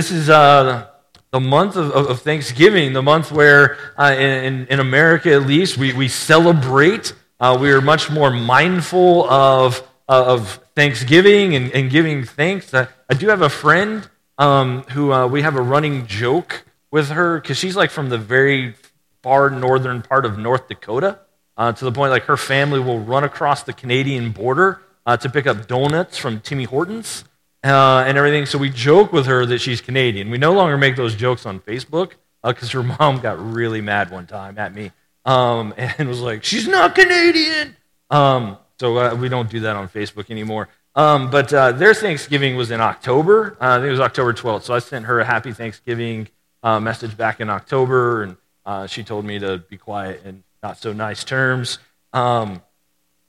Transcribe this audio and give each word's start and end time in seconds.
This 0.00 0.12
is 0.12 0.30
uh, 0.30 0.86
the 1.30 1.40
month 1.40 1.76
of, 1.76 1.90
of, 1.90 2.22
Thanksgiving, 2.22 2.94
the 2.94 3.02
month 3.02 3.30
where, 3.30 3.76
uh, 3.98 4.16
in, 4.18 4.66
in 4.68 4.80
America 4.80 5.30
at 5.30 5.42
least, 5.42 5.76
we, 5.76 5.92
we 5.92 6.08
celebrate. 6.08 7.12
Uh, 7.38 7.58
we 7.60 7.70
are 7.70 7.82
much 7.82 8.10
more 8.10 8.30
mindful 8.30 9.28
of, 9.28 9.86
of 10.08 10.58
Thanksgiving 10.74 11.54
and, 11.54 11.70
and 11.72 11.90
giving 11.90 12.24
thanks. 12.24 12.72
I, 12.72 12.88
I 13.10 13.12
do 13.12 13.28
have 13.28 13.42
a 13.42 13.50
friend 13.50 14.08
um, 14.38 14.84
who 14.84 15.12
uh, 15.12 15.26
we 15.26 15.42
have 15.42 15.54
a 15.54 15.60
running 15.60 16.06
joke 16.06 16.64
with 16.90 17.10
her 17.10 17.38
because 17.38 17.58
she's 17.58 17.76
like 17.76 17.90
from 17.90 18.08
the 18.08 18.16
very 18.16 18.76
far 19.22 19.50
northern 19.50 20.00
part 20.00 20.24
of 20.24 20.38
North 20.38 20.66
Dakota 20.66 21.18
uh, 21.58 21.72
to 21.72 21.84
the 21.84 21.92
point 21.92 22.10
like 22.10 22.22
her 22.22 22.38
family 22.38 22.80
will 22.80 23.00
run 23.00 23.22
across 23.22 23.64
the 23.64 23.74
Canadian 23.74 24.32
border 24.32 24.80
uh, 25.04 25.18
to 25.18 25.28
pick 25.28 25.46
up 25.46 25.68
donuts 25.68 26.16
from 26.16 26.40
Timmy 26.40 26.64
Hortons 26.64 27.24
uh, 27.64 28.04
and 28.06 28.16
everything. 28.16 28.46
So 28.46 28.58
we 28.58 28.70
joke 28.70 29.12
with 29.12 29.26
her 29.26 29.46
that 29.46 29.60
she's 29.60 29.80
Canadian. 29.80 30.30
We 30.30 30.38
no 30.38 30.52
longer 30.52 30.78
make 30.78 30.96
those 30.96 31.14
jokes 31.14 31.46
on 31.46 31.60
Facebook 31.60 32.12
because 32.42 32.74
uh, 32.74 32.82
her 32.82 32.96
mom 32.98 33.20
got 33.20 33.38
really 33.38 33.80
mad 33.80 34.10
one 34.10 34.26
time 34.26 34.58
at 34.58 34.74
me 34.74 34.92
um, 35.24 35.74
and 35.78 36.08
was 36.08 36.20
like, 36.20 36.44
"She's 36.44 36.66
not 36.66 36.94
Canadian." 36.94 37.76
Um, 38.10 38.58
so 38.78 38.96
uh, 38.98 39.14
we 39.14 39.28
don't 39.28 39.50
do 39.50 39.60
that 39.60 39.76
on 39.76 39.88
Facebook 39.88 40.30
anymore. 40.30 40.68
Um, 40.94 41.30
but 41.30 41.52
uh, 41.52 41.72
their 41.72 41.94
Thanksgiving 41.94 42.56
was 42.56 42.70
in 42.70 42.80
October. 42.80 43.56
Uh, 43.60 43.76
I 43.76 43.76
think 43.76 43.86
it 43.88 43.90
was 43.92 44.00
October 44.00 44.32
12th. 44.32 44.62
So 44.62 44.74
I 44.74 44.80
sent 44.80 45.06
her 45.06 45.20
a 45.20 45.24
happy 45.24 45.52
Thanksgiving 45.52 46.28
uh, 46.62 46.80
message 46.80 47.16
back 47.16 47.40
in 47.40 47.48
October, 47.48 48.22
and 48.24 48.36
uh, 48.66 48.86
she 48.86 49.04
told 49.04 49.24
me 49.24 49.38
to 49.38 49.58
be 49.58 49.76
quiet 49.76 50.22
and 50.24 50.42
not 50.62 50.78
so 50.78 50.92
nice 50.92 51.24
terms 51.24 51.78
um, 52.12 52.60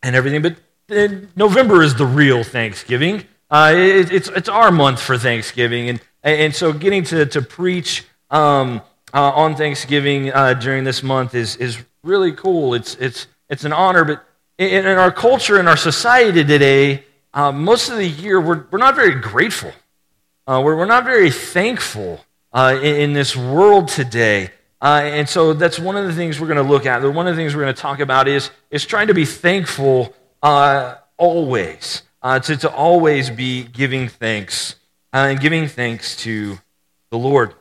and 0.02 0.16
everything. 0.16 0.42
But 0.42 0.58
November 1.36 1.84
is 1.84 1.96
the 1.96 2.06
real 2.06 2.44
Thanksgiving. 2.44 3.26
Uh, 3.52 3.74
it, 3.76 4.12
it's, 4.14 4.30
it's 4.30 4.48
our 4.48 4.72
month 4.72 5.02
for 5.02 5.18
Thanksgiving. 5.18 5.90
And, 5.90 6.02
and 6.24 6.56
so 6.56 6.72
getting 6.72 7.04
to, 7.06 7.26
to 7.26 7.42
preach 7.42 8.06
um, 8.30 8.82
uh, 9.14 9.32
on 9.32 9.56
Thanksgiving 9.56 10.32
uh, 10.32 10.54
during 10.54 10.86
this 10.86 11.04
month 11.04 11.36
is, 11.36 11.58
is 11.58 11.78
really 12.02 12.32
cool. 12.32 12.74
It's, 12.74 12.96
it's, 12.96 13.28
it's 13.50 13.66
an 13.66 13.74
honor. 13.74 14.06
But 14.06 14.24
in, 14.58 14.86
in 14.86 14.98
our 14.98 15.12
culture, 15.12 15.60
in 15.60 15.68
our 15.68 15.76
society 15.76 16.46
today, 16.46 17.04
uh, 17.34 17.52
most 17.52 17.90
of 17.90 17.98
the 17.98 18.08
year, 18.08 18.40
we're, 18.40 18.66
we're 18.72 18.80
not 18.80 18.96
very 18.96 19.16
grateful. 19.16 19.74
Uh, 20.48 20.62
we're, 20.64 20.78
we're 20.78 20.86
not 20.86 21.04
very 21.04 21.30
thankful 21.30 22.24
uh, 22.54 22.78
in, 22.82 22.96
in, 22.96 23.14
this 23.14 23.36
world 23.36 23.90
today. 23.90 24.50
And 24.82 25.30
so 25.30 25.54
that's 25.54 25.78
one 25.78 25.96
of 25.96 26.08
the 26.08 26.14
things 26.14 26.40
we're 26.40 26.48
going 26.48 26.58
to 26.58 26.64
look 26.64 26.86
at. 26.86 27.04
One 27.04 27.28
of 27.28 27.36
the 27.36 27.40
things 27.40 27.54
we're 27.56 27.62
going 27.62 27.76
to 27.76 27.82
talk 27.82 28.00
about 28.00 28.28
is, 28.28 28.50
is 28.72 28.86
trying 28.86 29.08
to 29.08 29.14
be 29.14 29.26
thankful 29.26 30.14
always, 30.42 32.02
uh, 32.22 32.40
to, 32.40 32.58
to 32.58 32.72
always 32.72 33.30
be 33.30 33.64
giving 33.64 34.08
thanks 34.08 34.76
and 35.14 35.40
giving 35.40 35.68
thanks 35.68 36.16
to 36.18 36.60
the 37.10 37.18
Lord. 37.18 37.54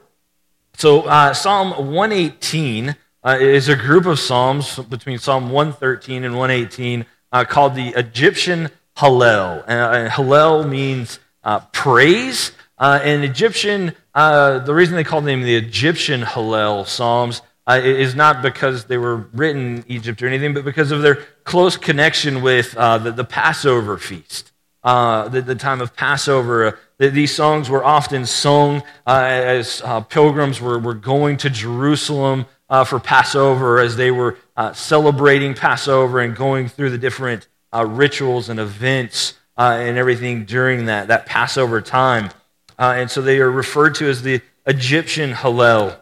So 0.75 1.03
Psalm 1.33 1.93
118 1.93 2.97
is 3.27 3.69
a 3.69 3.77
group 3.77 4.07
of 4.07 4.19
psalms 4.19 4.79
between 4.79 5.19
Psalm 5.19 5.51
113 5.51 6.25
and 6.25 6.39
118 6.39 7.05
called 7.49 7.75
the 7.75 7.89
Egyptian 7.89 8.71
Hallel. 8.97 9.65
Uh, 9.67 10.09
Hallel 10.09 10.69
means 10.69 11.19
uh, 11.43 11.61
praise. 11.73 12.53
Uh, 12.79 13.01
in 13.05 13.23
Egyptian, 13.23 13.95
uh, 14.15 14.59
the 14.61 14.75
reason 14.75 14.97
they 14.97 15.05
called 15.05 15.25
them 15.25 15.43
the 15.43 15.57
Egyptian 15.57 16.23
Hallel 16.23 16.87
Psalms 16.87 17.43
uh, 17.67 17.81
is 17.83 18.15
not 18.15 18.43
because 18.43 18.85
they 18.85 18.99
were 18.99 19.17
written 19.17 19.79
in 19.79 19.85
Egypt 19.89 20.23
or 20.23 20.27
anything, 20.27 20.55
but 20.55 20.65
because 20.65 20.91
of 20.91 21.03
their 21.03 21.17
close 21.45 21.77
connection 21.77 22.43
with 22.43 22.77
uh, 22.77 22.99
the, 22.99 23.13
the, 23.13 23.25
Passover 23.25 23.99
feast. 23.99 24.50
The, 24.83 25.43
the, 25.45 25.55
time 25.55 25.81
of 25.81 25.95
Passover, 25.95 26.79
these 26.99 27.35
songs 27.35 27.69
were 27.69 27.85
often 27.85 28.27
sung 28.27 28.83
as 29.07 29.83
pilgrims 30.09 30.61
were, 30.61 30.79
were 30.79 30.95
going 30.95 31.37
to 31.39 31.51
Jerusalem 31.51 32.47
for 32.87 32.99
Passover, 33.01 33.79
as 33.79 33.97
they 33.97 34.11
were 34.11 34.39
celebrating 34.73 35.55
Passover 35.55 36.21
and 36.21 36.35
going 36.35 36.69
through 36.69 36.91
the 36.91 36.99
different 36.99 37.49
uh, 37.73 37.87
rituals 37.87 38.49
and 38.49 38.59
events 38.59 39.35
uh, 39.57 39.77
and 39.79 39.99
everything 39.99 40.45
during 40.45 40.87
that, 40.87 41.09
that 41.09 41.27
Passover 41.27 41.81
time. 41.81 42.31
Uh, 42.79 42.95
and 42.97 43.11
so 43.11 43.21
they 43.21 43.39
are 43.41 43.51
referred 43.51 43.95
to 43.97 44.09
as 44.09 44.23
the 44.23 44.41
Egyptian 44.67 45.33
Hallel. 45.33 45.99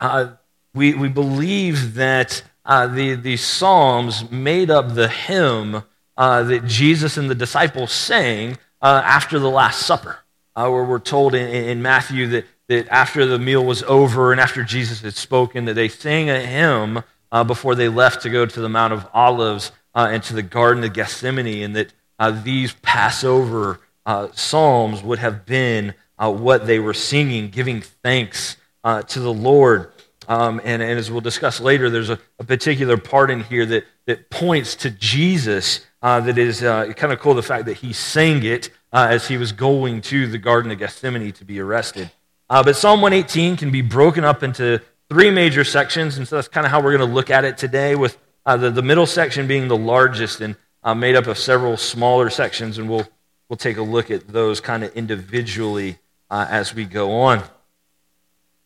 Uh, 0.00 0.32
we, 0.74 0.94
we 0.94 1.08
believe 1.08 1.94
that 1.94 2.42
uh, 2.64 2.86
the, 2.86 3.14
the 3.14 3.36
Psalms 3.36 4.30
made 4.30 4.70
up 4.70 4.94
the 4.94 5.08
hymn 5.08 5.82
uh, 6.16 6.42
that 6.44 6.66
Jesus 6.66 7.16
and 7.16 7.30
the 7.30 7.34
disciples 7.34 7.92
sang 7.92 8.58
after 8.80 9.38
the 9.38 9.50
Last 9.50 9.86
Supper, 9.86 10.18
where 10.54 10.84
we're 10.84 10.98
told 10.98 11.34
in, 11.34 11.48
in 11.48 11.82
Matthew 11.82 12.26
that, 12.28 12.44
that 12.68 12.88
after 12.88 13.26
the 13.26 13.38
meal 13.38 13.64
was 13.64 13.82
over 13.84 14.32
and 14.32 14.40
after 14.40 14.64
Jesus 14.64 15.02
had 15.02 15.14
spoken, 15.14 15.66
that 15.66 15.74
they 15.74 15.88
sang 15.88 16.30
a 16.30 16.40
hymn 16.40 17.04
before 17.46 17.74
they 17.74 17.88
left 17.88 18.22
to 18.22 18.30
go 18.30 18.44
to 18.44 18.60
the 18.60 18.68
Mount 18.68 18.92
of 18.92 19.06
Olives 19.14 19.70
uh, 19.94 20.08
and 20.10 20.22
to 20.24 20.34
the 20.34 20.42
Garden 20.42 20.84
of 20.84 20.92
Gethsemane, 20.92 21.62
and 21.62 21.76
that 21.76 21.92
uh, 22.18 22.30
these 22.30 22.72
Passover 22.74 23.80
uh, 24.06 24.28
psalms 24.32 25.02
would 25.02 25.18
have 25.18 25.46
been 25.46 25.94
uh, 26.18 26.30
what 26.30 26.66
they 26.66 26.78
were 26.78 26.94
singing, 26.94 27.48
giving 27.50 27.80
thanks 27.80 28.56
uh, 28.84 29.02
to 29.02 29.20
the 29.20 29.32
Lord. 29.32 29.92
Um, 30.28 30.60
and, 30.64 30.82
and, 30.82 30.98
as 30.98 31.10
we'll 31.10 31.20
discuss 31.20 31.60
later, 31.60 31.90
there's 31.90 32.10
a, 32.10 32.18
a, 32.38 32.44
particular 32.44 32.96
part 32.96 33.30
in 33.30 33.42
here 33.42 33.66
that, 33.66 33.84
that 34.06 34.30
points 34.30 34.76
to 34.76 34.90
Jesus 34.90 35.84
uh, 36.02 36.20
that 36.20 36.38
is 36.38 36.60
kind 36.60 37.12
of 37.12 37.20
cool 37.20 37.34
the 37.34 37.42
fact 37.42 37.66
that 37.66 37.78
he 37.78 37.92
sang 37.92 38.42
it 38.42 38.70
as 38.92 39.28
he 39.28 39.36
was 39.36 39.52
going 39.52 40.00
to 40.02 40.26
the 40.26 40.38
Garden 40.38 40.70
of 40.70 40.78
Gethsemane 40.78 41.32
to 41.32 41.44
be 41.44 41.60
arrested. 41.60 42.10
but 42.48 42.76
Psalm 42.76 43.00
118 43.00 43.56
can 43.56 43.70
be 43.70 43.82
broken 43.82 44.24
up 44.24 44.42
into 44.42 44.80
three 45.08 45.30
major 45.30 45.62
sections, 45.62 46.16
and 46.16 46.26
so 46.26 46.36
that's 46.36 46.48
kind 46.48 46.64
of 46.64 46.70
how 46.70 46.80
we're 46.80 46.96
going 46.96 47.08
to 47.08 47.14
look 47.14 47.30
at 47.30 47.44
it 47.44 47.58
today 47.58 47.94
with 47.94 48.16
uh, 48.46 48.56
the, 48.56 48.70
the 48.70 48.82
middle 48.82 49.06
section 49.06 49.46
being 49.46 49.68
the 49.68 49.76
largest 49.76 50.40
and 50.40 50.56
uh, 50.82 50.94
made 50.94 51.14
up 51.14 51.26
of 51.26 51.38
several 51.38 51.76
smaller 51.76 52.30
sections, 52.30 52.78
and 52.78 52.88
we'll, 52.88 53.06
we'll 53.48 53.56
take 53.56 53.76
a 53.76 53.82
look 53.82 54.10
at 54.10 54.28
those 54.28 54.60
kind 54.60 54.82
of 54.82 54.94
individually 54.96 55.98
uh, 56.30 56.46
as 56.48 56.74
we 56.74 56.84
go 56.84 57.12
on. 57.12 57.38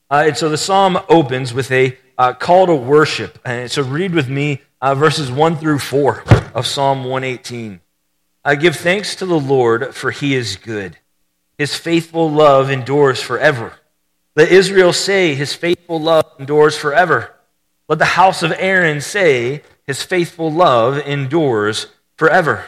Uh, 0.08 0.24
and 0.28 0.36
so 0.36 0.48
the 0.48 0.56
psalm 0.56 0.98
opens 1.08 1.52
with 1.52 1.70
a 1.72 1.98
uh, 2.16 2.32
call 2.32 2.66
to 2.66 2.74
worship. 2.74 3.38
And 3.44 3.70
so 3.70 3.82
read 3.82 4.14
with 4.14 4.28
me 4.28 4.62
uh, 4.86 4.94
verses 4.94 5.32
1 5.32 5.56
through 5.56 5.80
4 5.80 6.22
of 6.54 6.64
Psalm 6.64 7.02
118. 7.02 7.80
I 8.44 8.54
give 8.54 8.76
thanks 8.76 9.16
to 9.16 9.26
the 9.26 9.40
Lord, 9.40 9.96
for 9.96 10.12
he 10.12 10.32
is 10.32 10.54
good. 10.54 10.96
His 11.58 11.74
faithful 11.74 12.30
love 12.30 12.70
endures 12.70 13.20
forever. 13.20 13.72
Let 14.36 14.52
Israel 14.52 14.92
say, 14.92 15.34
His 15.34 15.54
faithful 15.54 16.00
love 16.00 16.26
endures 16.38 16.78
forever. 16.78 17.34
Let 17.88 17.98
the 17.98 18.04
house 18.04 18.44
of 18.44 18.54
Aaron 18.56 19.00
say, 19.00 19.64
His 19.88 20.04
faithful 20.04 20.52
love 20.52 20.98
endures 20.98 21.88
forever. 22.16 22.66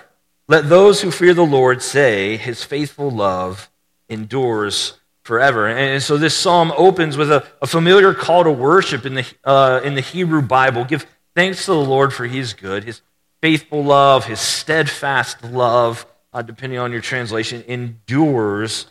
Let 0.49 0.69
those 0.69 1.03
who 1.03 1.13
fear 1.13 1.35
the 1.35 1.47
Lord 1.47 1.83
say, 1.83 2.37
His 2.37 2.65
faithful 2.65 3.13
love 3.13 3.71
endures 4.09 4.99
forever. 5.23 5.69
And 5.69 6.03
so 6.03 6.17
this 6.17 6.37
psalm 6.37 6.73
opens 6.77 7.17
with 7.17 7.31
a, 7.31 7.47
a 7.63 7.69
familiar 7.69 8.13
call 8.13 8.43
to 8.43 8.51
worship 8.51 9.07
in 9.07 9.15
the, 9.15 9.27
uh, 9.45 9.83
in 9.85 9.95
the 9.95 10.01
Hebrew 10.01 10.43
Bible. 10.43 10.85
Give 10.85 11.07
thanks 11.39 11.67
to 11.67 11.71
the 11.71 11.77
Lord 11.77 12.13
for 12.13 12.27
He 12.27 12.41
is 12.41 12.53
good. 12.53 12.83
His 12.83 13.01
faithful 13.41 13.85
love, 13.85 14.25
His 14.25 14.41
steadfast 14.41 15.45
love, 15.45 16.05
uh, 16.33 16.43
depending 16.43 16.81
on 16.81 16.91
your 16.91 17.01
translation, 17.01 17.63
endures 17.69 18.87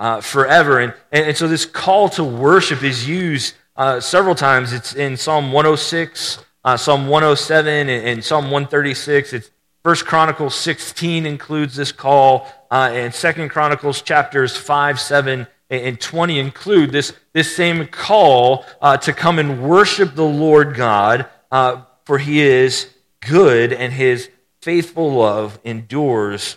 uh, 0.00 0.20
forever. 0.20 0.80
And, 0.80 0.94
and, 1.12 1.36
so 1.36 1.46
this 1.46 1.64
call 1.64 2.08
to 2.08 2.24
worship 2.24 2.82
is 2.82 3.08
used 3.08 3.54
uh, 3.76 4.00
several 4.00 4.34
times. 4.34 4.72
It's 4.72 4.96
in 4.96 5.16
Psalm 5.16 5.52
106, 5.52 6.44
uh, 6.64 6.76
Psalm 6.76 7.06
107, 7.06 7.88
and, 7.88 8.04
and, 8.04 8.24
Psalm 8.24 8.46
136. 8.46 9.32
It's 9.32 9.52
First 9.84 10.04
Chronicles 10.04 10.56
16 10.56 11.24
includes 11.24 11.76
this 11.76 11.92
call, 11.92 12.48
uh, 12.72 12.90
and 12.92 13.14
Second 13.14 13.50
Chronicles 13.50 14.02
chapters 14.02 14.56
5, 14.56 14.98
7, 14.98 15.46
and 15.70 16.00
20 16.00 16.40
include 16.40 16.90
this, 16.90 17.12
this 17.32 17.54
same 17.54 17.86
call 17.86 18.64
uh, 18.80 18.96
to 18.96 19.12
come 19.12 19.38
and 19.38 19.62
worship 19.62 20.16
the 20.16 20.24
Lord 20.24 20.74
God, 20.74 21.28
uh, 21.52 21.82
for 22.04 22.18
he 22.18 22.40
is 22.40 22.88
good 23.20 23.72
and 23.72 23.92
his 23.92 24.30
faithful 24.60 25.12
love 25.12 25.58
endures 25.64 26.56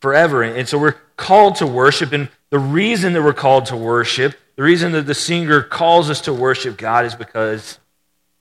forever. 0.00 0.42
And 0.42 0.68
so 0.68 0.78
we're 0.78 0.96
called 1.16 1.56
to 1.56 1.66
worship, 1.66 2.12
and 2.12 2.28
the 2.50 2.58
reason 2.58 3.12
that 3.12 3.22
we're 3.22 3.32
called 3.32 3.66
to 3.66 3.76
worship 3.76 4.34
the 4.60 4.66
reason 4.66 4.92
that 4.92 5.06
the 5.06 5.14
singer 5.14 5.62
calls 5.62 6.10
us 6.10 6.20
to 6.20 6.34
worship 6.34 6.76
God 6.76 7.06
is 7.06 7.14
because 7.14 7.78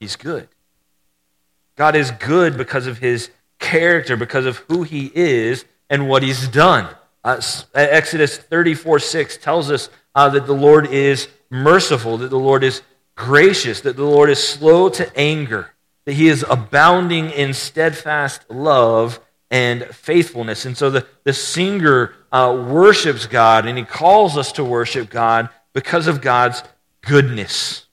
He's 0.01 0.17
good. 0.17 0.49
God 1.77 1.95
is 1.95 2.11
good 2.11 2.57
because 2.57 2.87
of 2.87 2.97
His 2.97 3.31
character, 3.57 4.17
because 4.17 4.45
of 4.45 4.57
who 4.67 4.83
He 4.83 5.09
is 5.15 5.63
and 5.89 6.09
what 6.09 6.21
He's 6.21 6.49
done. 6.49 6.93
Uh, 7.23 7.39
Exodus 7.73 8.37
34 8.37 8.99
6 8.99 9.37
tells 9.37 9.71
us 9.71 9.89
uh, 10.13 10.27
that 10.27 10.45
the 10.45 10.51
Lord 10.51 10.87
is 10.87 11.29
merciful, 11.49 12.17
that 12.17 12.31
the 12.31 12.37
Lord 12.37 12.65
is 12.65 12.81
gracious, 13.15 13.79
that 13.79 13.95
the 13.95 14.03
Lord 14.03 14.29
is 14.29 14.45
slow 14.45 14.89
to 14.89 15.17
anger, 15.17 15.73
that 16.09 16.15
He 16.15 16.27
is 16.27 16.43
abounding 16.49 17.29
in 17.29 17.53
steadfast 17.53 18.49
love 18.49 19.19
and 19.51 19.83
faithfulness. 19.93 20.65
And 20.65 20.75
so 20.75 20.89
the, 20.89 21.05
the 21.23 21.33
singer 21.33 22.15
uh, 22.31 22.65
worships 22.67 23.27
God 23.27 23.67
and 23.67 23.77
he 23.77 23.83
calls 23.83 24.35
us 24.35 24.53
to 24.53 24.63
worship 24.63 25.11
God 25.11 25.49
because 25.71 26.07
of 26.07 26.19
God's 26.19 26.63
goodness, 27.01 27.85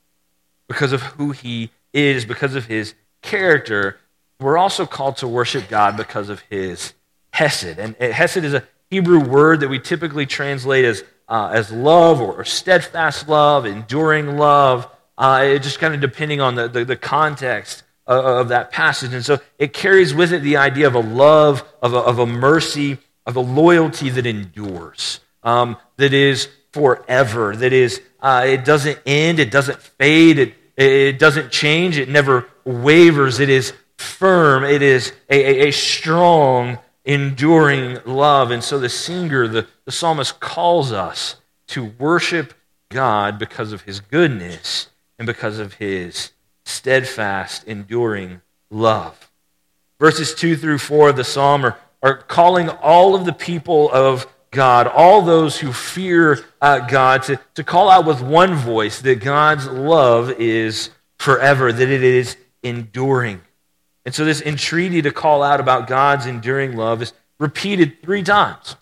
because 0.67 0.93
of 0.93 1.03
who 1.03 1.33
he 1.33 1.71
is, 1.93 2.25
because 2.25 2.55
of 2.55 2.65
his 2.65 2.95
character. 3.21 3.99
We're 4.41 4.57
also 4.57 4.87
called 4.87 5.19
to 5.19 5.29
worship 5.29 5.69
God 5.69 5.99
because 5.99 6.31
of 6.31 6.41
his 6.49 6.95
hesed. 7.35 7.79
And 7.79 7.95
hesed 7.97 8.39
is 8.39 8.55
a 8.55 8.63
Hebrew 8.89 9.21
word 9.21 9.61
that 9.61 9.69
we 9.69 9.79
typically 9.79 10.25
translate 10.25 10.87
as, 10.87 11.05
uh, 11.29 11.51
as 11.53 11.71
love 11.71 12.19
or, 12.19 12.47
steadfast 12.47 13.29
love, 13.29 13.67
enduring 13.67 14.39
love, 14.39 14.91
uh, 15.19 15.59
just 15.59 15.81
kind 15.81 15.93
of 15.93 16.01
depending 16.01 16.41
on 16.41 16.55
the, 16.55 16.67
the, 16.67 16.83
the 16.87 16.97
context 16.97 17.83
of, 18.07 18.49
that 18.49 18.71
passage. 18.71 19.13
And 19.13 19.25
so 19.25 19.41
it 19.59 19.73
carries 19.73 20.15
with 20.15 20.33
it 20.33 20.43
the 20.43 20.57
idea 20.57 20.87
of 20.87 20.95
a 20.95 21.01
love, 21.01 21.65
of 21.83 21.93
a, 21.93 21.99
of 21.99 22.19
a 22.19 22.27
mercy, 22.27 22.99
of 23.27 23.37
a 23.37 23.41
loyalty 23.41 24.11
that 24.11 24.27
endures, 24.27 25.21
um, 25.43 25.77
that 25.97 26.13
is 26.13 26.49
forever, 26.73 27.57
that 27.57 27.73
is, 27.73 28.01
uh, 28.21 28.45
it 28.47 28.65
doesn't 28.65 28.99
end, 29.07 29.39
it 29.39 29.51
doesn't 29.51 29.81
fade, 29.81 30.39
it, 30.39 30.55
it 30.77 31.19
doesn't 31.19 31.51
change, 31.51 31.99
it 31.99 32.09
never 32.09 32.47
wavers, 32.65 33.41
it 33.41 33.49
is 33.49 33.73
firm, 33.97 34.63
it 34.65 34.83
is 34.83 35.13
a, 35.31 35.65
a, 35.65 35.69
a 35.69 35.73
strong, 35.73 36.79
enduring 37.05 37.99
love. 38.05 38.51
And 38.51 38.63
so 38.63 38.79
the 38.79 38.89
singer, 38.89 39.49
the, 39.49 39.67
the 39.85 39.93
psalmist 39.93 40.39
calls 40.41 40.93
us 40.93 41.37
to 41.69 41.87
worship 41.99 42.55
God 42.91 43.39
because 43.39 43.73
of 43.73 43.83
his 43.83 44.01
goodness 44.01 44.89
and 45.19 45.27
because 45.27 45.59
of 45.59 45.75
his 45.75 46.33
steadfast, 46.67 47.65
enduring 47.65 48.43
love. 48.71 49.31
Verses 49.99 50.35
2 50.35 50.57
through 50.57 50.79
4 50.79 51.11
of 51.11 51.17
the 51.17 51.25
psalm 51.25 51.65
are, 51.65 51.79
are 52.03 52.19
calling 52.19 52.69
all 52.69 53.15
of 53.15 53.25
the 53.25 53.33
people 53.33 53.91
of 53.91 54.27
God, 54.51 54.87
all 54.87 55.23
those 55.23 55.59
who 55.59 55.73
fear 55.73 56.45
uh, 56.61 56.81
God, 56.81 57.23
to, 57.25 57.41
to 57.55 57.65
call 57.65 57.89
out 57.89 58.05
with 58.05 58.21
one 58.21 58.55
voice 58.55 59.01
that 59.03 59.21
God's 59.21 59.67
love 59.67 60.31
is 60.33 60.91
forever, 61.19 61.73
that 61.73 61.89
it 61.89 62.03
is 62.03 62.37
enduring. 62.63 63.41
And 64.05 64.15
so, 64.15 64.25
this 64.25 64.43
entreaty 64.43 65.03
to 65.03 65.11
call 65.11 65.43
out 65.43 65.61
about 65.61 65.87
God's 65.87 66.27
enduring 66.27 66.77
love 66.77 67.03
is 67.03 67.13
repeated 67.39 68.03
three 68.03 68.23
times. 68.23 68.77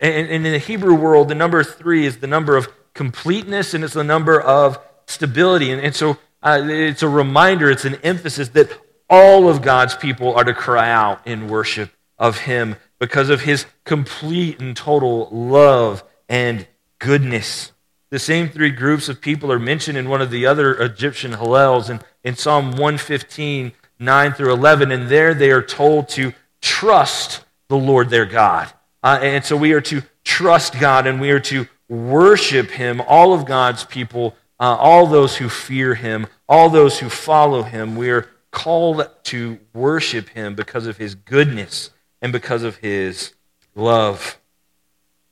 And, 0.00 0.28
and 0.28 0.46
in 0.46 0.52
the 0.52 0.58
Hebrew 0.58 0.94
world, 0.94 1.28
the 1.28 1.34
number 1.34 1.62
three 1.64 2.06
is 2.06 2.18
the 2.18 2.26
number 2.26 2.56
of 2.56 2.68
completeness 2.94 3.74
and 3.74 3.84
it's 3.84 3.94
the 3.94 4.04
number 4.04 4.40
of 4.40 4.78
stability. 5.06 5.70
And, 5.70 5.80
and 5.80 5.94
so, 5.94 6.18
uh, 6.46 6.62
it's 6.64 7.02
a 7.02 7.08
reminder, 7.08 7.68
it's 7.68 7.84
an 7.84 7.96
emphasis 8.04 8.50
that 8.50 8.70
all 9.10 9.48
of 9.48 9.62
God's 9.62 9.96
people 9.96 10.32
are 10.36 10.44
to 10.44 10.54
cry 10.54 10.88
out 10.88 11.26
in 11.26 11.48
worship 11.48 11.90
of 12.18 12.38
Him 12.38 12.76
because 13.00 13.30
of 13.30 13.40
His 13.40 13.66
complete 13.84 14.60
and 14.60 14.76
total 14.76 15.28
love 15.32 16.04
and 16.28 16.68
goodness. 17.00 17.72
The 18.10 18.20
same 18.20 18.48
three 18.48 18.70
groups 18.70 19.08
of 19.08 19.20
people 19.20 19.50
are 19.50 19.58
mentioned 19.58 19.98
in 19.98 20.08
one 20.08 20.22
of 20.22 20.30
the 20.30 20.46
other 20.46 20.80
Egyptian 20.80 21.32
Hallels 21.32 21.90
in, 21.90 22.00
in 22.22 22.36
Psalm 22.36 22.70
115 22.70 23.72
9 23.98 24.32
through 24.32 24.52
11, 24.52 24.92
and 24.92 25.08
there 25.08 25.34
they 25.34 25.50
are 25.50 25.62
told 25.62 26.08
to 26.10 26.32
trust 26.60 27.44
the 27.68 27.76
Lord 27.76 28.10
their 28.10 28.26
God. 28.26 28.72
Uh, 29.02 29.18
and 29.20 29.44
so 29.44 29.56
we 29.56 29.72
are 29.72 29.80
to 29.80 30.02
trust 30.22 30.78
God 30.78 31.06
and 31.06 31.20
we 31.20 31.30
are 31.30 31.40
to 31.40 31.66
worship 31.88 32.70
Him, 32.70 33.00
all 33.00 33.32
of 33.32 33.46
God's 33.46 33.84
people, 33.84 34.36
uh, 34.60 34.76
all 34.76 35.06
those 35.06 35.36
who 35.36 35.48
fear 35.48 35.94
Him, 35.94 36.26
all 36.48 36.70
those 36.70 36.98
who 36.98 37.08
follow 37.08 37.62
Him. 37.62 37.96
We 37.96 38.10
are 38.10 38.28
called 38.50 39.08
to 39.24 39.58
worship 39.74 40.28
Him 40.30 40.54
because 40.54 40.86
of 40.86 40.96
His 40.96 41.14
goodness 41.14 41.90
and 42.22 42.32
because 42.32 42.62
of 42.62 42.76
His 42.76 43.32
love. 43.74 44.38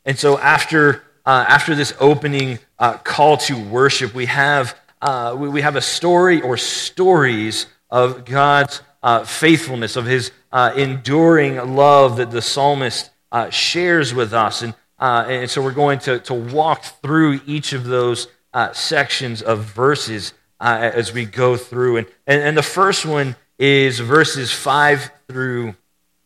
And 0.05 0.19
so 0.19 0.39
after, 0.39 1.03
uh, 1.25 1.45
after 1.49 1.75
this 1.75 1.95
opening 1.99 2.59
uh, 2.79 2.99
call 2.99 3.39
to 3.39 3.59
worship, 3.59 4.15
we 4.15 4.27
have, 4.27 4.79
uh, 5.01 5.35
we, 5.39 5.49
we 5.49 5.63
have 5.63 5.77
a 5.77 5.81
story 5.81 6.43
or 6.43 6.57
stories 6.57 7.67
of 7.91 8.25
God's 8.25 8.83
uh, 9.03 9.25
faithfulness, 9.25 9.97
of 9.97 10.07
his 10.07 10.33
uh, 10.53 10.73
enduring 10.77 11.75
love 11.75 12.17
that 12.17 12.31
the 12.31 12.43
psalmist 12.43 13.11
uh, 13.33 13.51
shares 13.51 14.15
with 14.15 14.33
us. 14.33 14.63
And, 14.63 14.75
and 14.99 15.51
so 15.51 15.63
we're 15.63 15.73
going 15.73 15.99
to, 16.01 16.19
to 16.21 16.35
walk 16.35 16.85
through 17.03 17.41
each 17.47 17.73
of 17.73 17.85
those 17.85 18.29
sections 18.73 19.43
of 19.43 19.61
verses 19.65 20.33
uh, 20.65 20.91
as 20.95 21.13
we 21.13 21.27
go 21.27 21.59
through. 21.59 21.99
And, 21.99 22.07
and, 22.27 22.43
and, 22.43 22.57
the 22.57 22.63
first 22.63 23.05
one 23.05 23.37
is 23.59 24.01
verses 24.01 24.51
5 24.51 25.11
through 25.29 25.75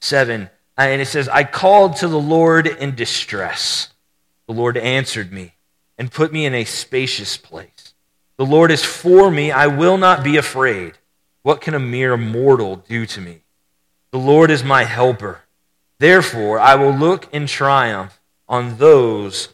7. 0.01 0.49
and 0.77 1.03
it 1.03 1.07
says, 1.07 1.29
I 1.29 1.43
called 1.43 1.97
to 1.97 2.09
the 2.09 2.21
Lord 2.21 2.69
in 2.69 2.95
distress. 2.95 3.89
The 4.47 4.55
Lord 4.55 4.77
answered 4.77 5.33
me 5.33 5.55
and 5.99 6.13
put 6.13 6.33
me 6.33 6.47
in 6.47 6.55
a 6.55 6.65
spacious 6.65 7.37
place. 7.37 7.95
The 8.37 8.47
Lord 8.47 8.71
is 8.71 8.85
for 8.85 9.29
me. 9.29 9.51
I 9.51 9.67
will 9.67 9.99
not 9.99 10.23
be 10.23 10.37
afraid. 10.37 10.95
What 11.43 11.61
can 11.61 11.75
a 11.75 11.81
mere 11.81 12.17
mortal 12.17 12.77
do 12.77 13.07
to 13.07 13.21
me? 13.21 13.41
The 14.13 14.19
Lord 14.21 14.53
is 14.53 14.63
my 14.63 14.85
helper. 14.85 15.41
Therefore, 15.99 16.61
I 16.61 16.77
will 16.77 16.93
look 16.93 17.27
in 17.35 17.49
triumph 17.49 18.21
on 18.49 18.79
those 18.79 19.49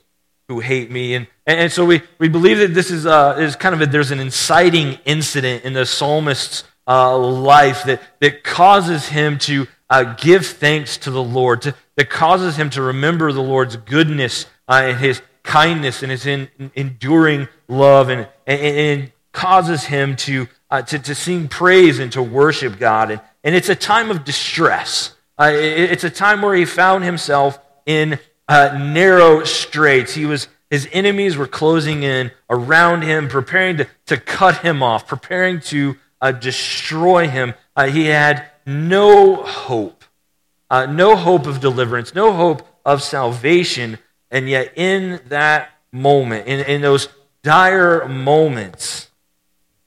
who 0.55 0.61
hate 0.61 0.91
me. 0.91 1.15
And, 1.15 1.27
and, 1.47 1.73
so 1.73 1.85
we, 1.85 2.03
we 2.19 2.29
believe 2.29 2.59
that 2.59 2.75
this 2.75 2.91
is, 2.91 3.07
uh, 3.07 3.37
is 3.39 3.57
kind 3.57 3.75
of 3.75 3.81
a, 3.81 3.87
there's 3.87 4.11
an 4.11 4.21
inciting 4.21 4.99
incident 5.05 5.65
in 5.65 5.73
the 5.73 5.85
psalmist's 5.85 6.65
uh, 6.87 7.19
life 7.19 7.85
that, 7.85 8.01
that 8.21 8.45
causes 8.45 9.09
him 9.09 9.39
to 9.39 9.67
uh, 9.91 10.15
give 10.15 10.47
thanks 10.47 10.97
to 10.99 11.11
the 11.11 11.23
Lord, 11.23 11.63
to, 11.63 11.75
that 11.97 12.11
causes 12.11 12.57
him 12.57 12.71
to 12.71 12.83
remember 12.83 13.33
the 13.33 13.43
Lord's 13.43 13.77
goodness 13.77 14.47
uh, 14.69 14.83
and 14.85 14.99
his 14.99 15.23
kindness 15.43 16.03
and 16.03 16.11
his 16.11 16.27
in, 16.27 16.49
enduring 16.75 17.49
love, 17.69 18.09
and, 18.09 18.29
and, 18.47 18.61
and 18.61 19.13
causes 19.33 19.85
him 19.85 20.17
to 20.17 20.49
uh, 20.71 20.83
to, 20.83 20.99
to 20.99 21.15
sing 21.15 21.47
praise 21.47 22.01
and 22.01 22.11
to 22.11 22.23
worship 22.23 22.81
God. 22.81 23.13
And, 23.13 23.21
and 23.45 23.55
it's 23.55 23.69
a 23.69 23.77
time 23.77 24.11
of 24.11 24.25
distress. 24.25 25.15
Uh, 25.39 25.53
it, 25.55 25.93
it's 25.93 26.03
a 26.03 26.11
time 26.11 26.43
where 26.43 26.55
he 26.55 26.65
found 26.65 27.05
himself 27.05 27.61
in 27.87 28.19
uh, 28.49 28.79
narrow 28.79 29.45
straits. 29.45 30.15
He 30.15 30.27
was, 30.27 30.49
his 30.71 30.89
enemies 30.93 31.37
were 31.37 31.47
closing 31.47 32.03
in 32.03 32.31
around 32.49 33.03
him, 33.03 33.29
preparing 33.29 33.79
to, 33.79 33.87
to 34.07 34.17
cut 34.17 34.59
him 34.59 34.83
off, 34.83 35.07
preparing 35.07 35.61
to 35.61 35.97
uh, 36.21 36.33
destroy 36.33 37.29
him. 37.29 37.55
Uh, 37.77 37.87
he 37.87 38.07
had 38.07 38.51
no 38.67 39.37
hope, 39.37 40.05
uh, 40.71 40.87
no 40.87 41.17
hope 41.17 41.47
of 41.47 41.61
deliverance, 41.61 42.15
no 42.15 42.33
hope 42.33 42.67
of 42.85 43.03
salvation. 43.03 43.99
And 44.31 44.49
yet, 44.49 44.73
in 44.77 45.21
that 45.29 45.71
moment, 45.93 46.47
in, 46.47 46.61
in 46.61 46.81
those 46.81 47.09
dire 47.43 48.09
moments, 48.09 49.11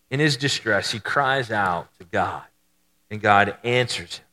in 0.10 0.20
his 0.20 0.38
distress, 0.38 0.92
he 0.92 1.00
cries 1.00 1.52
out 1.52 1.90
to 2.00 2.06
God, 2.06 2.44
and 3.10 3.22
God 3.22 3.58
answers 3.64 4.18
him. 4.18 4.26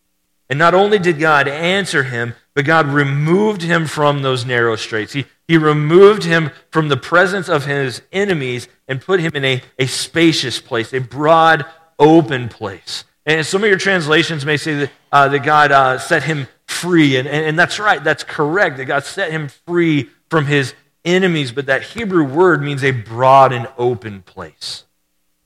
And 0.51 0.59
not 0.59 0.75
only 0.75 0.99
did 0.99 1.19
God 1.19 1.49
answer 1.49 2.05
him, 2.05 2.35
but 2.55 2.65
God 2.65 2.87
removed 2.87 3.63
him 3.63 3.87
from 3.87 4.23
those 4.23 4.45
narrow 4.45 4.77
straits. 4.77 5.13
He, 5.13 5.27
he 5.49 5.59
removed 5.59 6.25
him 6.25 6.51
from 6.71 6.89
the 6.89 6.97
presence 6.97 7.49
of 7.49 7.67
his 7.67 8.03
enemies 8.13 8.69
and 8.87 9.01
put 9.01 9.21
him 9.21 9.33
in 9.35 9.45
a, 9.45 9.63
a 9.79 9.87
spacious 9.87 10.61
place, 10.61 10.93
a 10.93 11.01
broad, 11.01 11.67
open 11.99 12.49
place. 12.49 13.05
And 13.27 13.45
some 13.45 13.63
of 13.63 13.69
your 13.69 13.79
translations 13.79 14.45
may 14.45 14.57
say 14.57 14.75
that, 14.75 14.91
uh, 15.11 15.29
that 15.29 15.41
God 15.41 15.73
uh, 15.73 15.99
set 15.99 16.23
him 16.23 16.47
free. 16.67 17.17
And, 17.17 17.27
and, 17.27 17.45
and 17.45 17.59
that's 17.59 17.79
right, 17.79 18.03
that's 18.03 18.23
correct, 18.25 18.77
that 18.77 18.85
God 18.85 19.05
set 19.05 19.31
him 19.31 19.49
free 19.67 20.11
from 20.31 20.47
his 20.47 20.75
enemies. 21.05 21.51
But 21.51 21.67
that 21.67 21.83
Hebrew 21.83 22.25
word 22.25 22.63
means 22.63 22.85
a 22.85 22.91
broad 22.93 23.53
and 23.53 23.69
open 23.77 24.23
place. 24.23 24.85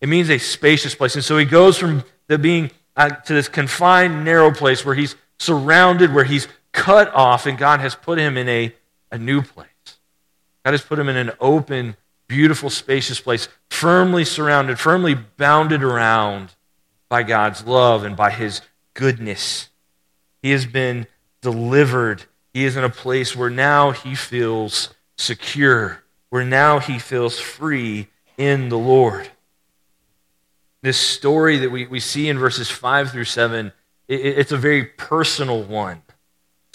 It 0.00 0.08
means 0.08 0.28
a 0.28 0.38
spacious 0.38 0.94
place. 0.94 1.14
And 1.14 1.24
so 1.24 1.38
he 1.38 1.44
goes 1.44 1.78
from 1.78 2.04
the 2.26 2.38
being 2.38 2.70
uh, 2.96 3.10
to 3.10 3.32
this 3.32 3.48
confined, 3.48 4.24
narrow 4.24 4.52
place 4.52 4.84
where 4.84 4.94
he's 4.94 5.16
surrounded, 5.38 6.12
where 6.12 6.24
he's 6.24 6.48
cut 6.72 7.12
off, 7.14 7.46
and 7.46 7.58
God 7.58 7.80
has 7.80 7.94
put 7.94 8.18
him 8.18 8.36
in 8.36 8.48
a, 8.48 8.74
a 9.10 9.18
new 9.18 9.42
place. 9.42 9.66
God 10.64 10.72
has 10.72 10.82
put 10.82 10.98
him 10.98 11.08
in 11.08 11.16
an 11.16 11.32
open, 11.40 11.96
beautiful, 12.26 12.70
spacious 12.70 13.20
place, 13.20 13.48
firmly 13.70 14.24
surrounded, 14.24 14.78
firmly 14.78 15.14
bounded 15.14 15.82
around 15.82 16.54
by 17.08 17.22
God's 17.22 17.64
love 17.66 18.04
and 18.04 18.16
by 18.16 18.30
his 18.30 18.60
goodness. 18.94 19.70
He 20.42 20.50
has 20.50 20.66
been 20.66 21.06
delivered. 21.40 22.24
He 22.52 22.64
is 22.64 22.76
in 22.76 22.84
a 22.84 22.90
place 22.90 23.34
where 23.34 23.50
now 23.50 23.92
he 23.92 24.14
feels 24.14 24.94
secure, 25.16 26.02
where 26.30 26.44
now 26.44 26.78
he 26.78 26.98
feels 26.98 27.38
free 27.38 28.08
in 28.36 28.68
the 28.68 28.78
Lord 28.78 29.30
this 30.82 30.98
story 30.98 31.58
that 31.58 31.70
we, 31.70 31.86
we 31.86 32.00
see 32.00 32.28
in 32.28 32.38
verses 32.38 32.70
5 32.70 33.10
through 33.10 33.24
7, 33.24 33.72
it, 34.06 34.14
it's 34.14 34.52
a 34.52 34.56
very 34.56 34.84
personal 34.84 35.62
one. 35.62 36.02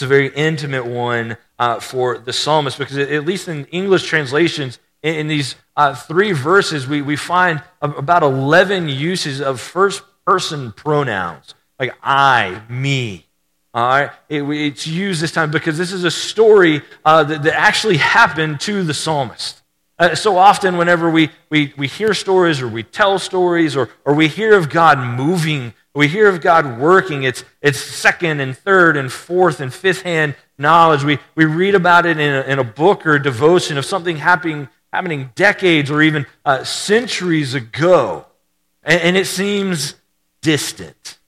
A 0.03 0.07
very 0.07 0.27
intimate 0.29 0.85
one 0.85 1.37
uh, 1.57 1.79
for 1.79 2.17
the 2.17 2.33
psalmist 2.33 2.77
because, 2.77 2.97
at 2.97 3.25
least 3.25 3.47
in 3.47 3.65
English 3.65 4.03
translations, 4.03 4.79
in, 5.01 5.15
in 5.15 5.27
these 5.27 5.55
uh, 5.75 5.95
three 5.95 6.31
verses, 6.31 6.87
we, 6.87 7.01
we 7.01 7.15
find 7.15 7.61
about 7.81 8.23
11 8.23 8.89
uses 8.89 9.41
of 9.41 9.59
first 9.59 10.03
person 10.25 10.71
pronouns, 10.71 11.55
like 11.79 11.95
I, 12.01 12.61
me. 12.69 13.25
All 13.73 13.87
right? 13.87 14.11
It, 14.29 14.43
it's 14.43 14.85
used 14.85 15.21
this 15.21 15.31
time 15.31 15.51
because 15.51 15.77
this 15.77 15.91
is 15.91 16.03
a 16.03 16.11
story 16.11 16.81
uh, 17.03 17.23
that, 17.23 17.43
that 17.43 17.55
actually 17.55 17.97
happened 17.97 18.59
to 18.61 18.83
the 18.83 18.93
psalmist. 18.93 19.61
Uh, 19.97 20.15
so 20.15 20.37
often, 20.37 20.77
whenever 20.77 21.09
we, 21.09 21.29
we, 21.49 21.73
we 21.77 21.87
hear 21.87 22.13
stories 22.13 22.61
or 22.61 22.67
we 22.67 22.83
tell 22.83 23.19
stories 23.19 23.75
or, 23.75 23.89
or 24.05 24.13
we 24.13 24.27
hear 24.27 24.55
of 24.55 24.69
God 24.69 24.99
moving, 24.99 25.73
we 25.95 26.07
hear 26.07 26.27
of 26.27 26.41
God 26.41 26.79
working, 26.79 27.23
it's, 27.23 27.43
it's 27.61 27.79
second 27.79 28.39
and 28.39 28.57
third 28.57 28.97
and 28.97 29.11
fourth 29.11 29.59
and 29.59 29.71
fifth 29.71 30.01
hand 30.01 30.35
knowledge. 30.57 31.03
We, 31.03 31.19
we 31.35 31.45
read 31.45 31.75
about 31.75 32.05
it 32.05 32.19
in 32.19 32.33
a, 32.33 32.41
in 32.41 32.59
a 32.59 32.63
book 32.63 33.05
or 33.05 33.13
a 33.13 33.21
devotion 33.21 33.77
of 33.77 33.85
something 33.85 34.17
happening, 34.17 34.69
happening 34.91 35.29
decades 35.35 35.91
or 35.91 36.01
even 36.01 36.25
uh, 36.45 36.63
centuries 36.63 37.53
ago. 37.53 38.25
And, 38.81 39.01
and, 39.01 39.17
it 39.17 39.27
seems 39.27 39.95
distant. 40.41 41.19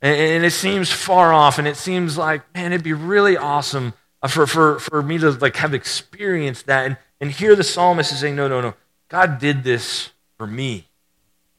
And, 0.00 0.18
and, 0.18 0.44
it 0.46 0.52
seems 0.52 0.90
far 0.90 1.34
off. 1.34 1.58
And 1.58 1.68
it 1.68 1.76
seems 1.76 2.16
like, 2.16 2.42
man, 2.54 2.72
it'd 2.72 2.82
be 2.82 2.94
really 2.94 3.36
awesome 3.36 3.92
uh, 4.22 4.28
for, 4.28 4.46
for, 4.46 4.78
for 4.78 5.02
me 5.02 5.18
to 5.18 5.32
like 5.32 5.56
have 5.56 5.74
experienced 5.74 6.66
that. 6.66 6.86
And, 6.86 6.96
and 7.20 7.30
here 7.30 7.54
the 7.54 7.64
psalmist 7.64 8.12
is 8.12 8.20
saying, 8.20 8.34
no, 8.34 8.48
no, 8.48 8.62
no. 8.62 8.74
God 9.08 9.38
did 9.38 9.62
this 9.62 10.10
for 10.38 10.46
me. 10.46 10.86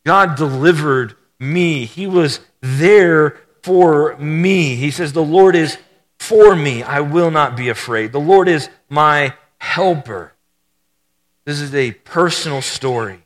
God 0.05 0.35
delivered 0.35 1.15
me. 1.39 1.85
He 1.85 2.07
was 2.07 2.39
there 2.61 3.37
for 3.63 4.17
me. 4.17 4.75
He 4.75 4.91
says, 4.91 5.13
The 5.13 5.23
Lord 5.23 5.55
is 5.55 5.77
for 6.19 6.55
me. 6.55 6.83
I 6.83 6.99
will 6.99 7.31
not 7.31 7.55
be 7.55 7.69
afraid. 7.69 8.11
The 8.11 8.19
Lord 8.19 8.47
is 8.47 8.69
my 8.89 9.33
helper. 9.57 10.33
This 11.45 11.61
is 11.61 11.73
a 11.73 11.91
personal 11.91 12.61
story 12.61 13.25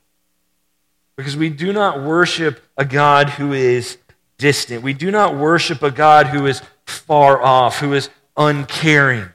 because 1.16 1.36
we 1.36 1.50
do 1.50 1.74
not 1.74 2.02
worship 2.02 2.64
a 2.78 2.86
God 2.86 3.30
who 3.30 3.54
is 3.54 3.98
distant. 4.38 4.84
We 4.84 4.94
do 4.94 5.12
not 5.12 5.36
worship 5.36 5.84
a 5.84 5.92
God 5.92 6.28
who 6.28 6.46
is 6.46 6.62
far 6.86 7.42
off, 7.42 7.80
who 7.80 7.94
is 7.94 8.10
uncaring. 8.38 9.30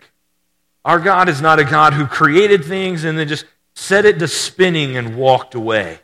Our 0.85 0.99
God 0.99 1.29
is 1.29 1.41
not 1.41 1.59
a 1.59 1.65
God 1.65 1.93
who 1.93 2.07
created 2.07 2.65
things 2.65 3.05
and 3.05 3.19
then 3.19 3.29
just 3.29 3.45
set 3.75 4.05
it 4.05 4.19
to 4.19 4.29
spinning 4.29 4.97
and 4.97 5.17
walked 5.17 5.55
away 5.55 6.01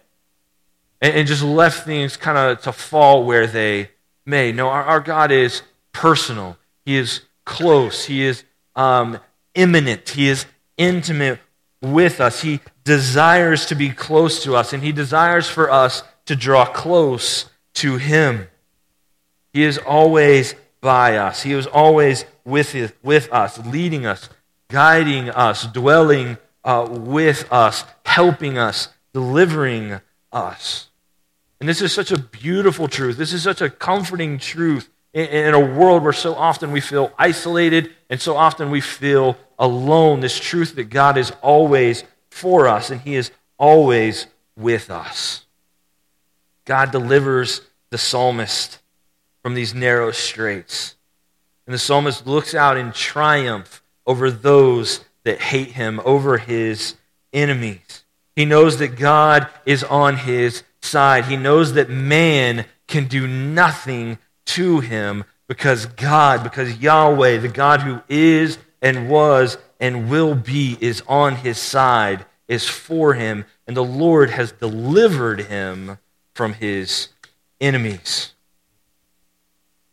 and, 1.04 1.14
and 1.14 1.28
just 1.28 1.42
left 1.42 1.84
things 1.84 2.16
kind 2.16 2.38
of 2.38 2.62
to 2.62 2.72
fall 2.72 3.24
where 3.24 3.46
they 3.46 3.90
may. 4.24 4.52
No, 4.52 4.68
our, 4.68 4.82
our, 4.84 5.00
God 5.00 5.30
is 5.30 5.60
personal, 5.92 6.56
He 6.86 6.96
is 6.96 7.20
close, 7.44 8.06
He 8.06 8.22
is 8.22 8.42
um, 8.74 9.18
immanent, 9.54 10.08
He 10.08 10.28
is 10.28 10.46
intimate 10.78 11.40
with 11.82 12.22
us. 12.22 12.40
He 12.40 12.60
desires 12.84 13.66
to 13.66 13.74
be 13.74 13.90
close 13.90 14.42
to 14.44 14.56
us, 14.56 14.72
and 14.72 14.82
He 14.82 14.92
desires 14.92 15.46
for 15.46 15.70
us 15.70 16.02
to 16.24 16.34
draw 16.34 16.64
close 16.64 17.50
to 17.74 17.98
Him. 17.98 18.48
He 19.52 19.62
is 19.62 19.76
always 19.76 20.54
by 20.80 21.18
us. 21.18 21.42
He 21.42 21.52
is 21.52 21.66
always 21.66 22.24
with, 22.46 22.94
with 23.02 23.30
us, 23.30 23.58
leading 23.66 24.06
us, 24.06 24.30
guiding 24.70 25.28
us, 25.28 25.66
dwelling 25.66 26.38
uh, 26.64 26.88
with 26.90 27.46
us, 27.52 27.84
helping 28.06 28.56
us, 28.56 28.88
delivering 29.12 30.00
us. 30.32 30.88
And 31.64 31.68
this 31.70 31.80
is 31.80 31.94
such 31.94 32.12
a 32.12 32.18
beautiful 32.18 32.88
truth. 32.88 33.16
This 33.16 33.32
is 33.32 33.42
such 33.42 33.62
a 33.62 33.70
comforting 33.70 34.36
truth 34.36 34.90
in, 35.14 35.24
in, 35.28 35.54
a 35.54 35.58
world 35.58 36.02
where 36.02 36.12
so 36.12 36.34
often 36.34 36.72
we 36.72 36.82
feel 36.82 37.10
isolated 37.16 37.90
and 38.10 38.20
so 38.20 38.36
often 38.36 38.70
we 38.70 38.82
feel 38.82 39.38
alone. 39.58 40.20
This 40.20 40.38
truth 40.38 40.74
that 40.74 40.90
God 40.90 41.16
is 41.16 41.32
always 41.40 42.04
for 42.28 42.68
us 42.68 42.90
and 42.90 43.00
He 43.00 43.14
is 43.14 43.30
always 43.56 44.26
with 44.54 44.90
us. 44.90 45.46
God 46.66 46.92
delivers 46.92 47.62
the 47.88 47.96
psalmist 47.96 48.80
from 49.42 49.54
these 49.54 49.72
narrow 49.72 50.10
straits. 50.10 50.96
And 51.66 51.72
the 51.72 51.78
psalmist 51.78 52.26
looks 52.26 52.54
out 52.54 52.76
in 52.76 52.92
triumph 52.92 53.82
over 54.06 54.30
those 54.30 55.02
that 55.22 55.40
hate 55.40 55.68
him, 55.68 55.98
over 56.04 56.36
his 56.36 56.96
enemies. 57.32 58.04
He 58.36 58.44
knows 58.44 58.76
that 58.80 58.98
God 58.98 59.48
is 59.64 59.82
on 59.82 60.18
his 60.18 60.62
side. 60.84 61.24
He 61.26 61.36
knows 61.36 61.74
that 61.74 61.90
man 61.90 62.66
can 62.86 63.06
do 63.06 63.26
nothing 63.26 64.18
to 64.46 64.80
him 64.80 65.24
because 65.48 65.86
God, 65.86 66.42
because 66.42 66.78
Yahweh, 66.78 67.38
the 67.38 67.48
God 67.48 67.80
who 67.80 68.02
is 68.08 68.58
and 68.80 69.08
was 69.08 69.58
and 69.80 70.08
will 70.08 70.34
be, 70.34 70.76
is 70.80 71.02
on 71.08 71.36
his 71.36 71.58
side, 71.58 72.26
is 72.48 72.68
for 72.68 73.14
him, 73.14 73.44
and 73.66 73.76
the 73.76 73.84
Lord 73.84 74.30
has 74.30 74.52
delivered 74.52 75.40
him 75.42 75.98
from 76.34 76.54
his 76.54 77.08
enemies. 77.60 78.32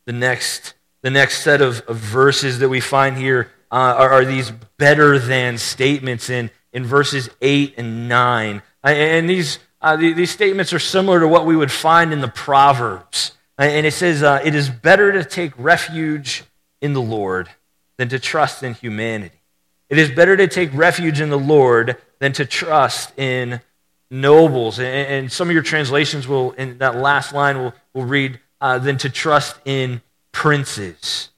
The 0.06 0.14
next 0.14 0.74
the 1.02 1.10
next 1.10 1.40
set 1.40 1.62
of, 1.62 1.82
of 1.88 1.98
verses 1.98 2.60
that 2.60 2.70
we 2.70 2.80
find 2.80 3.18
here 3.18 3.50
uh, 3.72 3.96
are, 3.98 4.10
are, 4.12 4.26
these 4.26 4.52
better 4.78 5.18
than 5.18 5.58
statements 5.58 6.30
in, 6.30 6.52
in 6.74 6.86
verses 6.86 7.30
8 7.42 7.74
and 7.78 8.08
9. 8.08 8.62
Uh, 8.84 8.88
and 8.88 9.30
these, 9.30 9.60
uh, 9.82 9.96
these 9.96 10.30
statements 10.30 10.74
are 10.74 10.80
similar 10.80 11.20
to 11.20 11.28
what 11.28 11.46
we 11.46 11.56
would 11.56 11.72
find 11.72 12.14
in 12.14 12.22
the 12.22 12.28
Proverbs. 12.28 13.32
Uh, 13.58 13.64
and 13.64 13.86
it 13.86 13.94
says, 13.94 14.22
uh, 14.22 14.40
It 14.44 14.54
is 14.54 14.70
better 14.70 15.12
to 15.12 15.26
take 15.26 15.54
refuge 15.58 16.44
in 16.82 16.94
the 16.94 17.02
Lord 17.02 17.50
than 17.98 18.10
to 18.10 18.20
trust 18.20 18.64
in 18.64 18.76
humanity. 18.76 19.42
It 19.90 19.98
is 19.98 20.12
better 20.12 20.38
to 20.38 20.48
take 20.48 20.70
refuge 20.74 21.20
in 21.20 21.30
the 21.30 21.40
Lord 21.40 21.98
than 22.20 22.32
to 22.34 22.46
trust 22.46 23.18
in 23.18 23.60
nobles. 24.12 24.80
And, 24.80 24.88
and 24.88 25.32
some 25.32 25.50
of 25.50 25.54
your 25.54 25.64
translations 25.64 26.28
will, 26.28 26.52
in 26.52 26.78
that 26.78 26.96
last 26.96 27.34
line, 27.34 27.58
will, 27.58 27.74
will 27.94 28.06
read, 28.06 28.40
uh, 28.62 28.78
than 28.78 28.98
to 29.00 29.10
trust 29.10 29.58
in 29.66 30.02
princes. 30.32 31.30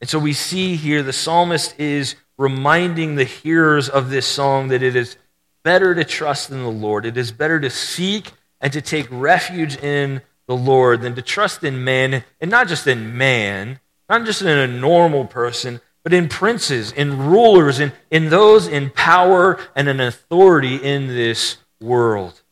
And 0.00 0.08
so 0.08 0.18
we 0.18 0.32
see 0.32 0.76
here 0.76 1.02
the 1.02 1.12
psalmist 1.12 1.78
is 1.80 2.14
reminding 2.38 3.14
the 3.14 3.24
hearers 3.24 3.88
of 3.88 4.10
this 4.10 4.26
song 4.26 4.68
that 4.68 4.82
it 4.82 4.96
is 4.96 5.16
better 5.62 5.94
to 5.94 6.04
trust 6.04 6.50
in 6.50 6.62
the 6.62 6.68
Lord. 6.68 7.06
It 7.06 7.16
is 7.16 7.32
better 7.32 7.60
to 7.60 7.70
seek 7.70 8.32
and 8.60 8.72
to 8.72 8.80
take 8.80 9.08
refuge 9.10 9.76
in 9.76 10.22
the 10.46 10.56
Lord 10.56 11.02
than 11.02 11.14
to 11.14 11.22
trust 11.22 11.62
in 11.64 11.84
man, 11.84 12.24
and 12.40 12.50
not 12.50 12.68
just 12.68 12.86
in 12.86 13.16
man, 13.16 13.78
not 14.08 14.24
just 14.24 14.42
in 14.42 14.48
a 14.48 14.66
normal 14.66 15.24
person, 15.24 15.80
but 16.02 16.12
in 16.12 16.28
princes, 16.28 16.92
in 16.92 17.18
rulers, 17.18 17.78
in, 17.78 17.92
in 18.10 18.30
those 18.30 18.66
in 18.66 18.90
power 18.90 19.58
and 19.76 19.88
in 19.88 20.00
authority 20.00 20.76
in 20.76 21.08
this 21.08 21.58
world. 21.80 22.42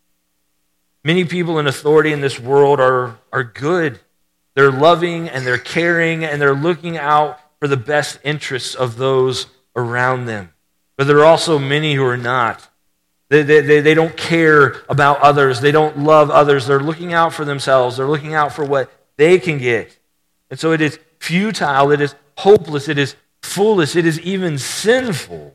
Many 1.02 1.24
people 1.24 1.58
in 1.58 1.66
authority 1.66 2.12
in 2.12 2.20
this 2.20 2.38
world 2.38 2.80
are, 2.80 3.18
are 3.32 3.44
good. 3.44 4.00
They're 4.54 4.70
loving 4.70 5.28
and 5.28 5.46
they're 5.46 5.58
caring 5.58 6.24
and 6.24 6.40
they're 6.40 6.54
looking 6.54 6.98
out 6.98 7.38
for 7.60 7.68
the 7.68 7.76
best 7.76 8.18
interests 8.24 8.74
of 8.74 8.96
those 8.96 9.46
around 9.74 10.26
them. 10.26 10.52
But 10.96 11.06
there 11.06 11.18
are 11.18 11.24
also 11.24 11.58
many 11.58 11.94
who 11.94 12.04
are 12.04 12.16
not. 12.16 12.67
They, 13.30 13.42
they, 13.42 13.80
they 13.80 13.94
don't 13.94 14.16
care 14.16 14.76
about 14.88 15.20
others. 15.20 15.60
They 15.60 15.72
don't 15.72 15.98
love 15.98 16.30
others. 16.30 16.66
They're 16.66 16.80
looking 16.80 17.12
out 17.12 17.34
for 17.34 17.44
themselves. 17.44 17.96
They're 17.96 18.08
looking 18.08 18.34
out 18.34 18.52
for 18.52 18.64
what 18.64 18.90
they 19.16 19.38
can 19.38 19.58
get. 19.58 19.98
And 20.50 20.58
so 20.58 20.72
it 20.72 20.80
is 20.80 20.98
futile. 21.18 21.92
It 21.92 22.00
is 22.00 22.14
hopeless. 22.38 22.88
It 22.88 22.96
is 22.96 23.16
foolish. 23.42 23.96
It 23.96 24.06
is 24.06 24.18
even 24.20 24.56
sinful 24.56 25.54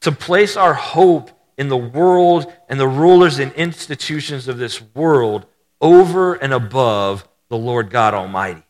to 0.00 0.12
place 0.12 0.56
our 0.56 0.72
hope 0.72 1.30
in 1.58 1.68
the 1.68 1.76
world 1.76 2.50
and 2.70 2.80
the 2.80 2.88
rulers 2.88 3.38
and 3.38 3.52
institutions 3.52 4.48
of 4.48 4.56
this 4.56 4.80
world 4.94 5.44
over 5.78 6.34
and 6.34 6.54
above 6.54 7.28
the 7.50 7.58
Lord 7.58 7.90
God 7.90 8.14
Almighty. 8.14 8.62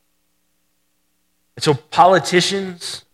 And 1.54 1.62
so, 1.62 1.75
politicians, 1.75 3.04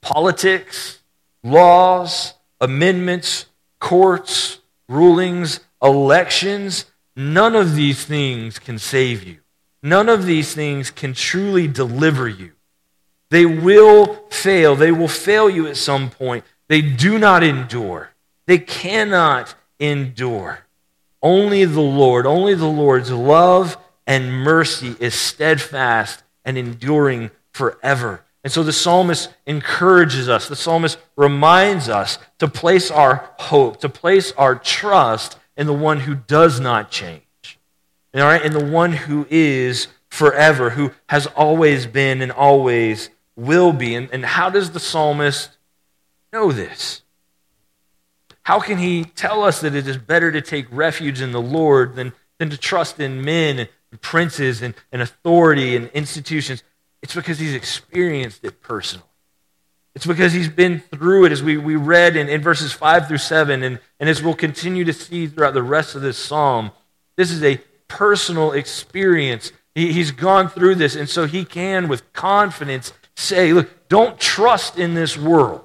politics, 0.00 1.00
laws, 1.42 2.32
amendments, 2.60 3.46
courts, 3.78 4.60
rulings, 4.88 5.60
elections, 5.82 6.86
none 7.14 7.54
of 7.54 7.74
these 7.74 8.04
things 8.04 8.58
can 8.58 8.78
save 8.78 9.24
you. 9.24 9.38
None 9.82 10.08
of 10.08 10.26
these 10.26 10.54
things 10.54 10.90
can 10.90 11.14
truly 11.14 11.68
deliver 11.68 12.28
you. 12.28 12.52
They 13.30 13.46
will 13.46 14.14
fail. 14.30 14.74
They 14.76 14.92
will 14.92 15.08
fail 15.08 15.50
you 15.50 15.66
at 15.66 15.76
some 15.76 16.10
point. 16.10 16.44
They 16.68 16.80
do 16.80 17.18
not 17.18 17.42
endure. 17.42 18.10
They 18.46 18.58
cannot 18.58 19.54
endure. 19.78 20.60
Only 21.22 21.64
the 21.64 21.80
Lord, 21.80 22.26
only 22.26 22.54
the 22.54 22.66
Lord's 22.66 23.10
love 23.10 23.76
and 24.06 24.32
mercy 24.32 24.94
is 25.00 25.14
steadfast 25.14 26.22
and 26.44 26.56
enduring 26.56 27.30
forever. 27.52 28.22
And 28.46 28.52
so 28.52 28.62
the 28.62 28.72
psalmist 28.72 29.28
encourages 29.44 30.28
us, 30.28 30.46
the 30.46 30.54
psalmist 30.54 30.98
reminds 31.16 31.88
us 31.88 32.20
to 32.38 32.46
place 32.46 32.92
our 32.92 33.28
hope, 33.40 33.80
to 33.80 33.88
place 33.88 34.30
our 34.38 34.54
trust 34.54 35.36
in 35.56 35.66
the 35.66 35.72
one 35.72 35.98
who 35.98 36.14
does 36.14 36.60
not 36.60 36.88
change. 36.88 37.58
All 38.14 38.22
right, 38.22 38.40
in 38.40 38.52
the 38.52 38.64
one 38.64 38.92
who 38.92 39.26
is 39.30 39.88
forever, 40.10 40.70
who 40.70 40.92
has 41.08 41.26
always 41.26 41.88
been 41.88 42.22
and 42.22 42.30
always 42.30 43.10
will 43.34 43.72
be. 43.72 43.96
And, 43.96 44.08
and 44.12 44.24
how 44.24 44.48
does 44.48 44.70
the 44.70 44.78
psalmist 44.78 45.50
know 46.32 46.52
this? 46.52 47.02
How 48.42 48.60
can 48.60 48.78
he 48.78 49.06
tell 49.06 49.42
us 49.42 49.60
that 49.62 49.74
it 49.74 49.88
is 49.88 49.96
better 49.98 50.30
to 50.30 50.40
take 50.40 50.68
refuge 50.70 51.20
in 51.20 51.32
the 51.32 51.42
Lord 51.42 51.96
than, 51.96 52.12
than 52.38 52.50
to 52.50 52.56
trust 52.56 53.00
in 53.00 53.24
men 53.24 53.66
and 53.90 54.00
princes 54.00 54.62
and, 54.62 54.74
and 54.92 55.02
authority 55.02 55.74
and 55.74 55.88
institutions, 55.88 56.62
it's 57.02 57.14
because 57.14 57.38
he's 57.38 57.54
experienced 57.54 58.44
it 58.44 58.60
personally. 58.60 59.06
It's 59.94 60.06
because 60.06 60.32
he's 60.32 60.48
been 60.48 60.80
through 60.80 61.24
it, 61.24 61.32
as 61.32 61.42
we, 61.42 61.56
we 61.56 61.76
read 61.76 62.16
in, 62.16 62.28
in 62.28 62.42
verses 62.42 62.72
5 62.72 63.08
through 63.08 63.18
7, 63.18 63.62
and, 63.62 63.80
and 63.98 64.08
as 64.08 64.22
we'll 64.22 64.34
continue 64.34 64.84
to 64.84 64.92
see 64.92 65.26
throughout 65.26 65.54
the 65.54 65.62
rest 65.62 65.94
of 65.94 66.02
this 66.02 66.18
psalm. 66.18 66.70
This 67.16 67.30
is 67.30 67.42
a 67.42 67.58
personal 67.88 68.52
experience. 68.52 69.52
He, 69.74 69.92
he's 69.92 70.10
gone 70.10 70.50
through 70.50 70.74
this, 70.74 70.96
and 70.96 71.08
so 71.08 71.26
he 71.26 71.46
can, 71.46 71.88
with 71.88 72.12
confidence, 72.12 72.92
say, 73.14 73.54
Look, 73.54 73.88
don't 73.88 74.20
trust 74.20 74.78
in 74.78 74.94
this 74.94 75.16
world. 75.16 75.64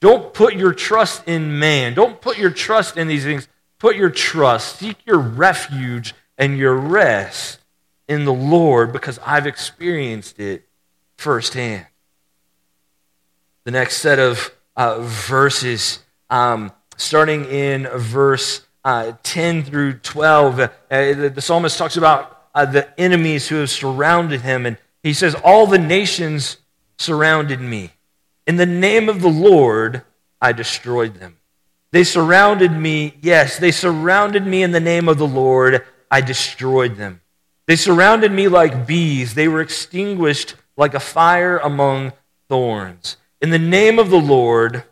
Don't 0.00 0.34
put 0.34 0.54
your 0.54 0.74
trust 0.74 1.26
in 1.26 1.58
man. 1.58 1.94
Don't 1.94 2.20
put 2.20 2.36
your 2.38 2.50
trust 2.50 2.96
in 2.96 3.08
these 3.08 3.24
things. 3.24 3.48
Put 3.78 3.96
your 3.96 4.10
trust, 4.10 4.76
seek 4.76 4.96
your 5.06 5.18
refuge 5.18 6.14
and 6.36 6.58
your 6.58 6.74
rest 6.74 7.59
in 8.10 8.24
the 8.24 8.34
Lord 8.34 8.92
because 8.92 9.20
I've 9.24 9.46
experienced 9.46 10.40
it 10.40 10.66
firsthand. 11.16 11.86
The 13.64 13.70
next 13.70 13.98
set 13.98 14.18
of 14.18 14.50
uh, 14.74 14.98
verses, 15.00 16.00
um, 16.28 16.72
starting 16.96 17.44
in 17.44 17.86
verse 17.86 18.66
uh, 18.84 19.12
10 19.22 19.62
through 19.62 19.94
12, 19.98 20.60
uh, 20.60 20.68
the, 20.90 21.40
psalmist 21.40 21.78
talks 21.78 21.96
about 21.96 22.48
uh, 22.52 22.64
the 22.64 23.00
enemies 23.00 23.46
who 23.46 23.56
have 23.56 23.70
surrounded 23.70 24.40
him. 24.40 24.66
And 24.66 24.76
he 25.04 25.12
says, 25.12 25.36
All 25.44 25.68
the 25.68 25.78
nations 25.78 26.56
surrounded 26.98 27.60
me. 27.60 27.92
In 28.44 28.56
the 28.56 28.66
name 28.66 29.08
of 29.08 29.22
the 29.22 29.28
Lord, 29.28 30.02
I 30.40 30.50
destroyed 30.50 31.14
them. 31.14 31.36
They 31.92 32.02
surrounded 32.02 32.72
me. 32.72 33.14
Yes, 33.20 33.58
they 33.58 33.70
surrounded 33.70 34.44
me 34.44 34.64
in 34.64 34.72
the 34.72 34.80
name 34.80 35.08
of 35.08 35.18
the 35.18 35.28
Lord. 35.28 35.84
I 36.10 36.22
destroyed 36.22 36.96
them. 36.96 37.20
They 37.70 37.76
surrounded 37.76 38.32
me 38.32 38.48
like 38.48 38.84
bees. 38.84 39.34
They 39.34 39.46
were 39.46 39.60
extinguished 39.60 40.56
like 40.76 40.92
a 40.94 40.98
fire 40.98 41.58
among 41.58 42.12
thorns. 42.48 43.16
In 43.40 43.50
the 43.50 43.60
name 43.60 44.00
of 44.00 44.10
the 44.10 44.18
Lord, 44.18 44.82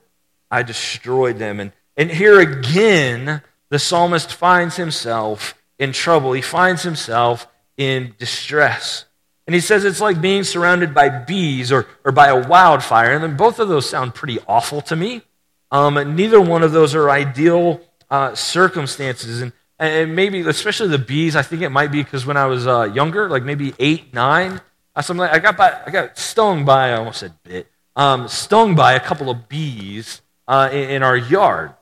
I 0.48 0.62
destroyed 0.62 1.40
them. 1.40 1.58
And, 1.58 1.72
and 1.96 2.08
here 2.08 2.38
again, 2.38 3.42
the 3.68 3.80
psalmist 3.80 4.32
finds 4.32 4.76
himself 4.76 5.60
in 5.80 5.90
trouble. 5.90 6.30
He 6.34 6.40
finds 6.40 6.84
himself 6.84 7.48
in 7.76 8.14
distress. 8.16 9.06
And 9.48 9.54
he 9.56 9.60
says 9.60 9.84
it's 9.84 10.00
like 10.00 10.20
being 10.20 10.44
surrounded 10.44 10.94
by 10.94 11.08
bees 11.08 11.72
or, 11.72 11.88
or 12.04 12.12
by 12.12 12.28
a 12.28 12.46
wildfire. 12.46 13.12
And 13.12 13.24
then 13.24 13.36
both 13.36 13.58
of 13.58 13.66
those 13.68 13.90
sound 13.90 14.14
pretty 14.14 14.38
awful 14.46 14.82
to 14.82 14.94
me. 14.94 15.22
Um, 15.72 16.14
neither 16.14 16.40
one 16.40 16.62
of 16.62 16.70
those 16.70 16.94
are 16.94 17.10
ideal 17.10 17.80
uh, 18.08 18.36
circumstances. 18.36 19.42
And, 19.42 19.52
and 19.78 20.16
maybe, 20.16 20.40
especially 20.40 20.88
the 20.88 20.98
bees, 20.98 21.36
I 21.36 21.42
think 21.42 21.62
it 21.62 21.70
might 21.70 21.92
be 21.92 22.02
because 22.02 22.26
when 22.26 22.36
I 22.36 22.46
was 22.46 22.66
uh, 22.66 22.90
younger, 22.92 23.28
like 23.28 23.44
maybe 23.44 23.74
eight, 23.78 24.12
nine, 24.12 24.60
something 25.00 25.18
like, 25.18 25.32
I 25.32 25.38
got 25.38 25.56
by, 25.56 25.80
I 25.86 25.90
got 25.90 26.18
stung 26.18 26.64
by, 26.64 26.90
I 26.90 26.96
almost 26.96 27.20
said 27.20 27.34
bit, 27.44 27.68
um, 27.94 28.26
stung 28.26 28.74
by 28.74 28.94
a 28.94 29.00
couple 29.00 29.30
of 29.30 29.48
bees 29.48 30.20
uh, 30.48 30.68
in, 30.72 30.90
in, 30.90 31.02
our 31.02 31.16
yard. 31.16 31.74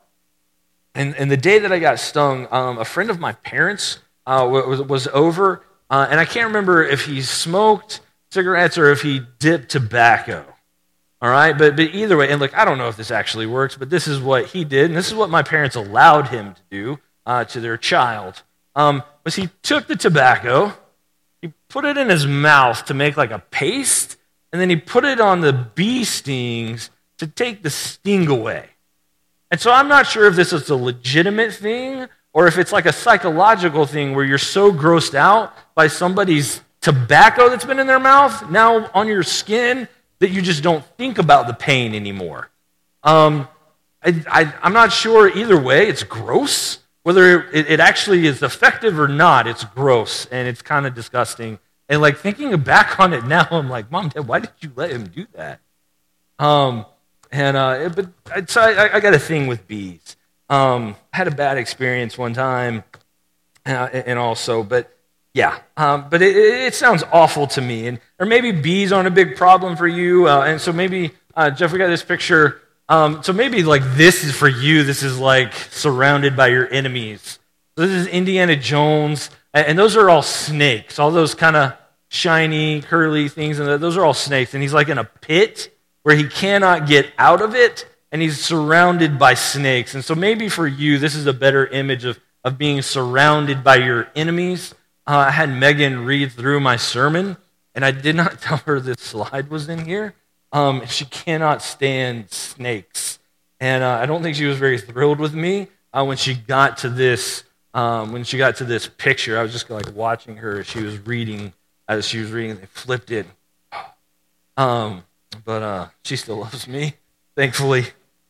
And, 0.94 1.14
and 1.16 1.30
the 1.30 1.36
day 1.38 1.58
that 1.58 1.72
I 1.72 1.78
got 1.78 1.98
stung, 1.98 2.48
um, 2.50 2.78
a 2.78 2.84
friend 2.84 3.08
of 3.08 3.18
my 3.18 3.32
parents 3.32 4.00
uh, 4.26 4.46
was, 4.50 4.82
was 4.82 5.06
over, 5.08 5.64
uh, 5.88 6.06
and 6.10 6.20
I 6.20 6.26
can't 6.26 6.48
remember 6.48 6.84
if 6.84 7.06
he 7.06 7.22
smoked 7.22 8.00
cigarettes 8.30 8.76
or 8.76 8.90
if 8.90 9.00
he 9.02 9.22
dipped 9.38 9.70
tobacco. 9.70 10.44
All 11.22 11.30
right, 11.30 11.56
but, 11.56 11.76
but 11.76 11.94
either 11.94 12.18
way, 12.18 12.28
and 12.28 12.40
look, 12.40 12.56
I 12.56 12.66
don't 12.66 12.76
know 12.76 12.88
if 12.88 12.96
this 12.96 13.10
actually 13.10 13.46
works, 13.46 13.74
but 13.74 13.88
this 13.88 14.06
is 14.06 14.20
what 14.20 14.46
he 14.46 14.64
did, 14.64 14.86
and 14.86 14.96
this 14.96 15.08
is 15.08 15.14
what 15.14 15.30
my 15.30 15.42
parents 15.42 15.76
allowed 15.76 16.28
him 16.28 16.52
to 16.52 16.60
do 16.70 16.98
uh, 17.26 17.44
to 17.44 17.60
their 17.60 17.76
child. 17.76 18.42
Um, 18.74 19.02
was 19.24 19.34
he 19.34 19.50
took 19.62 19.86
the 19.86 19.96
tobacco, 19.96 20.72
he 21.42 21.52
put 21.68 21.84
it 21.84 21.98
in 21.98 22.08
his 22.08 22.26
mouth 22.26 22.84
to 22.86 22.94
make 22.94 23.16
like 23.16 23.32
a 23.32 23.40
paste, 23.50 24.16
and 24.52 24.60
then 24.60 24.70
he 24.70 24.76
put 24.76 25.04
it 25.04 25.20
on 25.20 25.40
the 25.40 25.52
bee 25.52 26.04
stings 26.04 26.90
to 27.18 27.26
take 27.26 27.62
the 27.62 27.70
sting 27.70 28.28
away. 28.28 28.68
And 29.50 29.60
so 29.60 29.72
I'm 29.72 29.88
not 29.88 30.06
sure 30.06 30.26
if 30.26 30.36
this 30.36 30.52
is 30.52 30.70
a 30.70 30.76
legitimate 30.76 31.52
thing 31.54 32.06
or 32.32 32.46
if 32.46 32.58
it's 32.58 32.72
like 32.72 32.86
a 32.86 32.92
psychological 32.92 33.86
thing 33.86 34.14
where 34.14 34.24
you're 34.24 34.38
so 34.38 34.72
grossed 34.72 35.14
out 35.14 35.54
by 35.74 35.88
somebody's 35.88 36.60
tobacco 36.80 37.48
that's 37.48 37.64
been 37.64 37.78
in 37.78 37.86
their 37.86 38.00
mouth 38.00 38.50
now 38.50 38.90
on 38.92 39.08
your 39.08 39.22
skin 39.22 39.88
that 40.18 40.30
you 40.30 40.42
just 40.42 40.62
don't 40.62 40.84
think 40.96 41.18
about 41.18 41.46
the 41.46 41.54
pain 41.54 41.94
anymore. 41.94 42.50
Um, 43.02 43.48
I, 44.02 44.52
am 44.62 44.72
not 44.72 44.92
sure 44.92 45.28
either 45.28 45.58
way. 45.58 45.88
It's 45.88 46.02
gross. 46.02 46.78
Whether 47.06 47.48
it, 47.52 47.78
actually 47.78 48.26
is 48.26 48.42
effective 48.42 48.98
or 48.98 49.06
not, 49.06 49.46
it's 49.46 49.62
gross 49.62 50.26
and 50.26 50.48
it's 50.48 50.60
kind 50.60 50.88
of 50.88 50.94
disgusting. 50.96 51.60
And 51.88 52.00
like 52.00 52.16
thinking 52.16 52.56
back 52.56 52.98
on 52.98 53.12
it 53.12 53.24
now, 53.24 53.46
I'm 53.48 53.70
like, 53.70 53.92
Mom, 53.92 54.08
Dad, 54.08 54.26
why 54.26 54.40
did 54.40 54.50
you 54.58 54.72
let 54.74 54.90
him 54.90 55.04
do 55.06 55.24
that? 55.34 55.60
Um, 56.40 56.84
and 57.30 57.56
uh, 57.56 57.90
but 57.90 58.50
so 58.50 58.60
I, 58.60 58.96
I, 58.96 58.98
got 58.98 59.14
a 59.14 59.20
thing 59.20 59.46
with 59.46 59.68
bees. 59.68 60.16
Um, 60.50 60.96
I 61.12 61.18
had 61.18 61.28
a 61.28 61.30
bad 61.30 61.58
experience 61.58 62.18
one 62.18 62.34
time, 62.34 62.82
uh, 63.64 63.88
and 63.92 64.18
also, 64.18 64.64
but 64.64 64.92
yeah, 65.32 65.60
um, 65.76 66.08
but 66.10 66.22
it, 66.22 66.36
it, 66.36 66.74
sounds 66.74 67.04
awful 67.12 67.46
to 67.46 67.60
me. 67.60 67.86
And, 67.86 68.00
or 68.18 68.26
maybe 68.26 68.50
bees 68.50 68.90
aren't 68.90 69.06
a 69.06 69.12
big 69.12 69.36
problem 69.36 69.76
for 69.76 69.86
you. 69.86 70.26
Uh, 70.26 70.40
and 70.40 70.60
so 70.60 70.72
maybe, 70.72 71.12
uh, 71.36 71.50
Jeff, 71.50 71.72
we 71.72 71.78
got 71.78 71.86
this 71.86 72.02
picture. 72.02 72.62
Um, 72.88 73.22
so 73.22 73.32
maybe 73.32 73.64
like 73.64 73.82
this 73.94 74.24
is 74.24 74.34
for 74.34 74.48
you. 74.48 74.84
This 74.84 75.02
is 75.02 75.18
like 75.18 75.52
surrounded 75.54 76.36
by 76.36 76.48
your 76.48 76.72
enemies. 76.72 77.38
So 77.76 77.86
this 77.86 77.90
is 77.90 78.06
Indiana 78.06 78.56
Jones. 78.56 79.30
And, 79.52 79.78
those 79.78 79.96
are 79.96 80.10
all 80.10 80.20
snakes, 80.20 80.98
all 80.98 81.10
those 81.10 81.34
kind 81.34 81.56
of 81.56 81.72
shiny, 82.08 82.82
curly 82.82 83.28
things. 83.28 83.58
And 83.58 83.82
those 83.82 83.96
are 83.96 84.04
all 84.04 84.14
snakes. 84.14 84.52
And 84.52 84.62
he's 84.62 84.74
like 84.74 84.88
in 84.88 84.98
a 84.98 85.04
pit 85.04 85.74
where 86.02 86.14
he 86.14 86.28
cannot 86.28 86.86
get 86.86 87.10
out 87.18 87.40
of 87.40 87.54
it. 87.54 87.88
And 88.12 88.20
he's 88.20 88.38
surrounded 88.38 89.18
by 89.18 89.34
snakes. 89.34 89.94
And 89.94 90.04
so 90.04 90.14
maybe 90.14 90.48
for 90.48 90.66
you, 90.66 90.98
this 90.98 91.14
is 91.14 91.26
a 91.26 91.32
better 91.32 91.66
image 91.66 92.04
of, 92.04 92.20
of 92.44 92.58
being 92.58 92.82
surrounded 92.82 93.64
by 93.64 93.76
your 93.76 94.08
enemies 94.14 94.74
uh, 95.06 95.26
I 95.28 95.30
had 95.30 95.50
Megan 95.50 96.04
read 96.04 96.32
through 96.32 96.58
my 96.60 96.76
sermon, 96.76 97.36
and 97.74 97.84
I 97.84 97.92
did 97.92 98.16
not 98.16 98.40
tell 98.40 98.58
her 98.58 98.80
this 98.80 99.00
slide 99.00 99.48
was 99.48 99.68
in 99.68 99.84
here. 99.84 100.14
Um, 100.52 100.86
she 100.86 101.04
cannot 101.04 101.62
stand 101.62 102.30
snakes. 102.30 103.18
And 103.60 103.82
uh, 103.82 103.98
I 104.00 104.06
don't 104.06 104.22
think 104.22 104.36
she 104.36 104.44
was 104.44 104.58
very 104.58 104.78
thrilled 104.78 105.18
with 105.18 105.34
me 105.34 105.68
uh, 105.92 106.04
when 106.04 106.16
she 106.16 106.34
got 106.34 106.78
to 106.78 106.88
this. 106.88 107.44
Um, 107.74 108.12
when 108.12 108.24
she 108.24 108.38
got 108.38 108.56
to 108.56 108.64
this 108.64 108.88
picture, 108.88 109.38
I 109.38 109.42
was 109.42 109.52
just 109.52 109.68
like 109.68 109.94
watching 109.94 110.36
her 110.38 110.64
she 110.64 110.82
was 110.82 110.98
reading. 111.06 111.52
As 111.88 112.06
she 112.06 112.18
was 112.18 112.32
reading, 112.32 112.56
they 112.56 112.66
flipped 112.66 113.10
it. 113.10 113.26
Um, 114.56 115.04
but 115.44 115.62
uh, 115.62 115.88
she 116.04 116.16
still 116.16 116.38
loves 116.38 116.66
me, 116.66 116.94
thankfully. 117.36 117.84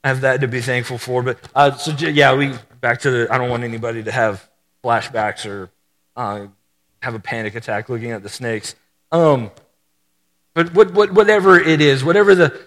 I 0.04 0.08
have 0.08 0.20
that 0.22 0.40
to 0.40 0.48
be 0.48 0.60
thankful 0.60 0.98
for. 0.98 1.22
But 1.22 1.38
uh, 1.54 1.72
so 1.76 1.92
yeah, 1.92 2.34
we 2.34 2.54
back 2.80 3.00
to 3.00 3.10
the. 3.10 3.28
I 3.32 3.38
don't 3.38 3.50
want 3.50 3.64
anybody 3.64 4.02
to 4.02 4.12
have 4.12 4.48
flashbacks 4.84 5.46
or 5.46 5.70
uh, 6.16 6.46
have 7.02 7.14
a 7.14 7.18
panic 7.18 7.54
attack 7.54 7.88
looking 7.88 8.10
at 8.10 8.22
the 8.22 8.28
snakes. 8.28 8.74
Um, 9.10 9.50
but 10.56 10.72
what, 10.72 10.94
what, 10.94 11.12
whatever 11.12 11.60
it 11.60 11.82
is, 11.82 12.02
whatever 12.02 12.34
the, 12.34 12.58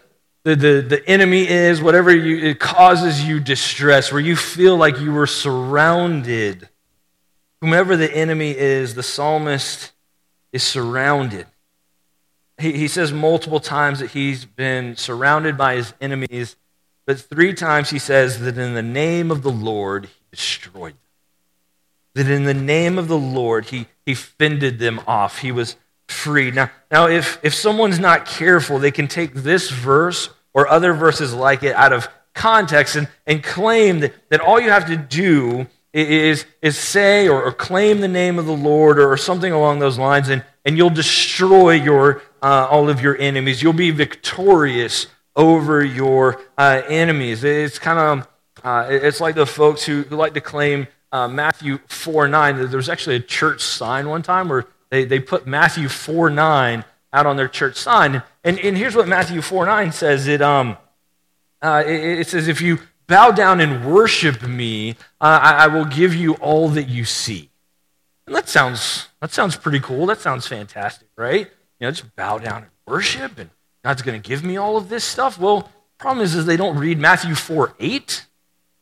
the, 0.44 0.56
the, 0.56 0.86
the 0.88 1.10
enemy 1.10 1.48
is, 1.48 1.82
whatever 1.82 2.16
you, 2.16 2.38
it 2.52 2.60
causes 2.60 3.24
you 3.24 3.40
distress, 3.40 4.12
where 4.12 4.22
you 4.22 4.36
feel 4.36 4.78
like 4.78 5.00
you 5.00 5.12
were 5.12 5.26
surrounded, 5.26 6.70
whomever 7.62 7.98
the 7.98 8.16
enemy 8.16 8.56
is, 8.56 8.94
the 8.94 9.02
psalmist 9.02 9.92
is 10.54 10.62
surrounded. 10.62 11.48
He, 12.60 12.74
he 12.74 12.88
says 12.88 13.12
multiple 13.12 13.60
times 13.60 14.02
that 14.02 14.12
he's 14.12 14.46
been 14.46 14.96
surrounded 14.96 15.58
by 15.58 15.78
his 15.78 15.92
enemies, 16.00 16.58
but 17.08 17.20
three 17.20 17.56
times 17.56 17.90
he 17.90 17.98
says 17.98 18.40
that 18.42 18.56
in 18.60 18.76
the 18.76 18.84
name 18.84 19.32
of 19.32 19.42
the 19.42 19.52
Lord, 19.52 20.06
he 20.06 20.12
destroyed 20.30 20.94
them 20.94 21.10
that 22.20 22.30
in 22.30 22.44
the 22.44 22.54
name 22.54 22.98
of 22.98 23.08
the 23.08 23.18
Lord, 23.18 23.66
he, 23.66 23.88
he 24.06 24.14
fended 24.14 24.80
them 24.80 25.00
off. 25.08 25.40
He 25.40 25.52
was 25.52 25.76
free. 26.10 26.52
Now, 26.52 26.72
now 26.92 27.08
if, 27.08 27.40
if 27.44 27.54
someone's 27.54 28.00
not 28.00 28.26
careful, 28.26 28.80
they 28.80 28.92
can 28.92 29.08
take 29.08 29.34
this 29.34 29.70
verse 29.70 30.30
or 30.54 30.68
other 30.68 30.94
verses 30.94 31.34
like 31.34 31.64
it 31.64 31.76
out 31.76 31.94
of 31.94 32.08
context 32.34 32.96
and, 32.96 33.08
and 33.26 33.44
claim 33.44 34.00
that, 34.00 34.14
that 34.30 34.42
all 34.42 34.60
you 34.60 34.70
have 34.70 34.88
to 34.88 34.98
do 34.98 35.68
is, 35.94 36.46
is 36.62 36.78
say 36.78 37.28
or, 37.28 37.44
or 37.44 37.52
claim 37.52 38.02
the 38.02 38.08
name 38.08 38.40
of 38.40 38.46
the 38.46 38.56
Lord 38.56 39.00
or, 39.00 39.12
or 39.12 39.18
something 39.18 39.52
along 39.52 39.80
those 39.80 39.98
lines, 39.98 40.30
and, 40.30 40.44
and 40.66 40.78
you'll 40.78 40.90
destroy 40.90 41.72
your, 41.72 42.22
uh, 42.42 42.68
all 42.70 42.90
of 42.90 43.02
your 43.02 43.18
enemies. 43.18 43.62
You'll 43.62 43.74
be 43.74 43.92
victorious 43.92 45.08
over 45.36 45.84
your 45.84 46.42
uh, 46.58 46.82
enemies. 46.88 47.44
It's 47.44 47.80
kind 47.80 48.00
of 48.00 48.28
uh, 48.64 48.88
it's 48.90 49.22
like 49.22 49.36
the 49.36 49.46
folks 49.46 49.84
who, 49.84 50.04
who 50.04 50.16
like 50.16 50.34
to 50.34 50.42
claim 50.42 50.88
uh, 51.12 51.28
Matthew 51.28 51.80
4 51.88 52.28
9. 52.28 52.70
There 52.70 52.78
was 52.78 52.90
actually 52.90 53.16
a 53.18 53.22
church 53.22 53.62
sign 53.62 54.10
one 54.10 54.22
time 54.22 54.50
where 54.50 54.66
they, 54.90 55.06
they 55.06 55.20
put 55.20 55.48
Matthew 55.48 55.88
4 55.90 56.30
9 56.30 56.86
out 57.12 57.26
on 57.26 57.38
their 57.38 57.48
church 57.48 57.76
sign. 57.76 58.24
And, 58.44 58.60
and 58.60 58.78
here's 58.78 58.96
what 58.96 59.08
Matthew 59.08 59.42
4 59.42 59.66
9 59.66 59.92
says 59.92 60.28
it, 60.28 60.42
um, 60.42 60.78
uh, 61.62 61.84
it, 61.86 62.20
it, 62.20 62.28
says, 62.28 62.48
If 62.48 62.62
you 62.62 62.80
bow 63.08 63.32
down 63.32 63.60
and 63.60 63.92
worship 63.92 64.44
me, 64.44 64.92
uh, 65.22 65.40
I, 65.42 65.52
I 65.64 65.68
will 65.68 65.86
give 65.86 66.16
you 66.16 66.36
all 66.36 66.70
that 66.70 66.88
you 66.88 67.06
see. 67.06 67.50
And 68.26 68.36
that 68.36 68.48
sounds, 68.48 69.08
that 69.22 69.32
sounds 69.32 69.56
pretty 69.56 69.80
cool. 69.80 70.06
That 70.06 70.20
sounds 70.20 70.48
fantastic, 70.48 71.08
right? 71.16 71.48
You 71.80 71.88
know, 71.88 71.92
just 71.92 72.16
bow 72.16 72.38
down 72.38 72.64
and 72.64 72.72
worship 72.86 73.40
and 73.40 73.50
God's 73.84 74.02
going 74.02 74.22
to 74.22 74.28
give 74.28 74.44
me 74.44 74.58
all 74.58 74.78
of 74.78 74.90
this 74.90 75.04
stuff? 75.04 75.40
Well, 75.40 75.72
problem 75.98 76.24
is, 76.24 76.36
is 76.36 76.46
they 76.46 76.58
don't 76.58 76.78
read 76.78 77.00
Matthew 77.00 77.36
4 77.36 77.76
8. 77.80 78.26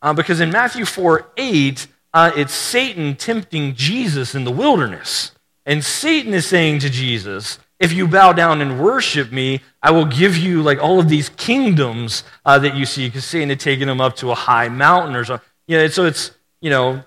Uh, 0.02 0.14
because 0.14 0.40
in 0.40 0.52
Matthew 0.52 0.86
4 0.86 1.28
8, 1.38 1.88
uh, 2.14 2.32
it's 2.36 2.54
Satan 2.54 3.16
tempting 3.16 3.76
Jesus 3.76 4.36
in 4.36 4.44
the 4.44 4.52
wilderness. 4.52 5.32
And 5.68 5.84
Satan 5.84 6.34
is 6.34 6.48
saying 6.48 6.80
to 6.80 6.90
Jesus, 6.90 7.60
if 7.78 7.92
you 7.92 8.08
bow 8.08 8.32
down 8.32 8.62
and 8.62 8.82
worship 8.82 9.34
me, 9.34 9.62
I 9.84 9.92
will 9.92 10.06
give 10.06 10.38
you 10.38 10.64
like 10.64 10.82
all 10.82 10.98
of 11.00 11.10
these 11.10 11.28
kingdoms 11.28 12.24
uh, 12.46 12.58
that 12.60 12.76
you 12.76 12.86
see. 12.86 13.08
Because 13.08 13.26
Satan 13.26 13.50
had 13.50 13.60
taken 13.60 13.88
him 13.88 14.00
up 14.00 14.16
to 14.18 14.32
a 14.32 14.36
high 14.36 14.70
mountain 14.70 15.14
or 15.14 15.26
something. 15.26 15.46
You 15.68 15.78
know, 15.78 15.88
so 15.90 16.06
it's, 16.06 16.32
you 16.62 16.70
know, 16.70 17.04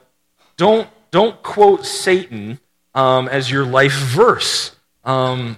don't, 0.58 0.86
don't 1.10 1.42
quote 1.42 1.86
Satan 1.86 2.60
um, 2.94 3.28
as 3.28 3.50
your 3.50 3.64
life 3.64 3.94
verse. 3.94 4.76
Um, 5.04 5.56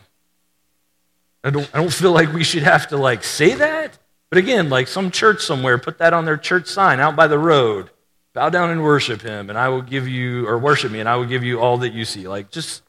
I, 1.42 1.50
don't, 1.50 1.68
I 1.74 1.78
don't 1.78 1.92
feel 1.92 2.12
like 2.12 2.32
we 2.32 2.44
should 2.44 2.62
have 2.62 2.86
to 2.88 2.96
like 2.96 3.24
say 3.24 3.54
that. 3.54 3.98
But 4.30 4.38
again, 4.38 4.70
like 4.70 4.86
some 4.86 5.10
church 5.10 5.42
somewhere, 5.42 5.76
put 5.76 5.98
that 5.98 6.14
on 6.14 6.24
their 6.24 6.36
church 6.36 6.68
sign 6.68 7.00
out 7.00 7.16
by 7.16 7.26
the 7.26 7.38
road. 7.38 7.90
Bow 8.32 8.48
down 8.48 8.70
and 8.70 8.82
worship 8.82 9.20
him, 9.20 9.50
and 9.50 9.58
I 9.58 9.68
will 9.68 9.82
give 9.82 10.08
you, 10.08 10.48
or 10.48 10.56
worship 10.56 10.90
me, 10.90 11.00
and 11.00 11.08
I 11.08 11.16
will 11.16 11.26
give 11.26 11.44
you 11.44 11.60
all 11.60 11.76
that 11.78 11.92
you 11.92 12.06
see. 12.06 12.26
Like, 12.26 12.50
just 12.50 12.82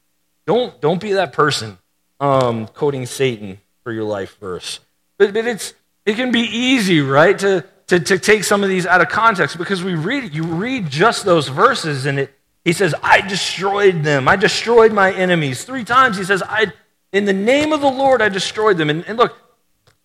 don't, 0.46 0.80
don't 0.82 1.02
be 1.02 1.14
that 1.14 1.34
person 1.34 1.78
um, 2.20 2.68
quoting 2.68 3.06
Satan 3.06 3.60
for 3.84 3.92
your 3.92 4.04
life 4.04 4.38
verse. 4.40 4.80
But, 5.18 5.34
but 5.34 5.46
it's, 5.46 5.74
it 6.06 6.16
can 6.16 6.32
be 6.32 6.42
easy, 6.42 7.02
right, 7.02 7.38
to, 7.40 7.66
to, 7.88 8.00
to 8.00 8.20
take 8.20 8.44
some 8.44 8.64
of 8.64 8.70
these 8.70 8.86
out 8.86 9.02
of 9.02 9.10
context 9.10 9.58
because 9.58 9.84
we 9.84 9.96
read, 9.96 10.34
you 10.34 10.44
read 10.44 10.90
just 10.90 11.26
those 11.26 11.48
verses, 11.48 12.06
and 12.06 12.20
it, 12.20 12.34
he 12.64 12.72
says, 12.74 12.96
I 13.04 13.22
destroyed 13.22 14.04
them. 14.04 14.28
I 14.28 14.36
destroyed 14.38 14.94
my 14.94 15.12
enemies. 15.12 15.66
Three 15.66 15.84
times 15.84 16.18
he 16.18 16.24
says, 16.24 16.42
I, 16.42 16.72
in 17.12 17.26
the 17.26 17.34
name 17.34 17.74
of 17.74 17.82
the 17.82 17.92
Lord, 17.92 18.22
I 18.22 18.30
destroyed 18.30 18.78
them. 18.78 18.90
And, 18.90 19.04
and 19.06 19.18
look, 19.18 19.38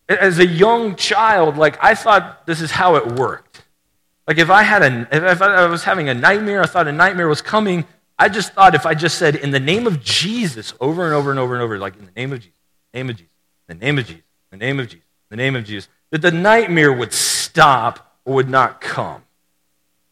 as 0.09 0.39
a 0.39 0.47
young 0.47 0.97
child, 0.97 1.57
like 1.57 1.83
I 1.83 1.95
thought 1.95 2.47
this 2.47 2.61
is 2.61 2.71
how 2.71 2.97
it 2.97 3.07
worked. 3.13 3.63
Like 4.27 4.39
if 4.39 4.51
I 4.51 4.63
had 4.63 4.83
a, 4.83 5.09
if 5.11 5.41
I 5.41 5.67
was 5.67 5.85
having 5.85 6.09
a 6.09 6.15
nightmare, 6.15 6.63
I 6.63 6.67
thought 6.67 6.89
a 6.89 6.93
nightmare 6.93 7.29
was 7.29 7.43
coming. 7.43 7.87
I 8.19 8.29
just 8.29 8.53
thought 8.53 8.75
if 8.75 8.85
I 8.85 8.95
just 8.95 9.19
said 9.19 9.37
in 9.37 9.51
the 9.51 9.61
name 9.61 9.87
of 9.87 10.03
Jesus 10.03 10.75
over 10.81 11.05
and 11.05 11.15
over 11.15 11.31
and 11.31 11.39
over 11.39 11.55
and 11.55 11.63
over, 11.63 11.79
like 11.79 11.97
in 11.97 12.07
the 12.07 12.13
name 12.17 12.33
of 12.33 12.41
Jesus, 12.41 12.59
name 12.93 13.11
of 13.11 13.17
Jesus, 13.17 13.33
the 13.69 13.75
name 13.75 13.99
of 13.99 14.07
Jesus, 14.07 14.23
the 14.51 14.57
name 14.57 14.81
of 14.81 14.89
Jesus, 14.89 15.05
the 15.31 15.37
name 15.37 15.57
of 15.57 15.65
Jesus, 15.65 15.89
that 16.11 16.23
the 16.23 16.33
nightmare 16.33 16.93
would 16.93 17.13
stop 17.13 18.17
or 18.25 18.35
would 18.35 18.49
not 18.49 18.81
come. 18.81 19.23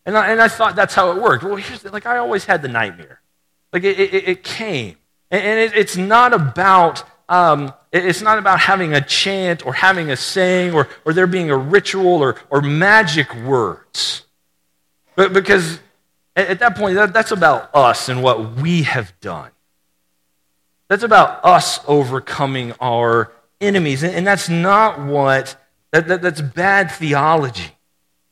And 0.05 0.16
I, 0.16 0.29
and 0.31 0.40
I 0.40 0.49
thought 0.49 0.77
that's 0.77 0.95
how 0.95 1.11
it 1.11 1.21
worked. 1.21 1.42
Well, 1.42 1.57
here's 1.57 1.83
the, 1.83 1.90
like 1.90 2.07
I 2.07 2.19
always 2.19 2.45
had 2.45 2.62
the 2.62 2.69
nightmare. 2.69 3.21
Like 3.73 3.83
it, 3.83 3.99
it, 3.99 4.29
it 4.29 4.45
came. 4.45 4.97
And, 5.31 5.42
and 5.42 5.61
it, 5.61 5.77
it's 5.77 5.97
not 5.97 6.33
about 6.33 7.03
um, 7.29 7.75
it's 7.92 8.23
not 8.23 8.38
about 8.38 8.61
having 8.61 8.95
a 8.95 9.01
chant 9.01 9.66
or 9.66 9.73
having 9.73 10.11
a 10.11 10.16
saying 10.16 10.75
or, 10.75 10.88
or 11.05 11.12
there 11.12 11.27
being 11.27 11.51
a 11.51 11.57
ritual 11.57 12.23
or, 12.23 12.37
or 12.51 12.61
magic 12.61 13.35
words. 13.35 14.23
But 15.16 15.33
because 15.33 15.81
at, 16.37 16.49
at 16.49 16.59
that 16.61 16.77
point, 16.77 16.94
that, 16.94 17.12
that's 17.12 17.33
about 17.33 17.75
us 17.75 18.09
and 18.09 18.22
what 18.22 18.57
we 18.57 18.83
have 18.83 19.18
done. 19.20 19.51
That's 20.88 21.03
about 21.03 21.44
us 21.44 21.81
overcoming 21.88 22.72
our 22.81 23.33
enemies. 23.61 24.03
And, 24.03 24.14
and 24.14 24.27
that's 24.27 24.49
not 24.49 25.01
what, 25.01 25.57
that, 25.90 26.07
that, 26.07 26.22
that's 26.22 26.40
bad 26.40 26.92
theology. 26.92 27.72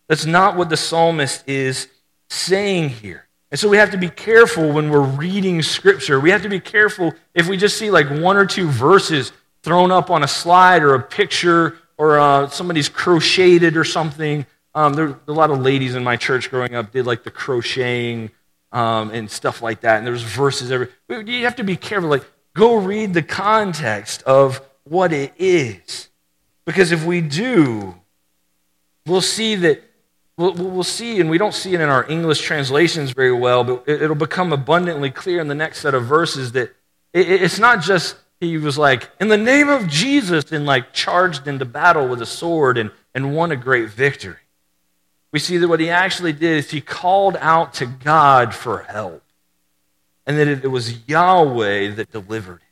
That's 0.08 0.26
not 0.26 0.56
what 0.56 0.68
the 0.68 0.76
psalmist 0.76 1.48
is 1.48 1.88
saying 2.28 2.90
here. 2.90 3.26
And 3.50 3.58
so 3.58 3.68
we 3.68 3.76
have 3.76 3.92
to 3.92 3.96
be 3.96 4.08
careful 4.08 4.72
when 4.72 4.90
we're 4.90 5.00
reading 5.00 5.62
scripture. 5.62 6.20
We 6.20 6.30
have 6.30 6.42
to 6.42 6.48
be 6.48 6.60
careful 6.60 7.14
if 7.34 7.48
we 7.48 7.56
just 7.56 7.78
see 7.78 7.90
like 7.90 8.10
one 8.10 8.36
or 8.36 8.46
two 8.46 8.68
verses 8.68 9.32
thrown 9.62 9.90
up 9.90 10.10
on 10.10 10.22
a 10.22 10.28
slide 10.28 10.82
or 10.82 10.94
a 10.94 11.02
picture 11.02 11.78
or 11.96 12.18
uh, 12.18 12.48
somebody's 12.48 12.88
crocheted 12.88 13.76
or 13.76 13.84
something. 13.84 14.44
Um, 14.74 14.94
there 14.94 15.18
a 15.28 15.32
lot 15.32 15.50
of 15.50 15.60
ladies 15.60 15.94
in 15.94 16.02
my 16.02 16.16
church 16.16 16.50
growing 16.50 16.74
up 16.74 16.90
did 16.92 17.06
like 17.06 17.24
the 17.24 17.30
crocheting 17.30 18.30
um, 18.72 19.10
and 19.10 19.30
stuff 19.30 19.62
like 19.62 19.82
that. 19.82 19.98
And 19.98 20.06
there's 20.06 20.22
verses 20.22 20.72
every. 20.72 20.88
You 21.08 21.44
have 21.44 21.56
to 21.56 21.64
be 21.64 21.76
careful. 21.76 22.10
Like, 22.10 22.24
go 22.54 22.76
read 22.76 23.14
the 23.14 23.22
context 23.22 24.22
of 24.24 24.60
what 24.84 25.12
it 25.12 25.32
is, 25.38 26.08
because 26.64 26.92
if 26.92 27.04
we 27.04 27.20
do, 27.20 27.94
we'll 29.06 29.20
see 29.20 29.54
that 29.56 29.82
We'll, 30.36 30.52
we'll 30.52 30.82
see, 30.82 31.20
and 31.20 31.30
we 31.30 31.38
don't 31.38 31.54
see 31.54 31.74
it 31.74 31.80
in 31.80 31.88
our 31.88 32.10
English 32.10 32.40
translations 32.40 33.12
very 33.12 33.32
well, 33.32 33.62
but 33.62 33.84
it, 33.86 34.08
will 34.08 34.16
become 34.16 34.52
abundantly 34.52 35.10
clear 35.10 35.40
in 35.40 35.46
the 35.46 35.54
next 35.54 35.78
set 35.78 35.94
of 35.94 36.06
verses 36.06 36.52
that 36.52 36.74
it, 37.12 37.42
it's 37.42 37.60
not 37.60 37.82
just 37.82 38.16
he 38.40 38.58
was 38.58 38.76
like, 38.76 39.08
in 39.20 39.28
the 39.28 39.36
name 39.36 39.68
of 39.68 39.86
Jesus, 39.86 40.50
and 40.50 40.66
like 40.66 40.92
charged 40.92 41.46
into 41.46 41.64
battle 41.64 42.08
with 42.08 42.20
a 42.20 42.26
sword 42.26 42.78
and, 42.78 42.90
and 43.14 43.34
won 43.34 43.52
a 43.52 43.56
great 43.56 43.90
victory. 43.90 44.36
We 45.34 45.40
see 45.40 45.56
that 45.56 45.66
what 45.66 45.80
he 45.80 45.90
actually 45.90 46.32
did 46.32 46.58
is 46.58 46.70
he 46.70 46.80
called 46.80 47.36
out 47.40 47.74
to 47.74 47.86
God 47.86 48.54
for 48.54 48.84
help, 48.84 49.24
and 50.24 50.38
that 50.38 50.46
it, 50.46 50.70
was 50.70 51.08
Yahweh 51.08 51.92
that 51.96 52.12
delivered 52.12 52.60
him. 52.60 52.68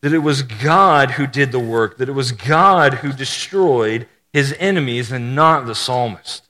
That 0.00 0.12
it 0.12 0.18
was 0.18 0.42
God 0.42 1.12
who 1.12 1.28
did 1.28 1.52
the 1.52 1.60
work, 1.60 1.98
that 1.98 2.08
it 2.08 2.14
was 2.14 2.32
God 2.32 2.94
who 2.94 3.12
destroyed 3.12 4.08
his 4.32 4.56
enemies 4.58 5.12
and 5.12 5.36
not 5.36 5.66
the 5.66 5.76
psalmist. 5.76 6.48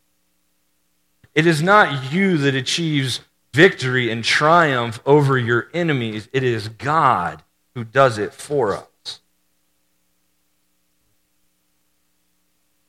It 1.35 1.47
is 1.47 1.63
not 1.63 2.11
you 2.11 2.39
that 2.39 2.55
achieves 2.55 3.21
victory 3.53 4.11
and 4.11 4.25
triumph 4.25 4.99
over 5.05 5.37
your 5.37 5.69
enemies, 5.75 6.31
it 6.33 6.43
is 6.43 6.69
God 6.69 7.43
who 7.75 7.85
does 7.85 8.17
it 8.17 8.33
for 8.33 8.75
us. 8.75 8.87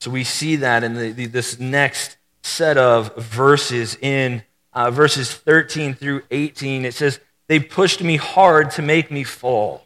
So 0.06 0.12
we 0.12 0.22
see 0.22 0.54
that 0.54 0.84
in 0.84 0.94
the, 0.94 1.10
the, 1.10 1.26
this 1.26 1.58
next 1.58 2.16
set 2.44 2.78
of 2.78 3.16
verses 3.16 3.98
in 4.00 4.44
uh, 4.72 4.92
verses 4.92 5.34
13 5.34 5.94
through 5.94 6.22
18. 6.30 6.84
It 6.84 6.94
says, 6.94 7.18
They 7.48 7.58
pushed 7.58 8.04
me 8.04 8.14
hard 8.14 8.70
to 8.70 8.82
make 8.82 9.10
me 9.10 9.24
fall, 9.24 9.84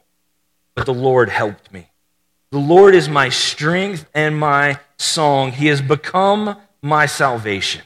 but 0.75 0.85
the 0.85 0.93
Lord 0.93 1.31
helped 1.31 1.73
me. 1.73 1.89
The 2.51 2.59
Lord 2.59 2.95
is 2.95 3.09
my 3.09 3.31
strength 3.31 4.05
and 4.13 4.39
my 4.39 4.79
song. 4.99 5.53
He 5.53 5.69
has 5.69 5.81
become 5.81 6.55
my 6.83 7.07
salvation. 7.07 7.81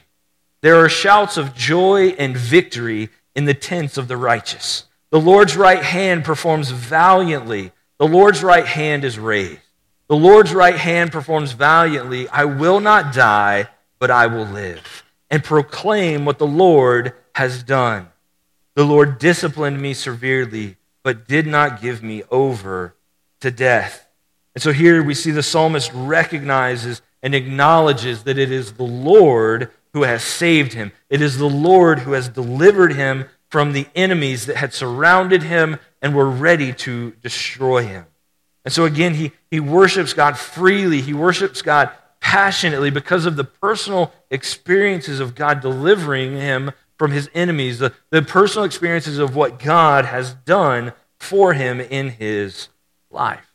There 0.59 0.83
are 0.83 0.89
shouts 0.89 1.37
of 1.37 1.55
joy 1.55 2.15
and 2.19 2.35
victory 2.35 3.11
in 3.33 3.45
the 3.45 3.53
tents 3.53 3.97
of 3.97 4.09
the 4.09 4.17
righteous. 4.17 4.83
The 5.09 5.21
Lord's 5.21 5.55
right 5.55 5.83
hand 5.83 6.25
performs 6.25 6.69
valiantly. 6.69 7.71
The 7.97 8.09
Lord's 8.09 8.43
right 8.43 8.65
hand 8.65 9.05
is 9.05 9.17
raised. 9.17 9.61
The 10.07 10.15
Lord's 10.15 10.53
right 10.53 10.75
hand 10.75 11.11
performs 11.11 11.53
valiantly. 11.53 12.29
I 12.29 12.45
will 12.45 12.79
not 12.79 13.13
die, 13.13 13.69
but 13.97 14.11
I 14.11 14.27
will 14.27 14.45
live 14.45 15.03
and 15.31 15.43
proclaim 15.43 16.25
what 16.25 16.37
the 16.37 16.47
Lord 16.47 17.13
has 17.33 17.63
done. 17.63 18.07
The 18.75 18.85
Lord 18.85 19.17
disciplined 19.17 19.81
me 19.81 19.93
severely, 19.93 20.77
but 21.03 21.27
did 21.27 21.47
not 21.47 21.81
give 21.81 22.03
me 22.03 22.23
over 22.29 22.95
to 23.41 23.49
death. 23.49 24.07
And 24.53 24.61
so 24.61 24.71
here 24.71 25.03
we 25.03 25.13
see 25.13 25.31
the 25.31 25.43
psalmist 25.43 25.91
recognizes 25.93 27.01
and 27.23 27.33
acknowledges 27.33 28.23
that 28.23 28.37
it 28.37 28.51
is 28.51 28.73
the 28.73 28.83
Lord 28.83 29.71
who 29.93 30.03
has 30.03 30.23
saved 30.23 30.73
him. 30.73 30.91
It 31.09 31.21
is 31.21 31.37
the 31.37 31.49
Lord 31.49 31.99
who 31.99 32.11
has 32.11 32.29
delivered 32.29 32.93
him 32.93 33.25
from 33.49 33.73
the 33.73 33.87
enemies 33.95 34.45
that 34.45 34.57
had 34.57 34.73
surrounded 34.73 35.43
him 35.43 35.79
and 36.01 36.13
were 36.13 36.29
ready 36.29 36.73
to 36.73 37.11
destroy 37.21 37.83
him. 37.83 38.05
And 38.65 38.73
so 38.73 38.85
again, 38.85 39.13
he, 39.13 39.31
he 39.49 39.59
worships 39.59 40.13
God 40.13 40.37
freely. 40.37 41.01
He 41.01 41.13
worships 41.13 41.61
God 41.61 41.91
passionately 42.19 42.89
because 42.89 43.25
of 43.25 43.35
the 43.35 43.43
personal 43.43 44.11
experiences 44.31 45.19
of 45.19 45.35
God 45.35 45.61
delivering 45.61 46.33
him 46.33 46.71
from 46.97 47.11
his 47.11 47.29
enemies, 47.33 47.79
the, 47.79 47.93
the 48.09 48.21
personal 48.21 48.65
experiences 48.65 49.19
of 49.19 49.35
what 49.35 49.59
God 49.59 50.05
has 50.05 50.33
done 50.33 50.93
for 51.19 51.53
him 51.53 51.79
in 51.79 52.09
his 52.09 52.69
life. 53.11 53.53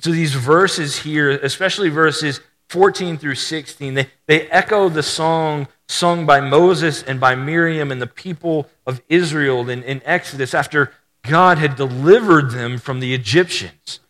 So 0.00 0.10
these 0.10 0.34
verses 0.34 0.98
here, 0.98 1.30
especially 1.30 1.88
verses 1.88 2.40
14 2.68 3.18
through 3.18 3.34
16, 3.34 3.94
they, 3.94 4.08
they 4.26 4.42
echo 4.48 4.88
the 4.88 5.02
song 5.02 5.68
sung 5.88 6.26
by 6.26 6.40
Moses 6.40 7.02
and 7.02 7.20
by 7.20 7.34
Miriam 7.34 7.92
and 7.92 8.02
the 8.02 8.06
people 8.06 8.68
of 8.86 9.00
Israel 9.08 9.68
in, 9.68 9.82
in 9.82 10.02
Exodus 10.04 10.54
after 10.54 10.92
God 11.22 11.58
had 11.58 11.76
delivered 11.76 12.50
them 12.50 12.78
from 12.78 13.00
the 13.00 13.14
Egyptians, 13.14 14.00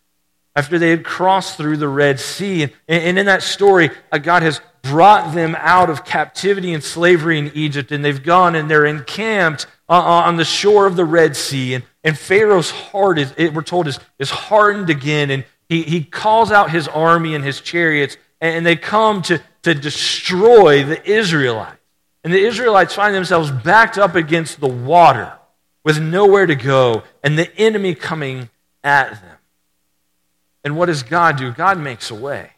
after 0.56 0.78
they 0.78 0.90
had 0.90 1.04
crossed 1.04 1.58
through 1.58 1.76
the 1.76 1.88
Red 1.88 2.18
Sea. 2.18 2.62
And, 2.62 2.72
and 2.88 3.18
in 3.18 3.26
that 3.26 3.42
story, 3.42 3.90
uh, 4.10 4.18
God 4.18 4.42
has 4.42 4.60
brought 4.82 5.34
them 5.34 5.54
out 5.58 5.90
of 5.90 6.04
captivity 6.04 6.72
and 6.72 6.82
slavery 6.82 7.38
in 7.38 7.52
Egypt, 7.54 7.92
and 7.92 8.04
they've 8.04 8.22
gone 8.22 8.54
and 8.54 8.70
they're 8.70 8.86
encamped 8.86 9.66
uh, 9.88 9.92
uh 9.92 10.22
on 10.26 10.36
the 10.36 10.44
shore 10.44 10.86
of 10.86 10.96
the 10.96 11.04
Red 11.04 11.36
Sea. 11.36 11.74
And, 11.74 11.84
and 12.02 12.18
Pharaoh's 12.18 12.70
heart, 12.70 13.18
is, 13.18 13.34
we're 13.36 13.62
told, 13.62 13.86
is, 13.86 14.00
is 14.18 14.30
hardened 14.30 14.88
again. 14.90 15.30
And 15.30 15.44
he, 15.68 15.82
he 15.82 16.02
calls 16.02 16.50
out 16.50 16.70
his 16.70 16.88
army 16.88 17.34
and 17.34 17.44
his 17.44 17.60
chariots, 17.60 18.16
and 18.40 18.64
they 18.64 18.76
come 18.76 19.22
to, 19.22 19.40
to 19.62 19.74
destroy 19.74 20.84
the 20.84 21.04
Israelites. 21.08 21.80
And 22.24 22.32
the 22.32 22.44
Israelites 22.44 22.94
find 22.94 23.14
themselves 23.14 23.50
backed 23.50 23.98
up 23.98 24.14
against 24.14 24.58
the 24.58 24.68
water 24.68 25.32
with 25.84 26.00
nowhere 26.00 26.46
to 26.46 26.56
go, 26.56 27.04
and 27.22 27.38
the 27.38 27.54
enemy 27.56 27.94
coming 27.94 28.50
at 28.82 29.10
them. 29.10 29.36
And 30.66 30.76
what 30.76 30.86
does 30.86 31.04
God 31.04 31.36
do? 31.36 31.52
God 31.52 31.78
makes 31.78 32.10
a 32.10 32.14
way. 32.16 32.50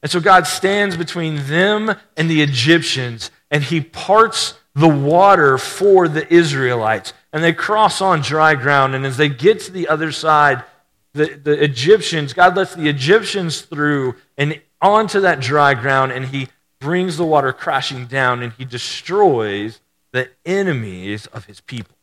And 0.00 0.10
so 0.10 0.18
God 0.18 0.46
stands 0.46 0.96
between 0.96 1.46
them 1.46 1.94
and 2.16 2.30
the 2.30 2.40
Egyptians, 2.40 3.30
and 3.50 3.62
he 3.62 3.82
parts 3.82 4.54
the 4.74 4.88
water 4.88 5.58
for 5.58 6.08
the 6.08 6.26
Israelites. 6.32 7.12
And 7.30 7.44
they 7.44 7.52
cross 7.52 8.00
on 8.00 8.22
dry 8.22 8.54
ground. 8.54 8.94
And 8.94 9.04
as 9.04 9.18
they 9.18 9.28
get 9.28 9.60
to 9.60 9.72
the 9.72 9.88
other 9.88 10.10
side, 10.10 10.64
the, 11.12 11.26
the 11.26 11.62
Egyptians, 11.62 12.32
God 12.32 12.56
lets 12.56 12.74
the 12.74 12.88
Egyptians 12.88 13.60
through 13.60 14.14
and 14.38 14.58
onto 14.80 15.20
that 15.20 15.38
dry 15.38 15.74
ground, 15.74 16.12
and 16.12 16.24
he 16.24 16.48
brings 16.80 17.18
the 17.18 17.26
water 17.26 17.52
crashing 17.52 18.06
down, 18.06 18.42
and 18.42 18.54
he 18.54 18.64
destroys 18.64 19.80
the 20.12 20.30
enemies 20.46 21.26
of 21.26 21.44
his 21.44 21.60
people. 21.60 21.94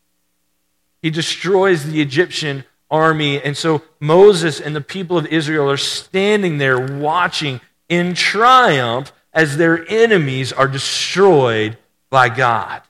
He 1.02 1.10
destroys 1.10 1.84
the 1.84 2.00
Egyptian 2.00 2.64
army. 2.90 3.40
And 3.40 3.56
so 3.56 3.82
Moses 4.00 4.60
and 4.60 4.74
the 4.74 4.80
people 4.80 5.16
of 5.16 5.26
Israel 5.26 5.70
are 5.70 5.76
standing 5.76 6.58
there 6.58 6.80
watching 6.80 7.60
in 7.88 8.14
triumph 8.14 9.12
as 9.32 9.56
their 9.56 9.88
enemies 9.88 10.52
are 10.52 10.68
destroyed 10.68 11.78
by 12.10 12.28
God. 12.28 12.82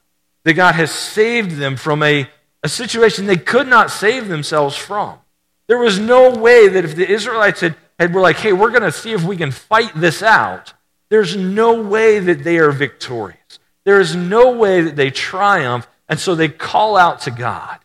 That 0.44 0.54
God 0.54 0.74
has 0.74 0.90
saved 0.90 1.56
them 1.56 1.76
from 1.76 2.02
a, 2.02 2.28
a 2.62 2.68
situation 2.68 3.26
they 3.26 3.36
could 3.36 3.68
not 3.68 3.90
save 3.90 4.28
themselves 4.28 4.76
from. 4.76 5.18
There 5.66 5.78
was 5.78 5.98
no 5.98 6.30
way 6.30 6.68
that 6.68 6.84
if 6.84 6.96
the 6.96 7.08
Israelites 7.08 7.60
had, 7.60 7.76
had 7.98 8.14
were 8.14 8.20
like, 8.20 8.36
hey, 8.36 8.52
we're 8.52 8.70
going 8.70 8.82
to 8.82 8.92
see 8.92 9.12
if 9.12 9.22
we 9.22 9.36
can 9.36 9.50
fight 9.50 9.92
this 9.94 10.22
out, 10.22 10.72
there's 11.10 11.36
no 11.36 11.82
way 11.82 12.18
that 12.18 12.42
they 12.42 12.58
are 12.58 12.70
victorious. 12.70 13.58
There 13.84 14.00
is 14.00 14.14
no 14.16 14.52
way 14.52 14.80
that 14.82 14.96
they 14.96 15.10
triumph, 15.10 15.86
and 16.08 16.18
so 16.18 16.34
they 16.34 16.48
call 16.48 16.96
out 16.96 17.20
to 17.22 17.30
God. 17.30 17.78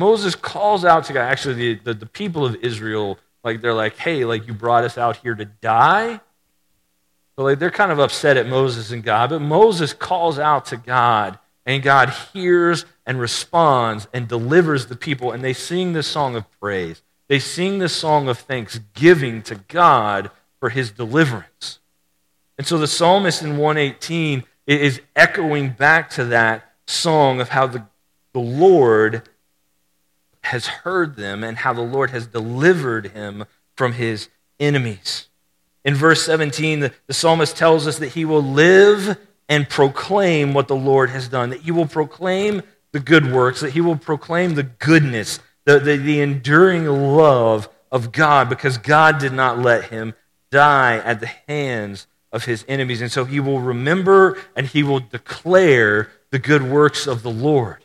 Moses 0.00 0.34
calls 0.34 0.84
out 0.84 1.04
to 1.04 1.12
God. 1.12 1.30
Actually, 1.30 1.74
the, 1.74 1.74
the, 1.84 1.94
the, 1.94 2.06
people 2.06 2.46
of 2.46 2.56
Israel, 2.56 3.18
like 3.44 3.60
they're 3.60 3.74
like, 3.74 3.98
hey, 3.98 4.24
like 4.24 4.46
you 4.48 4.54
brought 4.54 4.82
us 4.82 4.96
out 4.96 5.18
here 5.18 5.34
to 5.34 5.44
die. 5.44 6.20
So 7.36 7.44
like 7.44 7.58
they're 7.58 7.70
kind 7.70 7.92
of 7.92 7.98
upset 7.98 8.38
at 8.38 8.48
Moses 8.48 8.90
and 8.90 9.04
God, 9.04 9.28
but 9.30 9.40
Moses 9.40 9.92
calls 9.92 10.38
out 10.38 10.64
to 10.66 10.78
God, 10.78 11.38
and 11.66 11.82
God 11.82 12.08
hears 12.32 12.86
and 13.04 13.20
responds 13.20 14.08
and 14.14 14.26
delivers 14.26 14.86
the 14.86 14.96
people, 14.96 15.32
and 15.32 15.44
they 15.44 15.52
sing 15.52 15.92
this 15.92 16.06
song 16.06 16.34
of 16.34 16.50
praise. 16.60 17.02
They 17.28 17.38
sing 17.38 17.78
this 17.78 17.94
song 17.94 18.28
of 18.28 18.38
thanksgiving 18.38 19.42
to 19.42 19.54
God 19.54 20.30
for 20.60 20.70
his 20.70 20.90
deliverance. 20.90 21.78
And 22.58 22.66
so 22.66 22.78
the 22.78 22.86
psalmist 22.86 23.42
in 23.42 23.58
118 23.58 24.44
is 24.66 25.00
echoing 25.14 25.70
back 25.70 26.10
to 26.10 26.24
that 26.26 26.72
song 26.86 27.40
of 27.40 27.50
how 27.50 27.66
the, 27.66 27.86
the 28.32 28.40
Lord 28.40 29.28
has 30.42 30.66
heard 30.66 31.16
them 31.16 31.44
and 31.44 31.58
how 31.58 31.72
the 31.72 31.80
Lord 31.80 32.10
has 32.10 32.26
delivered 32.26 33.08
him 33.08 33.44
from 33.76 33.92
his 33.92 34.28
enemies. 34.58 35.28
In 35.84 35.94
verse 35.94 36.24
17, 36.24 36.80
the, 36.80 36.92
the 37.06 37.14
psalmist 37.14 37.56
tells 37.56 37.86
us 37.86 37.98
that 37.98 38.08
he 38.08 38.24
will 38.24 38.42
live 38.42 39.18
and 39.48 39.68
proclaim 39.68 40.54
what 40.54 40.68
the 40.68 40.76
Lord 40.76 41.10
has 41.10 41.28
done, 41.28 41.50
that 41.50 41.62
he 41.62 41.70
will 41.70 41.86
proclaim 41.86 42.62
the 42.92 43.00
good 43.00 43.32
works, 43.32 43.60
that 43.60 43.72
he 43.72 43.80
will 43.80 43.96
proclaim 43.96 44.54
the 44.54 44.62
goodness, 44.62 45.40
the, 45.64 45.78
the, 45.78 45.96
the 45.96 46.20
enduring 46.20 46.86
love 46.86 47.68
of 47.90 48.12
God, 48.12 48.48
because 48.48 48.78
God 48.78 49.18
did 49.18 49.32
not 49.32 49.58
let 49.58 49.84
him 49.86 50.14
die 50.50 50.98
at 50.98 51.20
the 51.20 51.30
hands 51.48 52.06
of 52.32 52.44
his 52.44 52.64
enemies. 52.68 53.00
And 53.00 53.10
so 53.10 53.24
he 53.24 53.40
will 53.40 53.60
remember 53.60 54.38
and 54.54 54.66
he 54.66 54.82
will 54.82 55.00
declare 55.00 56.10
the 56.30 56.38
good 56.38 56.62
works 56.62 57.06
of 57.06 57.22
the 57.22 57.30
Lord. 57.30 57.84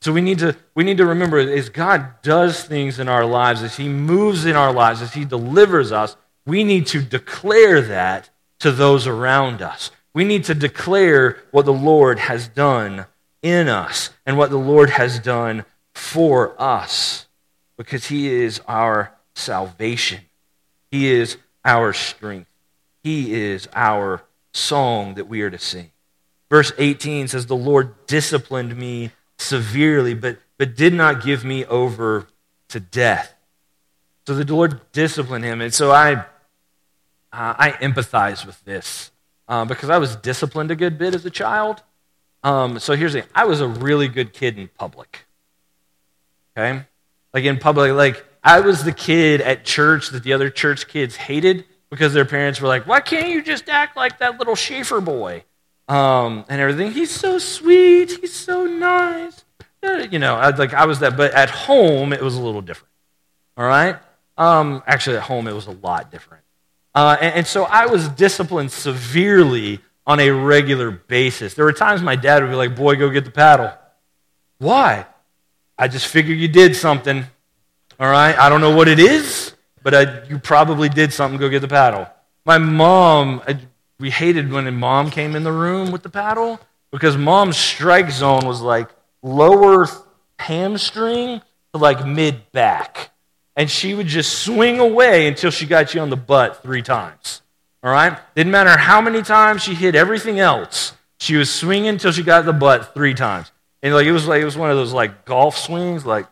So 0.00 0.12
we 0.12 0.20
need 0.20 0.38
to, 0.38 0.56
we 0.74 0.84
need 0.84 0.98
to 0.98 1.06
remember 1.06 1.38
as 1.38 1.68
God 1.68 2.22
does 2.22 2.62
things 2.62 2.98
in 2.98 3.08
our 3.08 3.24
lives, 3.24 3.62
as 3.62 3.76
He 3.76 3.88
moves 3.88 4.44
in 4.44 4.54
our 4.54 4.72
lives, 4.72 5.02
as 5.02 5.14
He 5.14 5.24
delivers 5.24 5.90
us, 5.90 6.16
we 6.46 6.64
need 6.64 6.86
to 6.88 7.02
declare 7.02 7.80
that 7.80 8.30
to 8.60 8.70
those 8.70 9.06
around 9.06 9.60
us. 9.60 9.90
We 10.14 10.24
need 10.24 10.44
to 10.44 10.54
declare 10.54 11.38
what 11.50 11.64
the 11.64 11.72
Lord 11.72 12.18
has 12.18 12.48
done 12.48 13.06
in 13.42 13.68
us 13.68 14.10
and 14.24 14.38
what 14.38 14.50
the 14.50 14.58
Lord 14.58 14.90
has 14.90 15.18
done 15.18 15.64
for 15.94 16.60
us 16.60 17.26
because 17.76 18.06
He 18.06 18.28
is 18.28 18.60
our 18.68 19.12
salvation. 19.34 20.20
He 20.90 21.08
is 21.08 21.36
our 21.64 21.92
strength. 21.92 22.48
He 23.02 23.34
is 23.34 23.68
our 23.74 24.22
song 24.52 25.14
that 25.14 25.28
we 25.28 25.42
are 25.42 25.50
to 25.50 25.58
sing. 25.58 25.90
Verse 26.50 26.72
18 26.78 27.28
says, 27.28 27.46
The 27.46 27.56
Lord 27.56 28.06
disciplined 28.06 28.76
me 28.76 29.10
severely, 29.38 30.14
but, 30.14 30.38
but 30.58 30.76
did 30.76 30.92
not 30.92 31.22
give 31.22 31.44
me 31.44 31.64
over 31.64 32.26
to 32.68 32.80
death. 32.80 33.34
So 34.26 34.34
the 34.34 34.52
Lord 34.52 34.80
disciplined 34.92 35.44
him. 35.44 35.60
And 35.60 35.72
so 35.72 35.90
I, 35.90 36.14
uh, 36.14 36.24
I 37.32 37.70
empathize 37.80 38.44
with 38.44 38.62
this 38.64 39.10
uh, 39.48 39.64
because 39.64 39.90
I 39.90 39.98
was 39.98 40.16
disciplined 40.16 40.70
a 40.70 40.76
good 40.76 40.98
bit 40.98 41.14
as 41.14 41.24
a 41.24 41.30
child. 41.30 41.82
Um, 42.42 42.78
so 42.78 42.94
here's 42.94 43.14
the 43.14 43.22
thing 43.22 43.30
I 43.34 43.46
was 43.46 43.60
a 43.60 43.68
really 43.68 44.08
good 44.08 44.32
kid 44.32 44.58
in 44.58 44.68
public. 44.68 45.26
Okay? 46.56 46.84
Like 47.32 47.44
in 47.44 47.58
public, 47.58 47.92
like 47.92 48.24
I 48.42 48.60
was 48.60 48.84
the 48.84 48.92
kid 48.92 49.40
at 49.40 49.64
church 49.64 50.10
that 50.10 50.22
the 50.22 50.32
other 50.32 50.50
church 50.50 50.88
kids 50.88 51.16
hated 51.16 51.64
because 51.90 52.12
their 52.12 52.24
parents 52.24 52.60
were 52.60 52.68
like, 52.68 52.86
why 52.86 53.00
can't 53.00 53.28
you 53.28 53.42
just 53.42 53.68
act 53.68 53.96
like 53.96 54.18
that 54.18 54.38
little 54.38 54.54
Schaefer 54.54 55.00
boy? 55.00 55.44
Um, 55.88 56.44
and 56.48 56.60
everything. 56.60 56.92
He's 56.92 57.10
so 57.10 57.38
sweet. 57.38 58.18
He's 58.20 58.34
so 58.34 58.66
nice. 58.66 59.44
You 59.82 60.18
know, 60.18 60.34
I, 60.34 60.50
like 60.50 60.74
I 60.74 60.86
was 60.86 61.00
that, 61.00 61.16
but 61.16 61.32
at 61.32 61.50
home 61.50 62.12
it 62.12 62.20
was 62.20 62.34
a 62.34 62.40
little 62.40 62.60
different. 62.60 62.92
All 63.56 63.66
right. 63.66 63.96
Um, 64.36 64.82
actually, 64.86 65.16
at 65.16 65.22
home 65.22 65.48
it 65.48 65.54
was 65.54 65.66
a 65.66 65.72
lot 65.72 66.10
different. 66.10 66.44
Uh, 66.94 67.16
and, 67.20 67.34
and 67.36 67.46
so 67.46 67.64
I 67.64 67.86
was 67.86 68.08
disciplined 68.08 68.70
severely 68.72 69.80
on 70.06 70.20
a 70.20 70.30
regular 70.30 70.90
basis. 70.90 71.54
There 71.54 71.64
were 71.64 71.72
times 71.72 72.02
my 72.02 72.16
dad 72.16 72.42
would 72.42 72.50
be 72.50 72.56
like, 72.56 72.76
"Boy, 72.76 72.96
go 72.96 73.08
get 73.10 73.24
the 73.24 73.30
paddle." 73.30 73.72
Why? 74.58 75.06
I 75.78 75.88
just 75.88 76.06
figured 76.06 76.38
you 76.38 76.48
did 76.48 76.74
something. 76.74 77.24
All 78.00 78.10
right. 78.10 78.36
I 78.36 78.48
don't 78.48 78.60
know 78.60 78.74
what 78.74 78.88
it 78.88 78.98
is, 78.98 79.54
but 79.82 79.94
I, 79.94 80.24
you 80.24 80.38
probably 80.38 80.88
did 80.88 81.12
something. 81.12 81.38
Go 81.38 81.48
get 81.48 81.60
the 81.60 81.68
paddle. 81.68 82.08
My 82.44 82.58
mom, 82.58 83.42
we 84.00 84.10
hated 84.10 84.52
when 84.52 84.72
mom 84.76 85.10
came 85.10 85.34
in 85.34 85.42
the 85.42 85.52
room 85.52 85.90
with 85.90 86.02
the 86.02 86.08
paddle 86.08 86.60
because 86.92 87.16
mom's 87.16 87.56
strike 87.56 88.10
zone 88.10 88.46
was 88.46 88.60
like 88.60 88.88
lower 89.22 89.86
hamstring 90.38 91.42
to 91.72 91.80
like 91.80 92.06
mid 92.06 92.50
back. 92.52 93.10
And 93.56 93.68
she 93.68 93.94
would 93.94 94.06
just 94.06 94.44
swing 94.44 94.78
away 94.78 95.26
until 95.26 95.50
she 95.50 95.66
got 95.66 95.92
you 95.92 96.00
on 96.00 96.10
the 96.10 96.16
butt 96.16 96.62
three 96.62 96.82
times. 96.82 97.42
All 97.82 97.90
right? 97.90 98.16
Didn't 98.36 98.52
matter 98.52 98.76
how 98.78 99.00
many 99.00 99.22
times 99.22 99.62
she 99.62 99.74
hit 99.74 99.96
everything 99.96 100.38
else. 100.38 100.92
She 101.18 101.34
was 101.34 101.52
swinging 101.52 101.88
until 101.88 102.12
she 102.12 102.22
got 102.22 102.44
the 102.44 102.52
butt 102.52 102.94
three 102.94 103.14
times. 103.14 103.50
And 103.82 103.92
like 103.94 104.06
it 104.06 104.12
was 104.12 104.28
like 104.28 104.40
it 104.40 104.44
was 104.44 104.56
one 104.56 104.70
of 104.70 104.76
those 104.76 104.92
like 104.92 105.24
golf 105.24 105.58
swings. 105.58 106.06
Like 106.06 106.26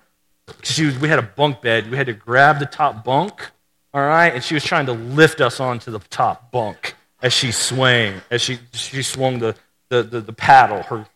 she 0.62 0.86
was, 0.86 0.96
we 0.98 1.08
had 1.08 1.18
a 1.18 1.22
bunk 1.22 1.62
bed. 1.62 1.90
We 1.90 1.96
had 1.96 2.06
to 2.06 2.12
grab 2.12 2.60
the 2.60 2.66
top 2.66 3.04
bunk. 3.04 3.50
All 3.92 4.02
right, 4.02 4.34
and 4.34 4.44
she 4.44 4.52
was 4.52 4.62
trying 4.62 4.86
to 4.86 4.92
lift 4.92 5.40
us 5.40 5.58
onto 5.58 5.90
the 5.90 6.00
top 6.10 6.50
bunk 6.52 6.95
as 7.22 7.32
she 7.32 7.52
swung, 7.52 8.20
as 8.30 8.42
she, 8.42 8.58
she 8.72 9.02
swung 9.02 9.38
the, 9.38 9.54
the, 9.88 10.02
the, 10.02 10.20
the 10.20 10.32
paddle, 10.32 10.82
her 10.84 11.06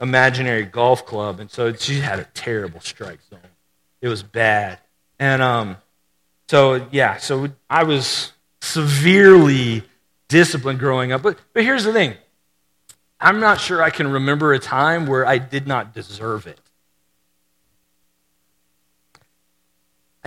imaginary 0.00 0.64
golf 0.64 1.04
club. 1.06 1.40
And 1.40 1.50
so 1.50 1.72
she 1.72 2.00
had 2.00 2.18
a 2.18 2.24
terrible 2.34 2.80
strike 2.80 3.20
zone. 3.30 3.40
It 4.00 4.08
was 4.08 4.22
bad. 4.22 4.78
And 5.18 5.42
um, 5.42 5.76
so, 6.48 6.86
yeah, 6.90 7.16
so 7.16 7.48
I 7.68 7.84
was 7.84 8.32
severely 8.60 9.82
disciplined 10.28 10.78
growing 10.78 11.12
up. 11.12 11.22
But, 11.22 11.38
but 11.52 11.62
here's 11.62 11.84
the 11.84 11.92
thing 11.92 12.14
I'm 13.20 13.40
not 13.40 13.60
sure 13.60 13.82
I 13.82 13.90
can 13.90 14.10
remember 14.12 14.52
a 14.52 14.58
time 14.58 15.06
where 15.06 15.26
I 15.26 15.38
did 15.38 15.66
not 15.66 15.94
deserve 15.94 16.46
it. 16.46 16.60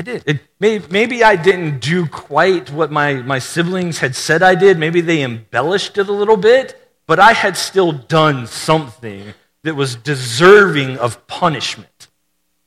I 0.02 0.04
did. 0.04 0.24
It, 0.26 0.40
maybe, 0.60 0.84
maybe 0.90 1.24
I 1.24 1.36
didn't 1.36 1.78
do 1.78 2.08
quite 2.08 2.72
what 2.72 2.92
my, 2.92 3.14
my 3.22 3.38
siblings 3.38 4.00
had 4.00 4.16
said 4.16 4.42
I 4.42 4.56
did. 4.56 4.80
Maybe 4.80 5.00
they 5.00 5.22
embellished 5.22 5.96
it 6.00 6.08
a 6.08 6.12
little 6.12 6.38
bit, 6.38 6.76
but 7.06 7.20
I 7.20 7.34
had 7.34 7.56
still 7.56 7.92
done 7.92 8.48
something 8.48 9.36
that 9.62 9.76
was 9.76 9.96
deserving 9.96 10.98
of 10.98 11.28
punishment. 11.28 12.08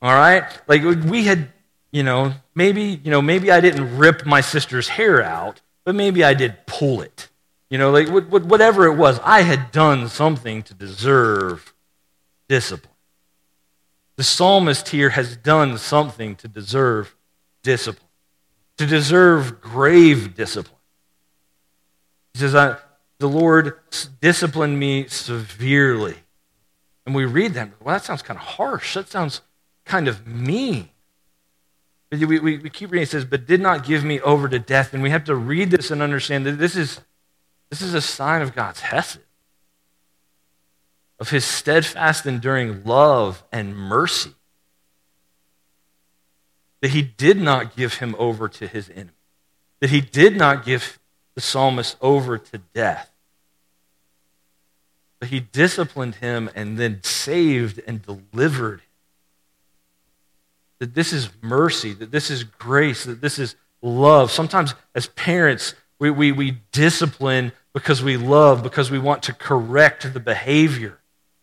All 0.01 0.13
right? 0.13 0.45
Like 0.65 0.83
we 0.83 1.25
had, 1.25 1.49
you 1.91 2.03
know, 2.03 2.31
maybe, 2.55 3.01
you 3.03 3.11
know, 3.11 3.21
maybe 3.21 3.51
I 3.51 3.59
didn't 3.59 3.97
rip 3.97 4.25
my 4.25 4.39
sister's 4.39 4.87
hair 4.87 5.21
out, 5.21 5.59
but 5.83 5.93
maybe 5.93 6.23
I 6.23 6.35
did 6.35 6.65
pull 6.65 7.01
it. 7.01 7.27
You 7.69 7.77
know, 7.77 7.91
like 7.91 8.07
whatever 8.07 8.85
it 8.85 8.95
was, 8.95 9.19
I 9.25 9.41
had 9.41 9.73
done 9.73 10.07
something 10.07 10.63
to 10.63 10.73
deserve 10.73 11.73
discipline. 12.47 12.93
The 14.15 14.23
psalmist 14.23 14.87
here 14.87 15.09
has 15.09 15.35
done 15.35 15.77
something 15.77 16.37
to 16.37 16.47
deserve 16.47 17.13
discipline, 17.65 18.07
to 18.77 18.85
deserve 18.85 19.59
grave 19.59 20.35
discipline. 20.35 20.79
He 22.33 22.39
says, 22.39 22.53
The 22.53 23.27
Lord 23.27 23.79
disciplined 24.21 24.79
me 24.79 25.07
severely. 25.07 26.15
And 27.05 27.13
we 27.13 27.25
read 27.25 27.53
that, 27.55 27.71
well, 27.81 27.95
that 27.95 28.03
sounds 28.03 28.21
kind 28.21 28.39
of 28.39 28.45
harsh. 28.45 28.93
That 28.93 29.09
sounds 29.09 29.41
kind 29.83 30.07
of 30.07 30.25
mean. 30.25 30.89
But 32.09 32.19
we, 32.19 32.39
we, 32.39 32.57
we 32.57 32.69
keep 32.69 32.91
reading, 32.91 33.03
it 33.03 33.09
says, 33.09 33.25
but 33.25 33.45
did 33.45 33.61
not 33.61 33.85
give 33.85 34.03
me 34.03 34.19
over 34.21 34.47
to 34.47 34.59
death. 34.59 34.93
And 34.93 35.01
we 35.01 35.09
have 35.09 35.23
to 35.25 35.35
read 35.35 35.71
this 35.71 35.91
and 35.91 36.01
understand 36.01 36.45
that 36.45 36.53
this 36.53 36.75
is, 36.75 37.01
this 37.69 37.81
is 37.81 37.93
a 37.93 38.01
sign 38.01 38.41
of 38.41 38.55
God's 38.55 38.81
hesed, 38.81 39.19
of 41.19 41.29
his 41.29 41.45
steadfast, 41.45 42.25
enduring 42.25 42.83
love 42.83 43.43
and 43.51 43.75
mercy. 43.75 44.34
That 46.85 46.91
he 46.91 47.01
did 47.01 47.41
not 47.41 47.75
give 47.75 47.95
him 47.95 48.15
over 48.19 48.47
to 48.47 48.67
his 48.67 48.91
enemy, 48.91 49.09
that 49.79 49.89
he 49.89 50.01
did 50.01 50.37
not 50.37 50.63
give 50.63 50.99
the 51.33 51.41
psalmist 51.41 51.97
over 51.99 52.37
to 52.37 52.57
death. 52.59 53.09
But 55.19 55.29
he 55.29 55.39
disciplined 55.39 56.15
him 56.15 56.47
and 56.53 56.77
then 56.77 57.01
saved 57.01 57.81
and 57.87 58.03
delivered 58.03 58.81
him. 58.81 58.87
that 60.79 60.93
this 60.93 61.13
is 61.13 61.29
mercy, 61.41 61.93
that 61.93 62.11
this 62.11 62.29
is 62.29 62.43
grace, 62.43 63.05
that 63.05 63.21
this 63.21 63.39
is 63.39 63.55
love. 63.81 64.31
Sometimes 64.31 64.75
as 64.93 65.07
parents, 65.07 65.73
we, 65.99 66.11
we, 66.11 66.31
we 66.31 66.59
discipline 66.71 67.51
because 67.73 68.03
we 68.03 68.17
love, 68.17 68.61
because 68.61 68.91
we 68.91 68.99
want 68.99 69.23
to 69.23 69.33
correct 69.33 70.13
the 70.13 70.19
behavior. 70.19 70.99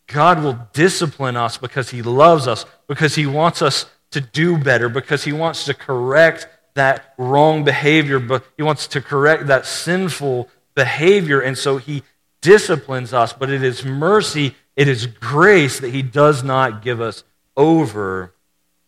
God 0.07 0.43
will 0.43 0.59
discipline 0.73 1.35
us 1.35 1.57
because 1.57 1.89
He 1.89 2.01
loves 2.01 2.47
us, 2.47 2.65
because 2.87 3.15
He 3.15 3.25
wants 3.25 3.61
us 3.61 3.87
to 4.13 4.21
do 4.21 4.57
better, 4.57 4.89
because 4.89 5.23
He 5.23 5.33
wants 5.33 5.65
to 5.65 5.73
correct 5.73 6.47
that 6.73 7.13
wrong 7.17 7.63
behavior, 7.63 8.19
but 8.19 8.43
He 8.57 8.63
wants 8.63 8.87
to 8.87 9.01
correct 9.01 9.47
that 9.47 9.65
sinful 9.65 10.49
behavior. 10.73 11.39
And 11.39 11.57
so 11.57 11.77
He 11.77 12.03
disciplines 12.41 13.13
us, 13.13 13.33
but 13.33 13.49
it 13.49 13.63
is 13.63 13.85
mercy, 13.85 14.55
it 14.75 14.87
is 14.87 15.05
grace 15.05 15.79
that 15.79 15.93
He 15.93 16.01
does 16.01 16.43
not 16.43 16.81
give 16.81 16.99
us 16.99 17.23
over 17.55 18.33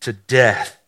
to 0.01 0.13
death. 0.13 0.79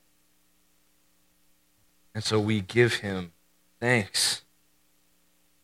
And 2.17 2.23
so 2.23 2.39
we 2.39 2.61
give 2.61 2.95
him 2.95 3.31
thanks. 3.79 4.41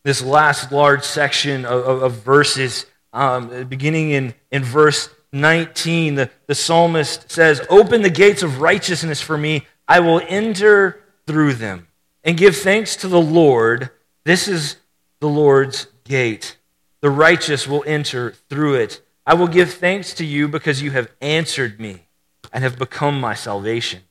This 0.04 0.22
last 0.22 0.72
large 0.72 1.04
section 1.04 1.66
of, 1.66 1.84
of, 1.84 2.04
of 2.04 2.14
verses, 2.14 2.86
um, 3.12 3.66
beginning 3.68 4.12
in, 4.12 4.36
in 4.52 4.64
verse 4.64 5.10
19, 5.34 6.16
the, 6.16 6.30
the 6.48 6.56
psalmist 6.56 7.32
says, 7.32 7.66
Open 7.70 8.04
the 8.04 8.10
gates 8.10 8.44
of 8.44 8.62
righteousness 8.62 9.20
for 9.20 9.38
me. 9.38 9.66
I 9.88 10.00
will 10.00 10.22
enter 10.28 11.04
through 11.26 11.56
them 11.56 11.88
and 12.24 12.38
give 12.38 12.56
thanks 12.56 12.96
to 12.98 13.08
the 13.08 13.22
Lord. 13.22 13.90
This 14.24 14.48
is 14.48 14.78
the 15.20 15.28
Lord's 15.28 15.88
gate. 16.04 16.58
The 17.02 17.10
righteous 17.10 17.68
will 17.68 17.84
enter 17.86 18.32
through 18.50 18.76
it. 18.76 19.02
I 19.26 19.34
will 19.34 19.48
give 19.48 19.74
thanks 19.74 20.14
to 20.16 20.26
you 20.26 20.48
because 20.48 20.82
you 20.82 20.92
have 20.92 21.12
answered 21.20 21.80
me 21.80 22.04
and 22.52 22.64
have 22.64 22.78
become 22.78 23.20
my 23.20 23.34
salvation. 23.34 24.04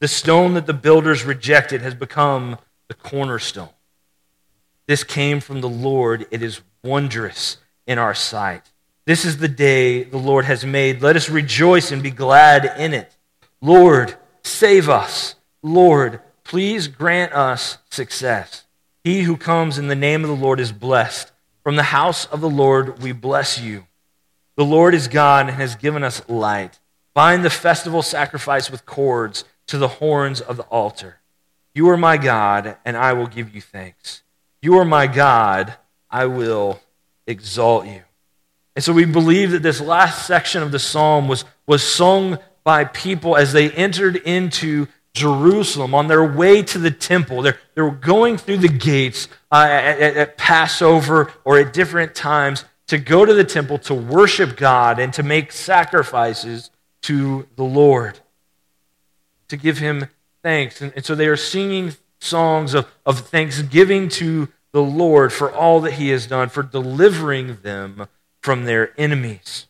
The 0.00 0.08
stone 0.08 0.54
that 0.54 0.66
the 0.66 0.72
builders 0.72 1.24
rejected 1.24 1.82
has 1.82 1.94
become 1.94 2.58
the 2.88 2.94
cornerstone. 2.94 3.68
This 4.86 5.04
came 5.04 5.40
from 5.40 5.60
the 5.60 5.68
Lord. 5.68 6.26
It 6.30 6.42
is 6.42 6.62
wondrous 6.82 7.58
in 7.86 7.98
our 7.98 8.14
sight. 8.14 8.69
This 9.06 9.24
is 9.24 9.38
the 9.38 9.48
day 9.48 10.04
the 10.04 10.18
Lord 10.18 10.44
has 10.44 10.64
made. 10.64 11.02
Let 11.02 11.16
us 11.16 11.28
rejoice 11.28 11.90
and 11.90 12.02
be 12.02 12.10
glad 12.10 12.74
in 12.78 12.94
it. 12.94 13.16
Lord, 13.60 14.16
save 14.42 14.88
us. 14.88 15.34
Lord, 15.62 16.20
please 16.44 16.88
grant 16.88 17.32
us 17.32 17.78
success. 17.90 18.64
He 19.02 19.22
who 19.22 19.36
comes 19.36 19.78
in 19.78 19.88
the 19.88 19.94
name 19.94 20.22
of 20.22 20.28
the 20.28 20.36
Lord 20.36 20.60
is 20.60 20.72
blessed. 20.72 21.32
From 21.62 21.76
the 21.76 21.84
house 21.84 22.26
of 22.26 22.40
the 22.40 22.50
Lord 22.50 23.02
we 23.02 23.12
bless 23.12 23.60
you. 23.60 23.86
The 24.56 24.64
Lord 24.64 24.94
is 24.94 25.08
God 25.08 25.48
and 25.48 25.56
has 25.56 25.74
given 25.74 26.04
us 26.04 26.22
light. 26.28 26.78
Bind 27.14 27.44
the 27.44 27.50
festival 27.50 28.02
sacrifice 28.02 28.70
with 28.70 28.86
cords 28.86 29.44
to 29.66 29.78
the 29.78 29.88
horns 29.88 30.40
of 30.40 30.56
the 30.56 30.64
altar. 30.64 31.20
You 31.74 31.88
are 31.88 31.96
my 31.96 32.16
God, 32.16 32.76
and 32.84 32.96
I 32.96 33.12
will 33.12 33.26
give 33.26 33.54
you 33.54 33.60
thanks. 33.60 34.22
You 34.60 34.76
are 34.78 34.84
my 34.84 35.06
God, 35.06 35.76
I 36.10 36.26
will 36.26 36.80
exalt 37.26 37.86
you. 37.86 38.02
And 38.76 38.84
so 38.84 38.92
we 38.92 39.04
believe 39.04 39.50
that 39.50 39.62
this 39.62 39.80
last 39.80 40.26
section 40.26 40.62
of 40.62 40.72
the 40.72 40.78
psalm 40.78 41.28
was, 41.28 41.44
was 41.66 41.82
sung 41.82 42.38
by 42.64 42.84
people 42.84 43.36
as 43.36 43.52
they 43.52 43.70
entered 43.70 44.16
into 44.16 44.86
Jerusalem 45.12 45.94
on 45.94 46.06
their 46.06 46.24
way 46.24 46.62
to 46.62 46.78
the 46.78 46.90
temple. 46.90 47.42
They're, 47.42 47.58
they 47.74 47.82
were 47.82 47.90
going 47.90 48.38
through 48.38 48.58
the 48.58 48.68
gates 48.68 49.28
uh, 49.50 49.66
at, 49.68 50.16
at 50.16 50.36
Passover 50.36 51.32
or 51.44 51.58
at 51.58 51.72
different 51.72 52.14
times 52.14 52.64
to 52.86 52.98
go 52.98 53.24
to 53.24 53.34
the 53.34 53.44
temple 53.44 53.78
to 53.78 53.94
worship 53.94 54.56
God 54.56 54.98
and 54.98 55.12
to 55.14 55.22
make 55.22 55.52
sacrifices 55.52 56.70
to 57.02 57.46
the 57.56 57.64
Lord, 57.64 58.20
to 59.48 59.56
give 59.56 59.78
him 59.78 60.06
thanks. 60.42 60.80
And, 60.80 60.92
and 60.94 61.04
so 61.04 61.14
they 61.14 61.26
are 61.26 61.36
singing 61.36 61.94
songs 62.20 62.74
of, 62.74 62.86
of 63.04 63.20
thanksgiving 63.20 64.08
to 64.10 64.48
the 64.72 64.82
Lord 64.82 65.32
for 65.32 65.52
all 65.52 65.80
that 65.80 65.94
he 65.94 66.10
has 66.10 66.26
done, 66.26 66.48
for 66.48 66.62
delivering 66.62 67.58
them 67.62 68.06
from 68.40 68.64
their 68.64 68.92
enemies. 68.98 69.66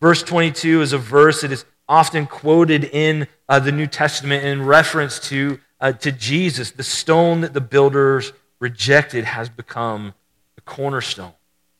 Verse 0.00 0.22
22 0.22 0.82
is 0.82 0.92
a 0.92 0.98
verse 0.98 1.40
that 1.42 1.52
is 1.52 1.64
often 1.88 2.26
quoted 2.26 2.84
in 2.84 3.26
uh, 3.48 3.58
the 3.58 3.72
New 3.72 3.86
Testament 3.86 4.44
in 4.44 4.64
reference 4.64 5.18
to, 5.28 5.58
uh, 5.80 5.92
to 5.92 6.12
Jesus. 6.12 6.70
The 6.70 6.82
stone 6.82 7.42
that 7.42 7.54
the 7.54 7.60
builders 7.60 8.32
rejected 8.60 9.24
has 9.24 9.48
become 9.48 10.14
the 10.56 10.60
cornerstone. 10.62 11.32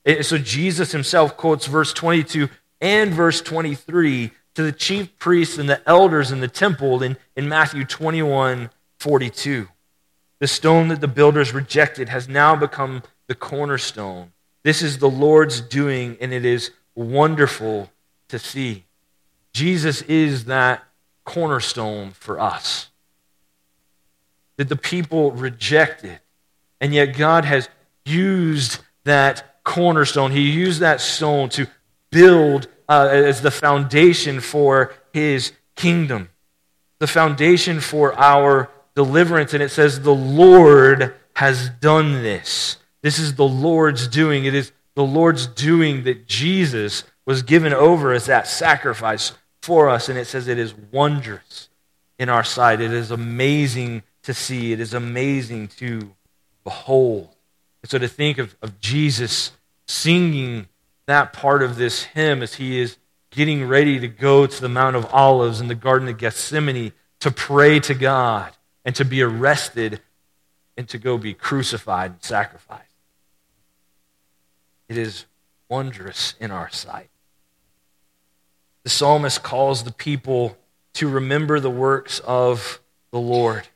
And 0.04 0.24
so 0.24 0.38
Jesus 0.38 0.92
himself 0.92 1.36
quotes 1.36 1.66
verse 1.66 1.92
22 1.92 2.48
and 2.80 3.12
verse 3.12 3.40
23 3.40 4.30
to 4.54 4.62
the 4.62 4.72
chief 4.72 5.18
priests 5.18 5.58
and 5.58 5.68
the 5.68 5.86
elders 5.88 6.30
in 6.30 6.40
the 6.40 6.48
temple 6.48 7.02
in, 7.02 7.16
in 7.36 7.48
Matthew 7.48 7.84
21 7.84 8.70
42. 8.98 9.68
The 10.38 10.46
stone 10.46 10.88
that 10.88 11.00
the 11.00 11.08
builders 11.08 11.54
rejected 11.54 12.08
has 12.08 12.28
now 12.28 12.54
become 12.54 13.02
the 13.26 13.34
cornerstone. 13.34 14.32
This 14.64 14.82
is 14.82 14.98
the 14.98 15.10
Lord's 15.10 15.60
doing, 15.60 16.16
and 16.20 16.32
it 16.32 16.44
is 16.44 16.70
wonderful 16.94 17.90
to 18.28 18.38
see. 18.38 18.84
Jesus 19.52 20.02
is 20.02 20.46
that 20.46 20.82
cornerstone 21.24 22.10
for 22.12 22.40
us. 22.40 22.88
That 24.56 24.68
the 24.68 24.76
people 24.76 25.32
rejected, 25.32 26.20
and 26.80 26.94
yet 26.94 27.16
God 27.16 27.44
has 27.44 27.68
used 28.06 28.80
that 29.04 29.62
cornerstone. 29.64 30.30
He 30.32 30.50
used 30.50 30.80
that 30.80 31.00
stone 31.00 31.50
to 31.50 31.66
build 32.10 32.66
uh, 32.88 33.08
as 33.10 33.42
the 33.42 33.50
foundation 33.50 34.40
for 34.40 34.94
his 35.12 35.52
kingdom, 35.76 36.30
the 37.00 37.06
foundation 37.06 37.80
for 37.80 38.18
our 38.18 38.70
deliverance. 38.94 39.52
And 39.52 39.62
it 39.62 39.70
says, 39.70 40.00
The 40.00 40.14
Lord 40.14 41.14
has 41.34 41.68
done 41.68 42.22
this. 42.22 42.78
This 43.04 43.18
is 43.18 43.34
the 43.34 43.46
Lord's 43.46 44.08
doing. 44.08 44.46
It 44.46 44.54
is 44.54 44.72
the 44.94 45.04
Lord's 45.04 45.46
doing 45.46 46.04
that 46.04 46.26
Jesus 46.26 47.04
was 47.26 47.42
given 47.42 47.74
over 47.74 48.12
as 48.12 48.24
that 48.26 48.46
sacrifice 48.46 49.32
for 49.60 49.90
us. 49.90 50.08
And 50.08 50.18
it 50.18 50.26
says 50.26 50.48
it 50.48 50.58
is 50.58 50.74
wondrous 50.90 51.68
in 52.18 52.30
our 52.30 52.42
sight. 52.42 52.80
It 52.80 52.94
is 52.94 53.10
amazing 53.10 54.04
to 54.22 54.32
see. 54.32 54.72
It 54.72 54.80
is 54.80 54.94
amazing 54.94 55.68
to 55.76 56.14
behold. 56.64 57.28
And 57.82 57.90
so 57.90 57.98
to 57.98 58.08
think 58.08 58.38
of, 58.38 58.56
of 58.62 58.80
Jesus 58.80 59.52
singing 59.86 60.66
that 61.04 61.34
part 61.34 61.62
of 61.62 61.76
this 61.76 62.04
hymn 62.04 62.42
as 62.42 62.54
he 62.54 62.80
is 62.80 62.96
getting 63.30 63.68
ready 63.68 64.00
to 64.00 64.08
go 64.08 64.46
to 64.46 64.60
the 64.62 64.68
Mount 64.70 64.96
of 64.96 65.12
Olives 65.12 65.60
in 65.60 65.68
the 65.68 65.74
Garden 65.74 66.08
of 66.08 66.16
Gethsemane 66.16 66.94
to 67.20 67.30
pray 67.30 67.80
to 67.80 67.92
God 67.92 68.56
and 68.82 68.96
to 68.96 69.04
be 69.04 69.20
arrested 69.20 70.00
and 70.74 70.88
to 70.88 70.96
go 70.96 71.18
be 71.18 71.34
crucified 71.34 72.12
and 72.12 72.22
sacrificed. 72.22 72.83
It 74.88 74.98
is 74.98 75.26
wondrous 75.68 76.34
in 76.40 76.50
our 76.50 76.70
sight. 76.70 77.08
The 78.82 78.90
psalmist 78.90 79.42
calls 79.42 79.84
the 79.84 79.92
people 79.92 80.56
to 80.94 81.08
remember 81.08 81.58
the 81.58 81.70
works 81.70 82.20
of 82.20 82.80
the 83.10 83.18
Lord, 83.18 83.68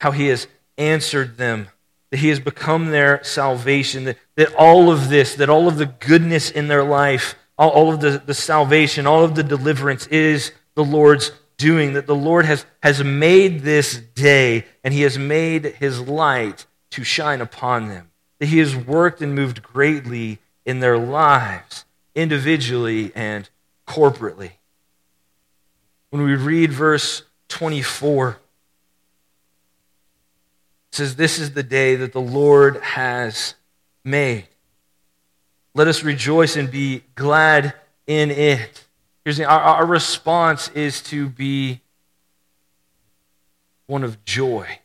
how 0.00 0.10
he 0.10 0.26
has 0.28 0.46
answered 0.76 1.36
them 1.36 1.68
that 2.14 2.20
he 2.20 2.28
has 2.28 2.38
become 2.38 2.92
their 2.92 3.24
salvation, 3.24 4.04
that, 4.04 4.16
that 4.36 4.54
all 4.54 4.88
of 4.88 5.08
this, 5.08 5.34
that 5.34 5.50
all 5.50 5.66
of 5.66 5.78
the 5.78 5.86
goodness 5.86 6.48
in 6.48 6.68
their 6.68 6.84
life, 6.84 7.34
all, 7.58 7.70
all 7.70 7.92
of 7.92 7.98
the, 7.98 8.22
the 8.24 8.32
salvation, 8.32 9.04
all 9.04 9.24
of 9.24 9.34
the 9.34 9.42
deliverance 9.42 10.06
is 10.06 10.52
the 10.76 10.84
Lord's 10.84 11.32
doing, 11.56 11.94
that 11.94 12.06
the 12.06 12.14
Lord 12.14 12.44
has, 12.44 12.66
has 12.84 13.02
made 13.02 13.62
this 13.62 13.96
day 13.96 14.64
and 14.84 14.94
he 14.94 15.02
has 15.02 15.18
made 15.18 15.64
his 15.64 16.00
light 16.00 16.66
to 16.90 17.02
shine 17.02 17.40
upon 17.40 17.88
them, 17.88 18.12
that 18.38 18.46
he 18.46 18.58
has 18.58 18.74
worked 18.74 19.20
and 19.20 19.34
moved 19.34 19.62
greatly 19.62 20.38
in 20.64 20.80
their 20.80 20.98
lives, 20.98 21.84
individually 22.14 23.12
and 23.14 23.48
corporately. 23.86 24.52
When 26.10 26.22
we 26.22 26.34
read 26.34 26.72
verse 26.72 27.22
24, 27.48 28.38
says, 30.94 31.16
This 31.16 31.38
is 31.38 31.52
the 31.52 31.62
day 31.62 31.96
that 31.96 32.12
the 32.12 32.20
Lord 32.20 32.76
has 32.78 33.54
made. 34.04 34.46
Let 35.74 35.88
us 35.88 36.04
rejoice 36.04 36.56
and 36.56 36.70
be 36.70 37.02
glad 37.14 37.74
in 38.06 38.30
it. 38.30 38.84
Here's 39.24 39.38
the, 39.38 39.44
our, 39.44 39.60
our 39.60 39.86
response 39.86 40.68
is 40.68 41.02
to 41.04 41.28
be 41.28 41.80
one 43.86 44.04
of 44.04 44.24
joy. 44.24 44.78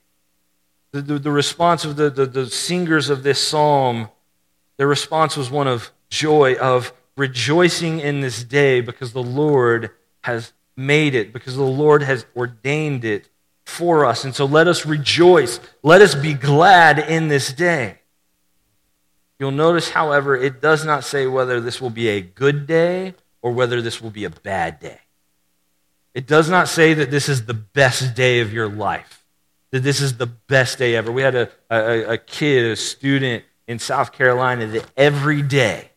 The, 0.92 1.02
the, 1.02 1.20
the 1.20 1.32
response 1.32 1.86
of 1.86 1.96
the, 1.96 2.10
the, 2.10 2.26
the 2.26 2.50
singers 2.50 3.10
of 3.10 3.24
this 3.24 3.46
psalm, 3.46 4.10
their 4.78 4.88
response 4.88 5.38
was 5.38 5.52
one 5.52 5.68
of 5.68 5.92
joy, 6.10 6.56
of 6.56 6.94
rejoicing 7.16 8.00
in 8.00 8.22
this 8.22 8.44
day 8.44 8.82
because 8.82 9.14
the 9.14 9.24
Lord 9.24 9.92
has 10.22 10.54
made 10.76 11.14
it, 11.14 11.34
because 11.34 11.56
the 11.56 11.64
Lord 11.64 12.02
has 12.04 12.26
ordained 12.36 13.06
it 13.06 13.30
for 13.66 14.06
us. 14.06 14.24
And 14.24 14.34
so 14.34 14.46
let 14.46 14.68
us 14.68 14.86
rejoice. 14.86 15.60
Let 15.84 16.02
us 16.02 16.16
be 16.16 16.34
glad 16.34 16.98
in 16.98 17.28
this 17.28 17.54
day. 17.54 18.00
You'll 19.40 19.52
notice, 19.52 19.92
however, 19.92 20.36
it 20.36 20.62
does 20.62 20.84
not 20.84 21.04
say 21.04 21.28
whether 21.28 21.62
this 21.62 21.80
will 21.80 21.90
be 21.90 22.10
a 22.10 22.20
good 22.20 22.68
day 22.68 23.14
or 23.42 23.52
whether 23.52 23.82
this 23.82 24.02
will 24.02 24.10
be 24.10 24.26
a 24.26 24.30
bad 24.30 24.80
day. 24.80 25.00
It 26.14 26.28
does 26.28 26.50
not 26.50 26.68
say 26.68 26.94
that 26.96 27.12
this 27.12 27.30
is 27.30 27.46
the 27.46 27.54
best 27.54 28.16
day 28.16 28.42
of 28.42 28.52
your 28.52 28.68
life, 28.68 29.19
that 29.72 29.82
this 29.82 30.02
is 30.02 30.18
the 30.18 30.26
best 30.26 30.78
day 30.78 30.96
ever. 30.96 31.12
We 31.12 31.22
had 31.22 31.36
a, 31.36 31.50
a, 31.70 32.14
a 32.14 32.18
kid, 32.18 32.72
a 32.72 32.76
student 32.76 33.44
in 33.68 33.80
South 33.80 34.12
Carolina 34.12 34.66
that 34.68 34.86
every 34.98 35.42
day, 35.42 35.92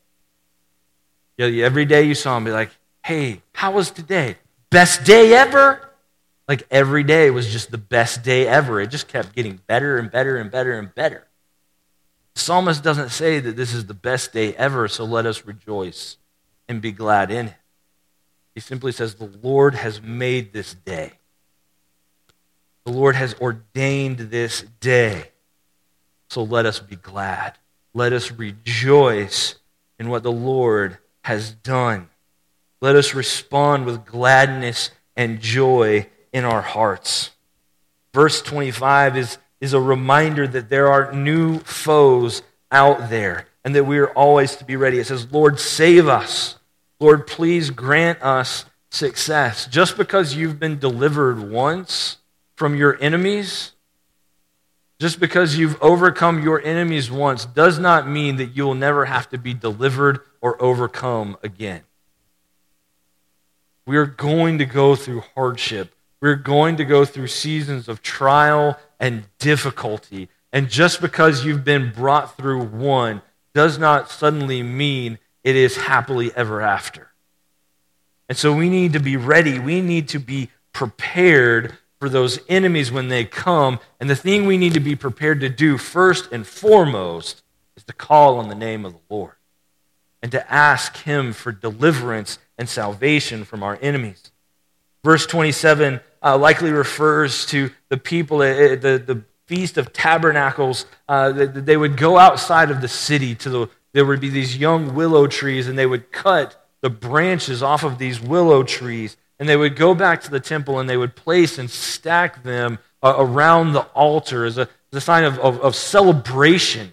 you 1.39 1.51
know, 1.51 1.64
every 1.64 1.87
day 1.87 2.03
you 2.03 2.14
saw 2.14 2.37
him 2.37 2.45
be 2.45 2.51
like, 2.51 2.70
hey, 3.05 3.43
how 3.55 3.73
was 3.73 3.91
today? 3.91 4.37
Best 4.70 5.05
day 5.05 5.35
ever? 5.35 5.89
Like 6.47 6.66
every 6.70 7.05
day 7.05 7.31
was 7.31 7.51
just 7.51 7.70
the 7.70 7.79
best 7.79 8.23
day 8.23 8.47
ever. 8.47 8.81
It 8.81 8.89
just 8.89 9.09
kept 9.09 9.35
getting 9.35 9.61
better 9.66 9.97
and 9.99 10.11
better 10.11 10.37
and 10.37 10.51
better 10.51 10.79
and 10.79 10.95
better. 10.95 11.27
The 12.35 12.41
psalmist 12.41 12.83
doesn't 12.83 13.11
say 13.11 13.41
that 13.41 13.57
this 13.57 13.73
is 13.73 13.87
the 13.87 13.95
best 13.95 14.33
day 14.33 14.55
ever, 14.57 14.89
so 14.89 15.05
let 15.05 15.27
us 15.27 15.47
rejoice 15.47 16.16
and 16.68 16.81
be 16.81 16.93
glad 16.93 17.31
in 17.31 17.49
it. 17.49 17.55
He 18.55 18.61
simply 18.61 18.93
says, 18.93 19.14
The 19.14 19.31
Lord 19.43 19.75
has 19.75 20.03
made 20.03 20.53
this 20.53 20.75
day. 20.75 21.12
The 22.85 22.93
Lord 22.93 23.16
has 23.16 23.35
ordained 23.41 24.18
this 24.18 24.64
day. 24.80 25.30
So 26.30 26.43
let 26.43 26.66
us 26.66 26.80
be 26.80 26.97
glad. 26.97 27.59
Let 27.95 28.12
us 28.12 28.33
rejoice 28.33 29.57
in 29.99 30.09
what 30.09 30.22
the 30.22 30.33
Lord 30.33 30.99
has 31.22 31.53
done. 31.53 32.09
Let 32.80 32.97
us 32.97 33.14
respond 33.14 33.87
with 33.87 34.05
gladness 34.05 34.91
and 35.16 35.41
joy 35.41 36.09
in 36.33 36.45
our 36.45 36.62
hearts. 36.62 37.30
Verse 38.12 38.43
25 38.43 39.16
is 39.16 39.39
is 39.62 39.72
a 39.72 39.80
reminder 39.80 40.45
that 40.49 40.68
there 40.68 40.89
are 40.89 41.12
new 41.12 41.61
foes 41.61 42.43
out 42.72 43.09
there 43.09 43.47
and 43.64 43.76
that 43.76 43.85
we 43.85 43.97
are 43.97 44.11
always 44.11 44.57
to 44.57 44.64
be 44.64 44.74
ready. 44.74 44.99
It 44.99 45.07
says, 45.07 45.30
Lord, 45.30 45.61
save 45.61 46.09
us. 46.09 46.57
Lord, 46.99 47.28
please 47.28 47.70
grant 47.70 48.20
us 48.22 48.64
success. 48.91 49.68
Just 49.68 49.97
because 49.97 50.35
you've 50.35 50.59
been 50.59 50.80
delivered 50.80 51.39
once 51.49 52.16
from 52.63 52.77
your 52.77 52.97
enemies, 53.03 53.73
just 55.01 55.19
because 55.19 55.59
you've 55.59 55.77
overcome 55.83 56.45
your 56.45 56.63
enemies 56.63 57.11
once, 57.11 57.45
does 57.45 57.81
not 57.81 58.07
mean 58.07 58.37
that 58.37 58.57
you 58.57 58.63
will 58.65 58.77
never 58.77 59.07
have 59.07 59.29
to 59.29 59.37
be 59.37 59.53
delivered 59.53 60.21
or 60.41 60.63
overcome 60.63 61.37
again. 61.43 61.83
We 63.85 63.97
are 63.97 64.07
going 64.07 64.59
to 64.59 64.65
go 64.65 64.95
through 64.95 65.25
hardship. 65.35 65.93
We're 66.21 66.37
going 66.37 66.77
to 66.77 66.85
go 66.85 67.05
through 67.05 67.27
seasons 67.27 67.89
of 67.89 68.01
trial 68.01 68.79
and 69.01 69.25
difficulty. 69.41 70.29
And 70.53 70.71
just 70.71 71.01
because 71.01 71.45
you've 71.45 71.65
been 71.65 71.91
brought 71.91 72.37
through 72.37 72.63
one 72.67 73.23
does 73.55 73.77
not 73.77 74.09
suddenly 74.09 74.63
mean 74.63 75.19
it 75.43 75.57
is 75.57 75.77
happily 75.77 76.31
ever 76.37 76.61
after. 76.61 77.11
And 78.29 78.39
so 78.39 78.53
we 78.55 78.69
need 78.69 78.93
to 78.93 79.01
be 79.01 79.17
ready. 79.17 79.59
We 79.59 79.81
need 79.81 80.07
to 80.11 80.21
be 80.21 80.51
prepared 80.73 81.77
for 82.03 82.09
those 82.09 82.41
enemies 82.49 82.91
when 82.91 83.07
they 83.07 83.25
come. 83.25 83.79
And 84.01 84.11
the 84.11 84.17
thing 84.17 84.45
we 84.45 84.59
need 84.59 84.75
to 84.75 84.81
be 84.81 84.97
prepared 84.97 85.39
to 85.39 85.49
do 85.49 85.79
first 85.79 86.33
and 86.33 86.45
foremost 86.45 87.45
is 87.77 87.85
to 87.85 87.93
call 87.93 88.41
on 88.41 88.49
the 88.49 88.57
name 88.57 88.85
of 88.85 88.95
the 88.95 88.99
Lord 89.09 89.35
and 90.21 90.33
to 90.33 90.53
ask 90.53 90.97
Him 90.97 91.33
for 91.33 91.53
deliverance 91.53 92.41
and 92.59 92.69
salvation 92.69 93.45
from 93.45 93.63
our 93.63 93.79
enemies. 93.81 94.33
Verse 95.05 95.27
27 95.27 96.01
uh, 96.25 96.37
likely 96.37 96.73
refers 96.73 97.47
to 97.47 97.71
the 97.89 97.97
people 97.97 98.43
at 98.43 98.57
uh, 98.57 98.65
uh, 98.65 98.69
the, 98.75 98.99
the 98.99 99.25
Feast 99.47 99.79
of 99.79 99.93
Tabernacles. 99.93 100.87
Uh, 101.09 101.31
they 101.31 101.77
would 101.77 101.97
go 101.97 102.19
outside 102.19 102.73
of 102.73 102.81
the 102.81 102.89
city 102.89 103.37
to 103.37 103.49
the, 103.49 103.69
there 103.93 104.05
would 104.05 104.21
be 104.21 104.29
these 104.29 104.57
young 104.57 104.97
willow 104.97 105.29
trees, 105.29 105.69
and 105.69 105.79
they 105.79 105.87
would 105.87 106.11
cut 106.11 106.69
the 106.81 106.91
branches 106.91 107.63
off 107.63 107.85
of 107.85 107.99
these 107.99 108.21
willow 108.21 108.65
trees, 108.65 109.17
and 109.43 109.49
they 109.49 109.57
would 109.57 109.74
go 109.74 109.93
back 109.93 110.22
to 110.22 110.30
the 110.30 110.38
temple 110.38 110.78
and 110.78 110.88
they 110.88 110.97
would 110.97 111.16
place 111.16 111.59
and 111.59 111.68
stack 111.68 112.45
them 112.45 112.78
uh, 113.03 113.16
around 113.18 113.72
the 113.72 113.80
altar 113.80 114.45
as 114.45 114.57
a, 114.57 114.68
as 114.93 114.99
a 114.99 115.01
sign 115.01 115.24
of, 115.24 115.36
of, 115.40 115.61
of 115.62 115.74
celebration 115.74 116.93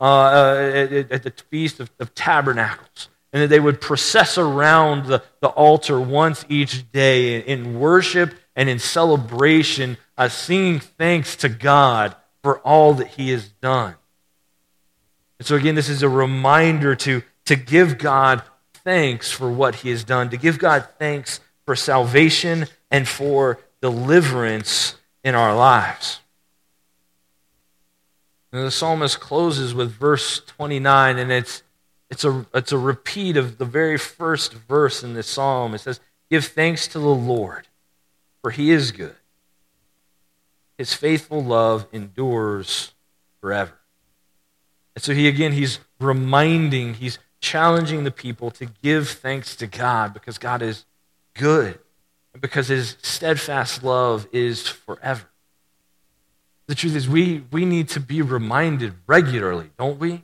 uh, 0.00 0.04
uh 0.04 0.70
at, 0.74 1.12
at, 1.12 1.22
the 1.22 1.34
Feast 1.50 1.80
of, 1.80 1.90
of 2.00 2.14
Tabernacles 2.14 3.10
and 3.30 3.42
that 3.42 3.48
they 3.48 3.60
would 3.60 3.78
process 3.78 4.38
around 4.38 5.04
the, 5.04 5.22
the 5.40 5.48
altar 5.48 6.00
once 6.00 6.46
each 6.48 6.90
day 6.92 7.40
in 7.40 7.78
worship 7.78 8.36
and 8.56 8.70
in 8.70 8.78
celebration, 8.78 9.98
uh, 10.16 10.30
singing 10.30 10.80
thanks 10.80 11.36
to 11.36 11.50
God 11.50 12.16
for 12.42 12.58
all 12.60 12.94
that 12.94 13.08
He 13.08 13.32
has 13.32 13.50
done. 13.60 13.96
And 15.38 15.46
so, 15.46 15.56
again, 15.56 15.74
this 15.74 15.90
is 15.90 16.02
a 16.02 16.08
reminder 16.08 16.94
to, 16.94 17.22
to 17.44 17.54
give 17.54 17.98
God 17.98 18.42
thanks 18.82 19.30
for 19.30 19.50
what 19.52 19.74
He 19.74 19.90
has 19.90 20.04
done, 20.04 20.30
to 20.30 20.38
give 20.38 20.58
God 20.58 20.88
thanks 20.98 21.40
for 21.64 21.76
salvation 21.76 22.66
and 22.90 23.08
for 23.08 23.60
deliverance 23.80 24.96
in 25.24 25.34
our 25.34 25.54
lives. 25.54 26.20
And 28.52 28.66
the 28.66 28.70
psalmist 28.70 29.20
closes 29.20 29.74
with 29.74 29.92
verse 29.92 30.40
29, 30.40 31.18
and 31.18 31.32
it's, 31.32 31.62
it's, 32.10 32.24
a, 32.24 32.46
it's 32.52 32.72
a 32.72 32.78
repeat 32.78 33.36
of 33.36 33.58
the 33.58 33.64
very 33.64 33.96
first 33.96 34.52
verse 34.52 35.02
in 35.02 35.14
this 35.14 35.26
psalm. 35.26 35.74
It 35.74 35.78
says, 35.78 36.00
Give 36.30 36.44
thanks 36.44 36.86
to 36.88 36.98
the 36.98 37.06
Lord 37.06 37.66
for 38.42 38.50
he 38.50 38.72
is 38.72 38.92
good. 38.92 39.14
His 40.76 40.92
faithful 40.92 41.42
love 41.42 41.86
endures 41.92 42.92
forever. 43.40 43.78
And 44.94 45.02
so 45.02 45.14
he 45.14 45.28
again, 45.28 45.52
he's 45.52 45.78
reminding, 46.00 46.94
he's 46.94 47.18
challenging 47.40 48.04
the 48.04 48.10
people 48.10 48.50
to 48.52 48.66
give 48.82 49.08
thanks 49.08 49.56
to 49.56 49.66
God 49.66 50.12
because 50.12 50.38
God 50.38 50.60
is 50.60 50.84
good 51.34 51.78
because 52.40 52.68
his 52.68 52.96
steadfast 53.02 53.82
love 53.82 54.26
is 54.32 54.66
forever. 54.66 55.28
The 56.66 56.74
truth 56.74 56.94
is, 56.94 57.08
we, 57.08 57.44
we 57.50 57.64
need 57.64 57.88
to 57.90 58.00
be 58.00 58.22
reminded 58.22 58.94
regularly, 59.06 59.70
don't 59.78 59.98
we? 59.98 60.22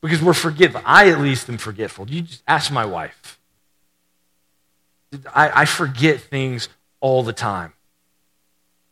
Because 0.00 0.22
we're 0.22 0.34
forgetful. 0.34 0.82
I, 0.84 1.10
at 1.10 1.20
least, 1.20 1.48
am 1.48 1.58
forgetful. 1.58 2.08
You 2.08 2.22
just 2.22 2.42
ask 2.46 2.70
my 2.70 2.84
wife. 2.84 3.38
I, 5.34 5.62
I 5.62 5.64
forget 5.64 6.20
things 6.20 6.68
all 7.00 7.22
the 7.22 7.32
time. 7.32 7.72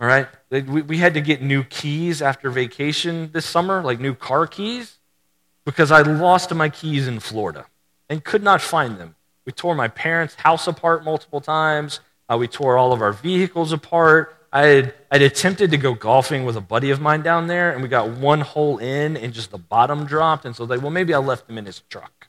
All 0.00 0.06
right? 0.06 0.28
We, 0.50 0.82
we 0.82 0.98
had 0.98 1.14
to 1.14 1.20
get 1.20 1.42
new 1.42 1.62
keys 1.64 2.22
after 2.22 2.50
vacation 2.50 3.30
this 3.32 3.46
summer, 3.46 3.82
like 3.82 4.00
new 4.00 4.14
car 4.14 4.46
keys, 4.46 4.98
because 5.64 5.90
I 5.90 6.02
lost 6.02 6.54
my 6.54 6.68
keys 6.68 7.06
in 7.06 7.20
Florida 7.20 7.66
and 8.08 8.24
could 8.24 8.42
not 8.42 8.60
find 8.62 8.98
them. 8.98 9.15
We 9.46 9.52
tore 9.52 9.74
my 9.74 9.88
parents' 9.88 10.34
house 10.34 10.66
apart 10.66 11.04
multiple 11.04 11.40
times. 11.40 12.00
Uh, 12.28 12.36
we 12.36 12.48
tore 12.48 12.76
all 12.76 12.92
of 12.92 13.00
our 13.00 13.12
vehicles 13.12 13.72
apart. 13.72 14.36
I 14.52 14.62
had, 14.66 14.94
I'd 15.10 15.22
attempted 15.22 15.70
to 15.70 15.76
go 15.76 15.94
golfing 15.94 16.44
with 16.44 16.56
a 16.56 16.60
buddy 16.60 16.90
of 16.90 17.00
mine 17.00 17.22
down 17.22 17.46
there, 17.46 17.72
and 17.72 17.82
we 17.82 17.88
got 17.88 18.10
one 18.10 18.40
hole 18.40 18.78
in, 18.78 19.16
and 19.16 19.32
just 19.32 19.50
the 19.50 19.58
bottom 19.58 20.06
dropped. 20.06 20.44
And 20.44 20.56
so 20.56 20.66
they, 20.66 20.78
well, 20.78 20.90
maybe 20.90 21.14
I 21.14 21.18
left 21.18 21.46
them 21.46 21.58
in 21.58 21.66
his 21.66 21.80
truck. 21.88 22.28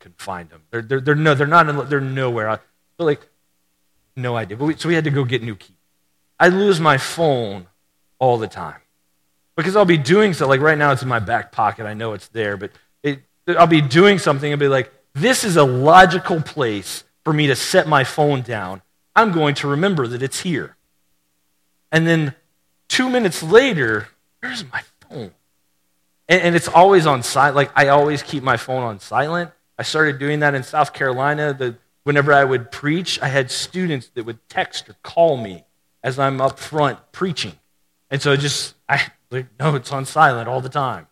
Couldn't 0.00 0.20
find 0.20 0.50
them. 0.50 0.62
They're, 0.70 0.82
they're, 0.82 1.00
they're, 1.00 1.14
no, 1.14 1.34
they're 1.34 1.46
not. 1.46 1.68
In, 1.68 1.88
they're 1.88 2.00
nowhere. 2.00 2.50
I 2.50 2.56
feel 2.96 3.06
like 3.06 3.26
no 4.16 4.36
idea. 4.36 4.56
But 4.56 4.64
we, 4.66 4.76
so 4.76 4.88
we 4.88 4.94
had 4.94 5.04
to 5.04 5.10
go 5.10 5.24
get 5.24 5.42
new 5.42 5.56
keys. 5.56 5.76
I 6.38 6.48
lose 6.48 6.80
my 6.80 6.98
phone 6.98 7.68
all 8.18 8.36
the 8.36 8.48
time 8.48 8.80
because 9.56 9.76
I'll 9.76 9.84
be 9.84 9.96
doing 9.96 10.34
so. 10.34 10.46
Like 10.46 10.60
right 10.60 10.76
now, 10.76 10.92
it's 10.92 11.02
in 11.02 11.08
my 11.08 11.20
back 11.20 11.52
pocket. 11.52 11.86
I 11.86 11.94
know 11.94 12.12
it's 12.12 12.28
there, 12.28 12.56
but 12.56 12.72
it, 13.02 13.20
I'll 13.46 13.66
be 13.66 13.80
doing 13.80 14.18
something 14.18 14.52
and 14.52 14.60
be 14.60 14.68
like, 14.68 14.92
this 15.14 15.44
is 15.44 15.56
a 15.56 15.64
logical 15.64 16.42
place 16.42 17.04
for 17.24 17.32
me 17.32 17.46
to 17.46 17.56
set 17.56 17.86
my 17.86 18.04
phone 18.04 18.42
down. 18.42 18.82
I'm 19.16 19.32
going 19.32 19.54
to 19.56 19.68
remember 19.68 20.06
that 20.08 20.22
it's 20.22 20.40
here. 20.40 20.76
And 21.92 22.06
then 22.06 22.34
two 22.88 23.08
minutes 23.08 23.42
later, 23.42 24.08
where's 24.40 24.64
my 24.70 24.82
phone? 25.00 25.30
And, 26.28 26.42
and 26.42 26.56
it's 26.56 26.68
always 26.68 27.06
on 27.06 27.22
silent. 27.22 27.56
Like 27.56 27.70
I 27.76 27.88
always 27.88 28.22
keep 28.22 28.42
my 28.42 28.56
phone 28.56 28.82
on 28.82 28.98
silent. 28.98 29.50
I 29.78 29.82
started 29.82 30.18
doing 30.18 30.40
that 30.40 30.54
in 30.54 30.62
South 30.62 30.92
Carolina. 30.92 31.54
The 31.54 31.76
whenever 32.04 32.32
I 32.32 32.44
would 32.44 32.70
preach, 32.70 33.20
I 33.20 33.28
had 33.28 33.50
students 33.50 34.08
that 34.14 34.24
would 34.24 34.46
text 34.48 34.88
or 34.88 34.94
call 35.02 35.36
me 35.36 35.64
as 36.02 36.18
I'm 36.18 36.40
up 36.40 36.58
front 36.58 36.98
preaching. 37.12 37.54
And 38.10 38.22
so 38.22 38.36
just, 38.36 38.74
I, 38.88 39.02
like, 39.30 39.46
no, 39.58 39.74
it's 39.74 39.90
on 39.90 40.04
silent 40.04 40.48
all 40.48 40.60
the 40.60 40.68
time. 40.68 41.08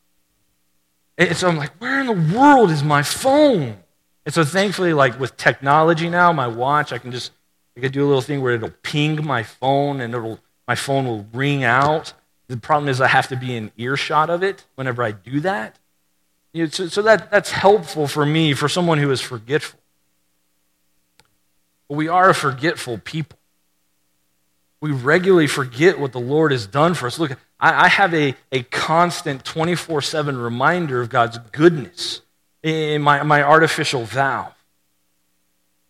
And 1.19 1.37
so 1.37 1.49
I'm 1.49 1.57
like, 1.57 1.73
where 1.81 2.01
in 2.01 2.07
the 2.07 2.37
world 2.37 2.71
is 2.71 2.83
my 2.83 3.03
phone? 3.03 3.79
And 4.25 4.35
so 4.35 4.45
thankfully, 4.45 4.93
like 4.93 5.19
with 5.19 5.37
technology 5.37 6.09
now, 6.09 6.33
my 6.33 6.47
watch, 6.47 6.93
I 6.93 6.99
can 6.99 7.11
just 7.11 7.33
I 7.77 7.81
could 7.81 7.93
do 7.93 8.05
a 8.05 8.07
little 8.07 8.23
thing 8.23 8.43
where 8.43 8.55
it'll 8.55 8.71
ping 8.83 9.25
my 9.25 9.43
phone 9.43 10.01
and 10.01 10.15
it'll, 10.15 10.41
my 10.69 10.75
phone 10.75 11.07
will 11.07 11.27
ring 11.33 11.65
out. 11.65 12.13
The 12.49 12.57
problem 12.57 12.89
is 12.89 13.01
I 13.01 13.09
have 13.09 13.29
to 13.29 13.37
be 13.37 13.57
in 13.57 13.73
earshot 13.77 14.29
of 14.29 14.43
it 14.43 14.65
whenever 14.75 15.03
I 15.03 15.13
do 15.13 15.41
that. 15.41 15.79
You 16.53 16.65
know, 16.65 16.71
so, 16.71 16.89
so 16.89 17.03
that, 17.03 17.31
that's 17.31 17.51
helpful 17.51 18.07
for 18.07 18.27
me, 18.27 18.53
for 18.53 18.69
someone 18.69 18.99
who 18.99 19.11
is 19.11 19.23
forgetful. 19.23 19.81
But 21.89 21.95
we 21.95 22.09
are 22.09 22.31
a 22.31 22.35
forgetful 22.35 22.99
people. 22.99 23.39
We 24.81 24.91
regularly 24.91 25.47
forget 25.47 25.99
what 25.99 26.13
the 26.13 26.21
Lord 26.21 26.53
has 26.53 26.67
done 26.67 26.95
for 26.95 27.07
us. 27.07 27.19
Look, 27.19 27.33
I, 27.59 27.85
I 27.85 27.89
have 27.89 28.13
a, 28.13 28.35
a 28.51 28.65
constant 28.65 29.45
24 29.45 30.03
7 30.03 30.37
reminder 30.37 31.01
of 31.01 31.09
God's 31.09 31.39
goodness 31.39 32.22
in 32.63 33.03
my, 33.03 33.23
my 33.23 33.43
artificial 33.43 34.05
valve. 34.05 34.55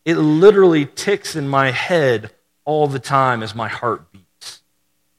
It 0.05 0.17
literally 0.17 0.87
ticks 0.87 1.37
in 1.37 1.49
my 1.49 1.71
head 1.71 2.33
all 2.65 2.87
the 2.87 2.99
time 2.99 3.43
as 3.43 3.55
my 3.55 3.69
heart 3.69 4.11
beats. 4.11 4.63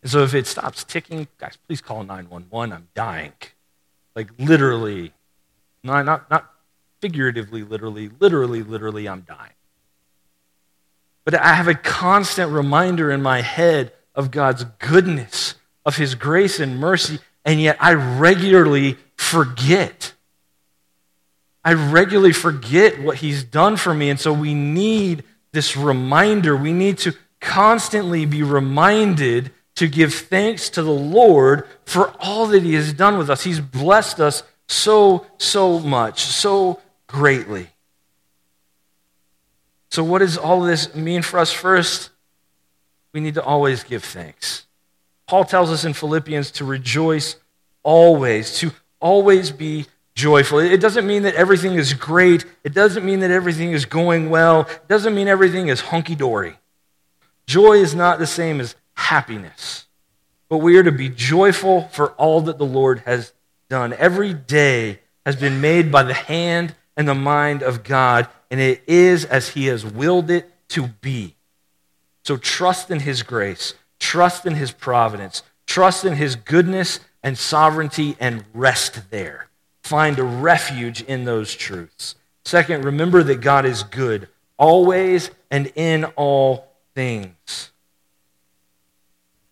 And 0.02 0.12
so 0.12 0.24
if 0.24 0.34
it 0.34 0.48
stops 0.48 0.84
ticking, 0.84 1.28
guys, 1.38 1.58
please 1.68 1.82
call 1.82 2.04
911. 2.04 2.74
I'm 2.74 2.88
dying. 2.94 3.34
Like 4.16 4.30
literally, 4.38 5.14
not, 5.84 6.06
not, 6.06 6.30
not 6.30 6.52
figuratively, 7.02 7.64
literally, 7.64 8.10
literally, 8.20 8.64
literally, 8.64 9.08
I'm 9.08 9.22
dying. 9.22 9.54
But 11.26 11.36
I 11.36 11.54
have 11.54 11.68
a 11.68 11.76
constant 11.76 12.52
reminder 12.52 13.12
in 13.12 13.22
my 13.22 13.42
head 13.42 13.94
of 14.14 14.32
God's 14.32 14.66
goodness, 14.80 15.56
of 15.86 15.96
His 15.96 16.16
grace 16.16 16.60
and 16.60 16.78
mercy, 16.80 17.20
and 17.46 17.62
yet 17.62 17.78
I 17.80 17.94
regularly 17.94 18.98
forget. 19.16 20.14
I 21.66 21.74
regularly 21.74 22.34
forget 22.34 23.02
what 23.02 23.18
He's 23.18 23.44
done 23.44 23.78
for 23.78 23.94
me. 23.94 24.10
And 24.10 24.20
so 24.20 24.34
we 24.34 24.54
need 24.54 25.24
this 25.52 25.78
reminder. 25.78 26.56
We 26.58 26.74
need 26.74 26.98
to 27.00 27.14
constantly 27.40 28.26
be 28.26 28.44
reminded 28.44 29.52
to 29.76 29.88
give 29.88 30.14
thanks 30.14 30.70
to 30.72 30.84
the 30.84 30.92
Lord 30.92 31.68
for 31.86 32.14
all 32.20 32.48
that 32.48 32.64
He 32.64 32.74
has 32.76 32.94
done 32.94 33.18
with 33.18 33.30
us. 33.30 33.44
He's 33.44 33.60
blessed 33.60 34.20
us 34.20 34.44
so, 34.68 35.26
so 35.38 35.80
much, 35.80 36.22
so 36.22 36.80
greatly. 37.08 37.70
So, 39.90 40.04
what 40.04 40.20
does 40.20 40.38
all 40.38 40.62
of 40.64 40.68
this 40.68 40.96
mean 40.96 41.22
for 41.22 41.40
us? 41.40 41.52
First, 41.52 42.10
we 43.14 43.20
need 43.20 43.36
to 43.36 43.44
always 43.44 43.84
give 43.84 44.04
thanks. 44.04 44.66
Paul 45.28 45.46
tells 45.46 45.70
us 45.70 45.86
in 45.86 45.94
Philippians 45.94 46.52
to 46.52 46.66
rejoice 46.66 47.36
always, 47.84 48.58
to 48.60 48.72
always 49.00 49.52
be 49.52 49.86
joyful. 50.16 50.60
It 50.60 50.80
doesn't 50.80 51.08
mean 51.08 51.24
that 51.24 51.36
everything 51.36 51.74
is 51.76 51.94
great. 51.94 52.46
It 52.64 52.74
doesn't 52.74 53.06
mean 53.06 53.20
that 53.22 53.32
everything 53.32 53.72
is 53.72 53.86
going 53.86 54.30
well. 54.30 54.62
It 54.62 54.88
doesn't 54.88 55.16
mean 55.16 55.28
everything 55.28 55.68
is 55.68 55.82
hunky 55.82 56.16
dory. 56.16 56.58
Joy 57.46 57.74
is 57.74 57.94
not 57.94 58.20
the 58.20 58.28
same 58.28 58.62
as 58.62 58.76
happiness, 58.94 59.88
but 60.50 60.58
we 60.58 60.78
are 60.78 60.84
to 60.84 60.92
be 60.92 61.10
joyful 61.10 61.90
for 61.90 62.12
all 62.12 62.42
that 62.42 62.58
the 62.58 62.66
Lord 62.66 63.00
has 63.06 63.34
done. 63.70 63.94
Every 63.94 64.34
day 64.34 65.00
has 65.26 65.36
been 65.36 65.62
made 65.62 65.92
by 65.92 66.04
the 66.04 66.14
hand 66.14 66.76
and 66.96 67.08
the 67.08 67.16
mind 67.16 67.64
of 67.64 67.84
God, 67.84 68.28
and 68.52 68.60
it 68.60 68.84
is 68.88 69.26
as 69.26 69.50
He 69.50 69.66
has 69.66 69.86
willed 69.86 70.30
it 70.30 70.50
to 70.70 70.88
be. 70.88 71.36
So 72.24 72.38
trust 72.38 72.92
in 72.92 73.00
His 73.00 73.24
grace, 73.24 73.74
trust 74.00 74.46
in 74.46 74.56
His 74.56 74.72
providence, 74.72 75.44
trust 75.66 76.06
in 76.06 76.16
His 76.16 76.36
goodness 76.36 77.00
and 77.24 77.38
sovereignty, 77.38 78.16
and 78.20 78.46
rest 78.54 79.10
there. 79.10 79.50
Find 79.84 80.18
a 80.18 80.24
refuge 80.24 81.02
in 81.02 81.26
those 81.26 81.54
truths. 81.54 82.16
Second, 82.46 82.86
remember 82.86 83.24
that 83.24 83.42
God 83.42 83.66
is 83.66 83.84
good, 83.84 84.28
always 84.58 85.30
and 85.52 85.72
in 85.76 86.06
all 86.16 86.74
things. 86.96 87.72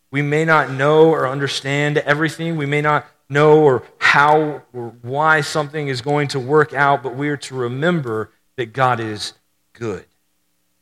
We 0.10 0.22
may 0.22 0.44
not 0.44 0.72
know 0.72 1.10
or 1.10 1.28
understand 1.28 1.98
everything. 2.00 2.58
We 2.58 2.66
may 2.66 2.82
not 2.82 3.06
know 3.30 3.64
or 3.64 3.84
how 3.98 4.64
or 4.74 4.94
why 5.02 5.42
something 5.42 5.88
is 5.88 6.02
going 6.02 6.28
to 6.30 6.40
work 6.40 6.74
out, 6.74 7.02
but 7.02 7.16
we 7.16 7.30
are 7.30 7.38
to 7.38 7.56
remember 7.56 8.30
that 8.58 8.74
God 8.74 9.00
is 9.00 9.34
good. 9.74 10.06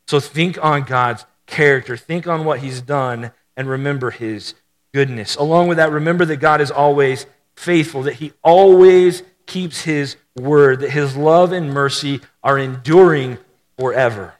So 0.07 0.19
think 0.19 0.57
on 0.63 0.83
God's 0.83 1.25
character, 1.45 1.95
think 1.95 2.27
on 2.27 2.43
what 2.43 2.59
He's 2.59 2.81
done, 2.81 3.31
and 3.55 3.69
remember 3.69 4.09
His 4.09 4.55
goodness. 4.93 5.35
Along 5.35 5.67
with 5.67 5.77
that, 5.77 5.91
remember 5.91 6.25
that 6.25 6.37
God 6.37 6.61
is 6.61 6.71
always 6.71 7.27
faithful, 7.55 8.01
that 8.03 8.15
He 8.15 8.33
always 8.43 9.21
keeps 9.49 9.81
His 9.81 10.15
word, 10.37 10.79
that 10.79 10.91
His 10.91 11.17
love 11.17 11.51
and 11.51 11.73
mercy 11.73 12.21
are 12.41 12.57
enduring 12.57 13.37
forever. 13.77 14.35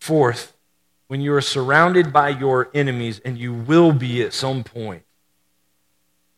Fourth, 0.00 0.56
when 1.06 1.20
you 1.20 1.32
are 1.34 1.40
surrounded 1.40 2.12
by 2.12 2.30
your 2.30 2.68
enemies, 2.74 3.20
and 3.24 3.38
you 3.38 3.54
will 3.54 3.92
be 3.92 4.22
at 4.22 4.32
some 4.32 4.64
point, 4.64 5.04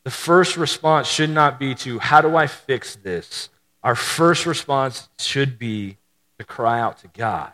the 0.03 0.11
first 0.11 0.59
response 0.59 1.09
should 1.09 1.31
not 1.31 1.59
be 1.59 1.75
to, 1.77 1.99
how 1.99 2.21
do 2.21 2.37
I 2.37 2.47
fix 2.47 2.97
this? 2.97 3.49
Our 3.83 3.95
first 3.95 4.45
response 4.45 5.09
should 5.19 5.59
be 5.59 5.97
to 6.39 6.45
cry 6.45 6.81
out 6.81 6.99
to 6.99 7.09
God, 7.09 7.53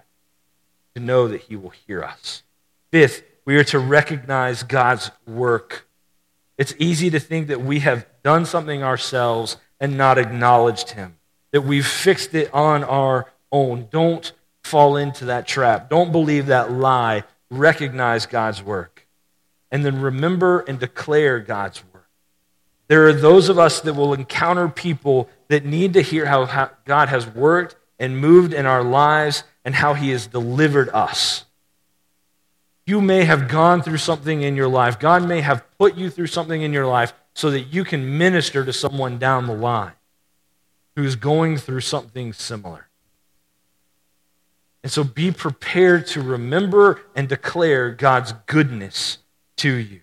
to 0.96 1.00
know 1.00 1.28
that 1.28 1.42
He 1.42 1.54
will 1.54 1.70
hear 1.70 2.02
us. 2.02 2.42
Fifth, 2.90 3.22
we 3.44 3.56
are 3.56 3.64
to 3.64 3.78
recognize 3.78 4.62
God's 4.64 5.10
work. 5.26 5.86
It's 6.58 6.74
easy 6.78 7.10
to 7.10 7.20
think 7.20 7.48
that 7.48 7.60
we 7.60 7.80
have 7.80 8.06
done 8.22 8.46
something 8.46 8.82
ourselves 8.82 9.56
and 9.80 9.96
not 9.96 10.18
acknowledged 10.18 10.90
Him, 10.90 11.16
that 11.52 11.62
we've 11.62 11.86
fixed 11.86 12.34
it 12.34 12.52
on 12.52 12.84
our 12.84 13.26
own. 13.50 13.88
Don't 13.90 14.32
fall 14.62 14.96
into 14.96 15.26
that 15.26 15.46
trap. 15.46 15.88
Don't 15.88 16.12
believe 16.12 16.46
that 16.46 16.70
lie. 16.70 17.24
Recognize 17.50 18.26
God's 18.26 18.62
work. 18.62 19.06
And 19.70 19.84
then 19.84 20.00
remember 20.00 20.60
and 20.60 20.78
declare 20.78 21.40
God's 21.40 21.82
work. 21.92 22.08
There 22.88 23.06
are 23.06 23.12
those 23.12 23.48
of 23.48 23.58
us 23.58 23.80
that 23.82 23.94
will 23.94 24.14
encounter 24.14 24.68
people 24.68 25.28
that 25.48 25.64
need 25.64 25.94
to 25.94 26.02
hear 26.02 26.26
how, 26.26 26.70
God 26.84 27.08
has 27.08 27.26
worked 27.26 27.76
and 27.98 28.18
moved 28.18 28.52
in 28.52 28.66
our 28.66 28.82
lives 28.82 29.44
and 29.64 29.74
how 29.74 29.94
he 29.94 30.10
has 30.10 30.26
delivered 30.26 30.88
us. 30.88 31.44
You 32.86 33.00
may 33.00 33.24
have 33.24 33.46
gone 33.46 33.82
through 33.82 33.98
something 33.98 34.42
in 34.42 34.56
your 34.56 34.66
life. 34.66 34.98
God 34.98 35.26
may 35.26 35.40
have 35.40 35.64
put 35.78 35.96
you 35.96 36.10
through 36.10 36.26
something 36.26 36.62
in 36.62 36.72
your 36.72 36.86
life 36.86 37.12
so 37.34 37.50
that 37.50 37.72
you 37.72 37.84
can 37.84 38.18
minister 38.18 38.64
to 38.64 38.72
someone 38.72 39.18
down 39.18 39.46
the 39.46 39.54
line 39.54 39.92
who's 40.96 41.16
going 41.16 41.56
through 41.56 41.80
something 41.80 42.32
similar. 42.32 42.88
And 44.82 44.90
so 44.90 45.04
be 45.04 45.30
prepared 45.30 46.06
to 46.08 46.22
remember 46.22 47.00
and 47.14 47.28
declare 47.28 47.90
God's 47.90 48.32
goodness 48.46 49.18
to 49.56 49.70
you. 49.70 50.00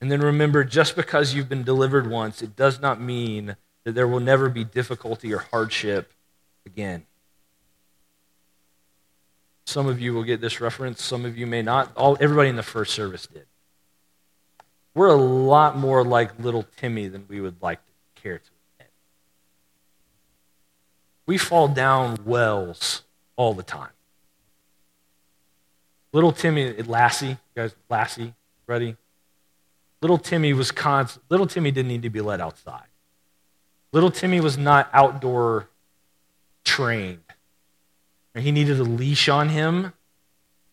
And 0.00 0.10
then 0.10 0.20
remember, 0.20 0.62
just 0.62 0.94
because 0.94 1.34
you've 1.34 1.48
been 1.48 1.64
delivered 1.64 2.08
once, 2.08 2.42
it 2.42 2.54
does 2.54 2.80
not 2.80 3.00
mean 3.00 3.56
that 3.84 3.92
there 3.92 4.06
will 4.06 4.20
never 4.20 4.48
be 4.48 4.62
difficulty 4.62 5.32
or 5.32 5.38
hardship 5.38 6.12
again. 6.64 7.06
Some 9.64 9.88
of 9.88 10.00
you 10.00 10.14
will 10.14 10.22
get 10.22 10.40
this 10.40 10.60
reference, 10.60 11.02
some 11.02 11.24
of 11.24 11.36
you 11.36 11.46
may 11.46 11.62
not. 11.62 11.96
All, 11.96 12.16
everybody 12.20 12.48
in 12.48 12.56
the 12.56 12.62
first 12.62 12.94
service 12.94 13.26
did. 13.26 13.46
We're 14.96 15.08
a 15.08 15.14
lot 15.14 15.76
more 15.76 16.02
like 16.02 16.38
little 16.38 16.64
Timmy 16.78 17.06
than 17.06 17.26
we 17.28 17.38
would 17.38 17.60
like 17.60 17.80
to 17.84 18.22
care 18.22 18.38
to 18.38 18.50
admit. 18.78 18.90
We 21.26 21.36
fall 21.36 21.68
down 21.68 22.16
wells 22.24 23.02
all 23.36 23.52
the 23.52 23.62
time. 23.62 23.90
Little 26.14 26.32
Timmy, 26.32 26.72
Lassie, 26.82 27.26
you 27.26 27.36
guys, 27.54 27.74
Lassie, 27.90 28.32
ready? 28.66 28.96
Little 30.00 30.16
Timmy 30.16 30.54
was 30.54 30.72
const- 30.72 31.18
little 31.28 31.46
Timmy 31.46 31.70
didn't 31.70 31.88
need 31.88 32.02
to 32.02 32.10
be 32.10 32.22
let 32.22 32.40
outside. 32.40 32.88
Little 33.92 34.10
Timmy 34.10 34.40
was 34.40 34.56
not 34.56 34.88
outdoor 34.94 35.68
trained. 36.64 37.20
He 38.34 38.50
needed 38.50 38.80
a 38.80 38.84
leash 38.84 39.28
on 39.28 39.50
him 39.50 39.92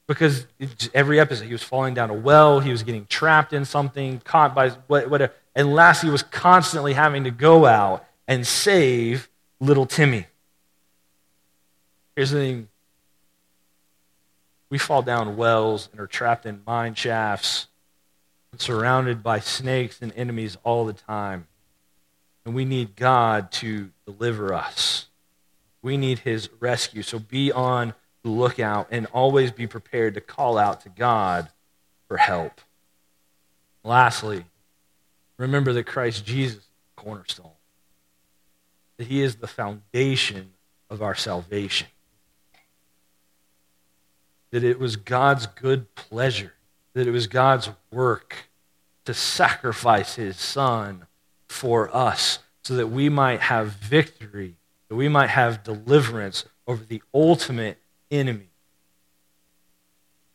because 0.08 0.47
every 0.93 1.20
episode 1.20 1.45
he 1.45 1.51
was 1.51 1.64
falling 1.64 1.93
down 1.93 2.10
a 2.10 2.14
well, 2.14 2.60
he 2.60 2.72
was 2.72 2.84
getting 2.84 3.06
trapped 3.06 3.54
in 3.54 3.66
something, 3.66 4.20
caught 4.20 4.54
by 4.54 4.70
whatever. 4.88 5.34
And 5.56 5.74
Lassie 5.74 6.10
was 6.10 6.24
constantly 6.24 6.93
having 6.93 7.24
to 7.24 7.32
go 7.32 7.66
out 7.66 8.06
and 8.28 8.45
save 8.45 9.30
little 9.60 9.86
Timmy. 9.86 10.28
Here's 12.16 12.32
the 12.32 12.39
thing 12.39 12.68
we 14.70 14.78
fall 14.78 15.04
down 15.04 15.38
wells 15.38 15.89
and 15.91 16.01
are 16.01 16.08
trapped 16.08 16.45
in 16.45 16.62
mine 16.66 16.95
shafts 16.95 17.68
surrounded 18.58 19.24
by 19.24 19.39
snakes 19.39 20.01
and 20.01 20.12
enemies 20.16 20.58
all 20.64 20.86
the 20.86 20.93
time. 20.93 21.47
And 22.45 22.54
we 22.54 22.66
need 22.66 22.95
God 22.95 23.51
to 23.54 23.91
deliver 24.06 24.54
us. 24.54 25.08
We 25.82 25.97
need 25.97 26.20
his 26.20 26.49
rescue. 26.60 27.04
So 27.04 27.20
be 27.20 27.51
on 27.51 27.93
the 28.24 28.30
lookout 28.30 28.88
and 28.91 29.05
always 29.07 29.51
be 29.51 29.67
prepared 29.67 30.13
to 30.15 30.21
call 30.21 30.57
out 30.57 30.82
to 30.82 30.89
God 30.89 31.49
for 32.07 32.17
help. 32.17 32.61
Lastly, 33.84 34.45
remember 35.38 35.74
that 35.74 35.86
Christ 35.86 36.26
Jesus 36.26 36.57
is 36.57 36.69
the 36.95 37.01
cornerstone, 37.01 37.51
that 38.97 39.07
he 39.07 39.21
is 39.21 39.36
the 39.36 39.47
foundation 39.47 40.53
of 40.89 41.01
our 41.01 41.15
salvation. 41.15 41.88
that 44.53 44.63
it 44.63 44.78
was 44.78 44.97
God's 44.97 45.47
good 45.47 45.95
pleasure, 45.95 46.53
that 46.93 47.07
it 47.07 47.11
was 47.11 47.26
God's 47.26 47.71
work 47.91 48.51
to 49.03 49.11
sacrifice 49.11 50.13
his 50.13 50.38
son 50.38 51.07
for 51.47 51.93
us 51.93 52.38
so 52.63 52.76
that 52.76 52.86
we 52.86 53.09
might 53.09 53.39
have 53.39 53.69
victory, 53.69 54.55
that 54.89 54.95
we 54.95 55.09
might 55.09 55.32
have 55.32 55.63
deliverance 55.63 56.45
over 56.67 56.84
the 56.84 57.01
ultimate 57.15 57.80
enemy, 58.14 58.49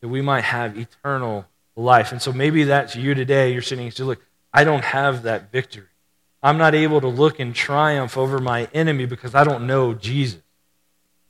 that 0.01 0.09
we 0.09 0.21
might 0.21 0.45
have 0.45 0.77
eternal 0.77 1.47
life. 1.77 2.13
And 2.13 2.21
so 2.21 2.33
maybe 2.33 2.65
that's 2.65 2.97
you 2.97 3.15
today. 3.15 3.53
You're 3.53 3.63
sitting 3.63 3.87
and 3.87 3.95
say, 3.95 4.05
Look, 4.05 4.21
I 4.53 4.65
don't 4.65 4.85
have 4.85 5.23
that 5.23 5.53
victory. 5.53 5.85
I'm 6.43 6.59
not 6.59 6.75
able 6.75 7.01
to 7.01 7.09
look 7.09 7.41
in 7.41 7.53
triumph 7.53 8.17
over 8.17 8.39
my 8.39 8.69
enemy 8.73 9.07
because 9.07 9.35
I 9.35 9.45
don't 9.45 9.67
know 9.67 9.95
Jesus. 9.95 10.41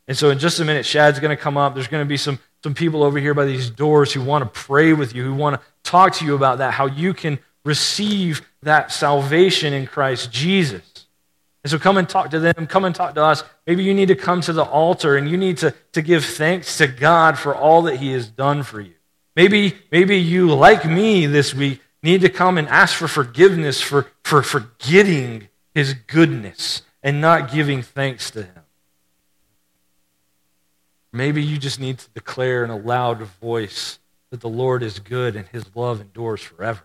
And 0.07 0.17
so, 0.17 0.31
in 0.31 0.39
just 0.39 0.59
a 0.61 0.65
minute, 0.65 0.87
Shad's 0.87 1.21
going 1.21 1.37
to 1.37 1.43
come 1.43 1.57
up. 1.57 1.75
There's 1.75 1.89
going 1.89 2.05
to 2.05 2.09
be 2.09 2.17
some, 2.17 2.39
some 2.63 2.75
people 2.75 3.03
over 3.03 3.19
here 3.19 3.35
by 3.35 3.45
these 3.45 3.69
doors 3.69 4.13
who 4.13 4.23
want 4.23 4.43
to 4.43 4.61
pray 4.61 4.93
with 4.93 5.15
you, 5.15 5.23
who 5.25 5.35
want 5.35 5.61
to 5.61 5.67
talk 5.83 6.15
to 6.15 6.25
you 6.25 6.35
about 6.35 6.59
that, 6.59 6.73
how 6.75 6.87
you 6.87 7.13
can 7.13 7.39
receive 7.65 8.43
that 8.63 8.91
salvation 8.91 9.75
in 9.75 9.87
Christ 9.87 10.33
Jesus. 10.33 10.98
And 11.65 11.71
so, 11.71 11.79
come 11.79 11.97
and 11.97 12.09
talk 12.09 12.31
to 12.31 12.39
them. 12.39 12.67
Come 12.67 12.85
and 12.85 12.95
talk 12.95 13.15
to 13.17 13.23
us. 13.23 13.43
Maybe 13.67 13.85
you 13.85 13.95
need 13.95 14.09
to 14.09 14.17
come 14.17 14.41
to 14.43 14.53
the 14.53 14.65
altar 14.65 15.17
and 15.17 15.29
you 15.29 15.37
need 15.37 15.59
to, 15.59 15.75
to 15.93 16.03
give 16.03 16.25
thanks 16.25 16.79
to 16.79 16.87
God 16.87 17.39
for 17.39 17.55
all 17.55 17.83
that 17.83 17.97
He 17.97 18.13
has 18.13 18.29
done 18.29 18.63
for 18.63 18.81
you. 18.81 18.95
Maybe, 19.35 19.77
maybe 19.93 20.17
you, 20.17 20.53
like 20.55 20.85
me 20.85 21.27
this 21.27 21.55
week, 21.55 21.81
need 22.03 22.23
to 22.23 22.29
come 22.29 22.59
and 22.59 22.69
ask 22.69 22.97
for 22.97 23.09
forgiveness 23.09 23.81
for, 23.81 24.09
for 24.25 24.43
forgetting 24.43 25.49
his 25.75 25.95
goodness 25.95 26.83
and 27.03 27.21
not 27.21 27.53
giving 27.53 27.83
thanks 27.83 28.31
to 28.33 28.43
him. 28.43 28.63
Maybe 31.13 31.43
you 31.43 31.59
just 31.59 31.81
need 31.81 31.99
to 31.99 32.11
declare 32.11 32.65
in 32.65 32.71
a 32.71 32.77
loud 32.77 33.23
voice 33.41 33.99
that 34.31 34.41
the 34.41 34.49
Lord 34.49 34.83
is 34.83 34.99
good 34.99 35.37
and 35.37 35.47
his 35.49 35.65
love 35.75 36.01
endures 36.01 36.43
forever. 36.43 36.83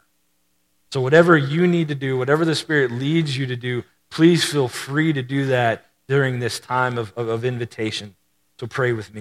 So, 0.91 1.01
whatever 1.01 1.35
you 1.35 1.65
need 1.65 1.87
to 1.87 1.95
do, 1.95 2.17
whatever 2.17 2.45
the 2.45 2.55
Spirit 2.55 2.91
leads 2.91 3.35
you 3.35 3.47
to 3.47 3.55
do, 3.55 3.83
please 4.13 4.45
feel 4.45 4.67
free 4.67 5.11
to 5.11 5.23
do 5.23 5.47
that 5.47 5.87
during 6.07 6.37
this 6.37 6.59
time 6.59 6.99
of, 6.99 7.11
of, 7.17 7.29
of 7.29 7.43
invitation. 7.43 8.15
So, 8.59 8.67
pray 8.67 8.93
with 8.93 9.07
me. 9.07 9.11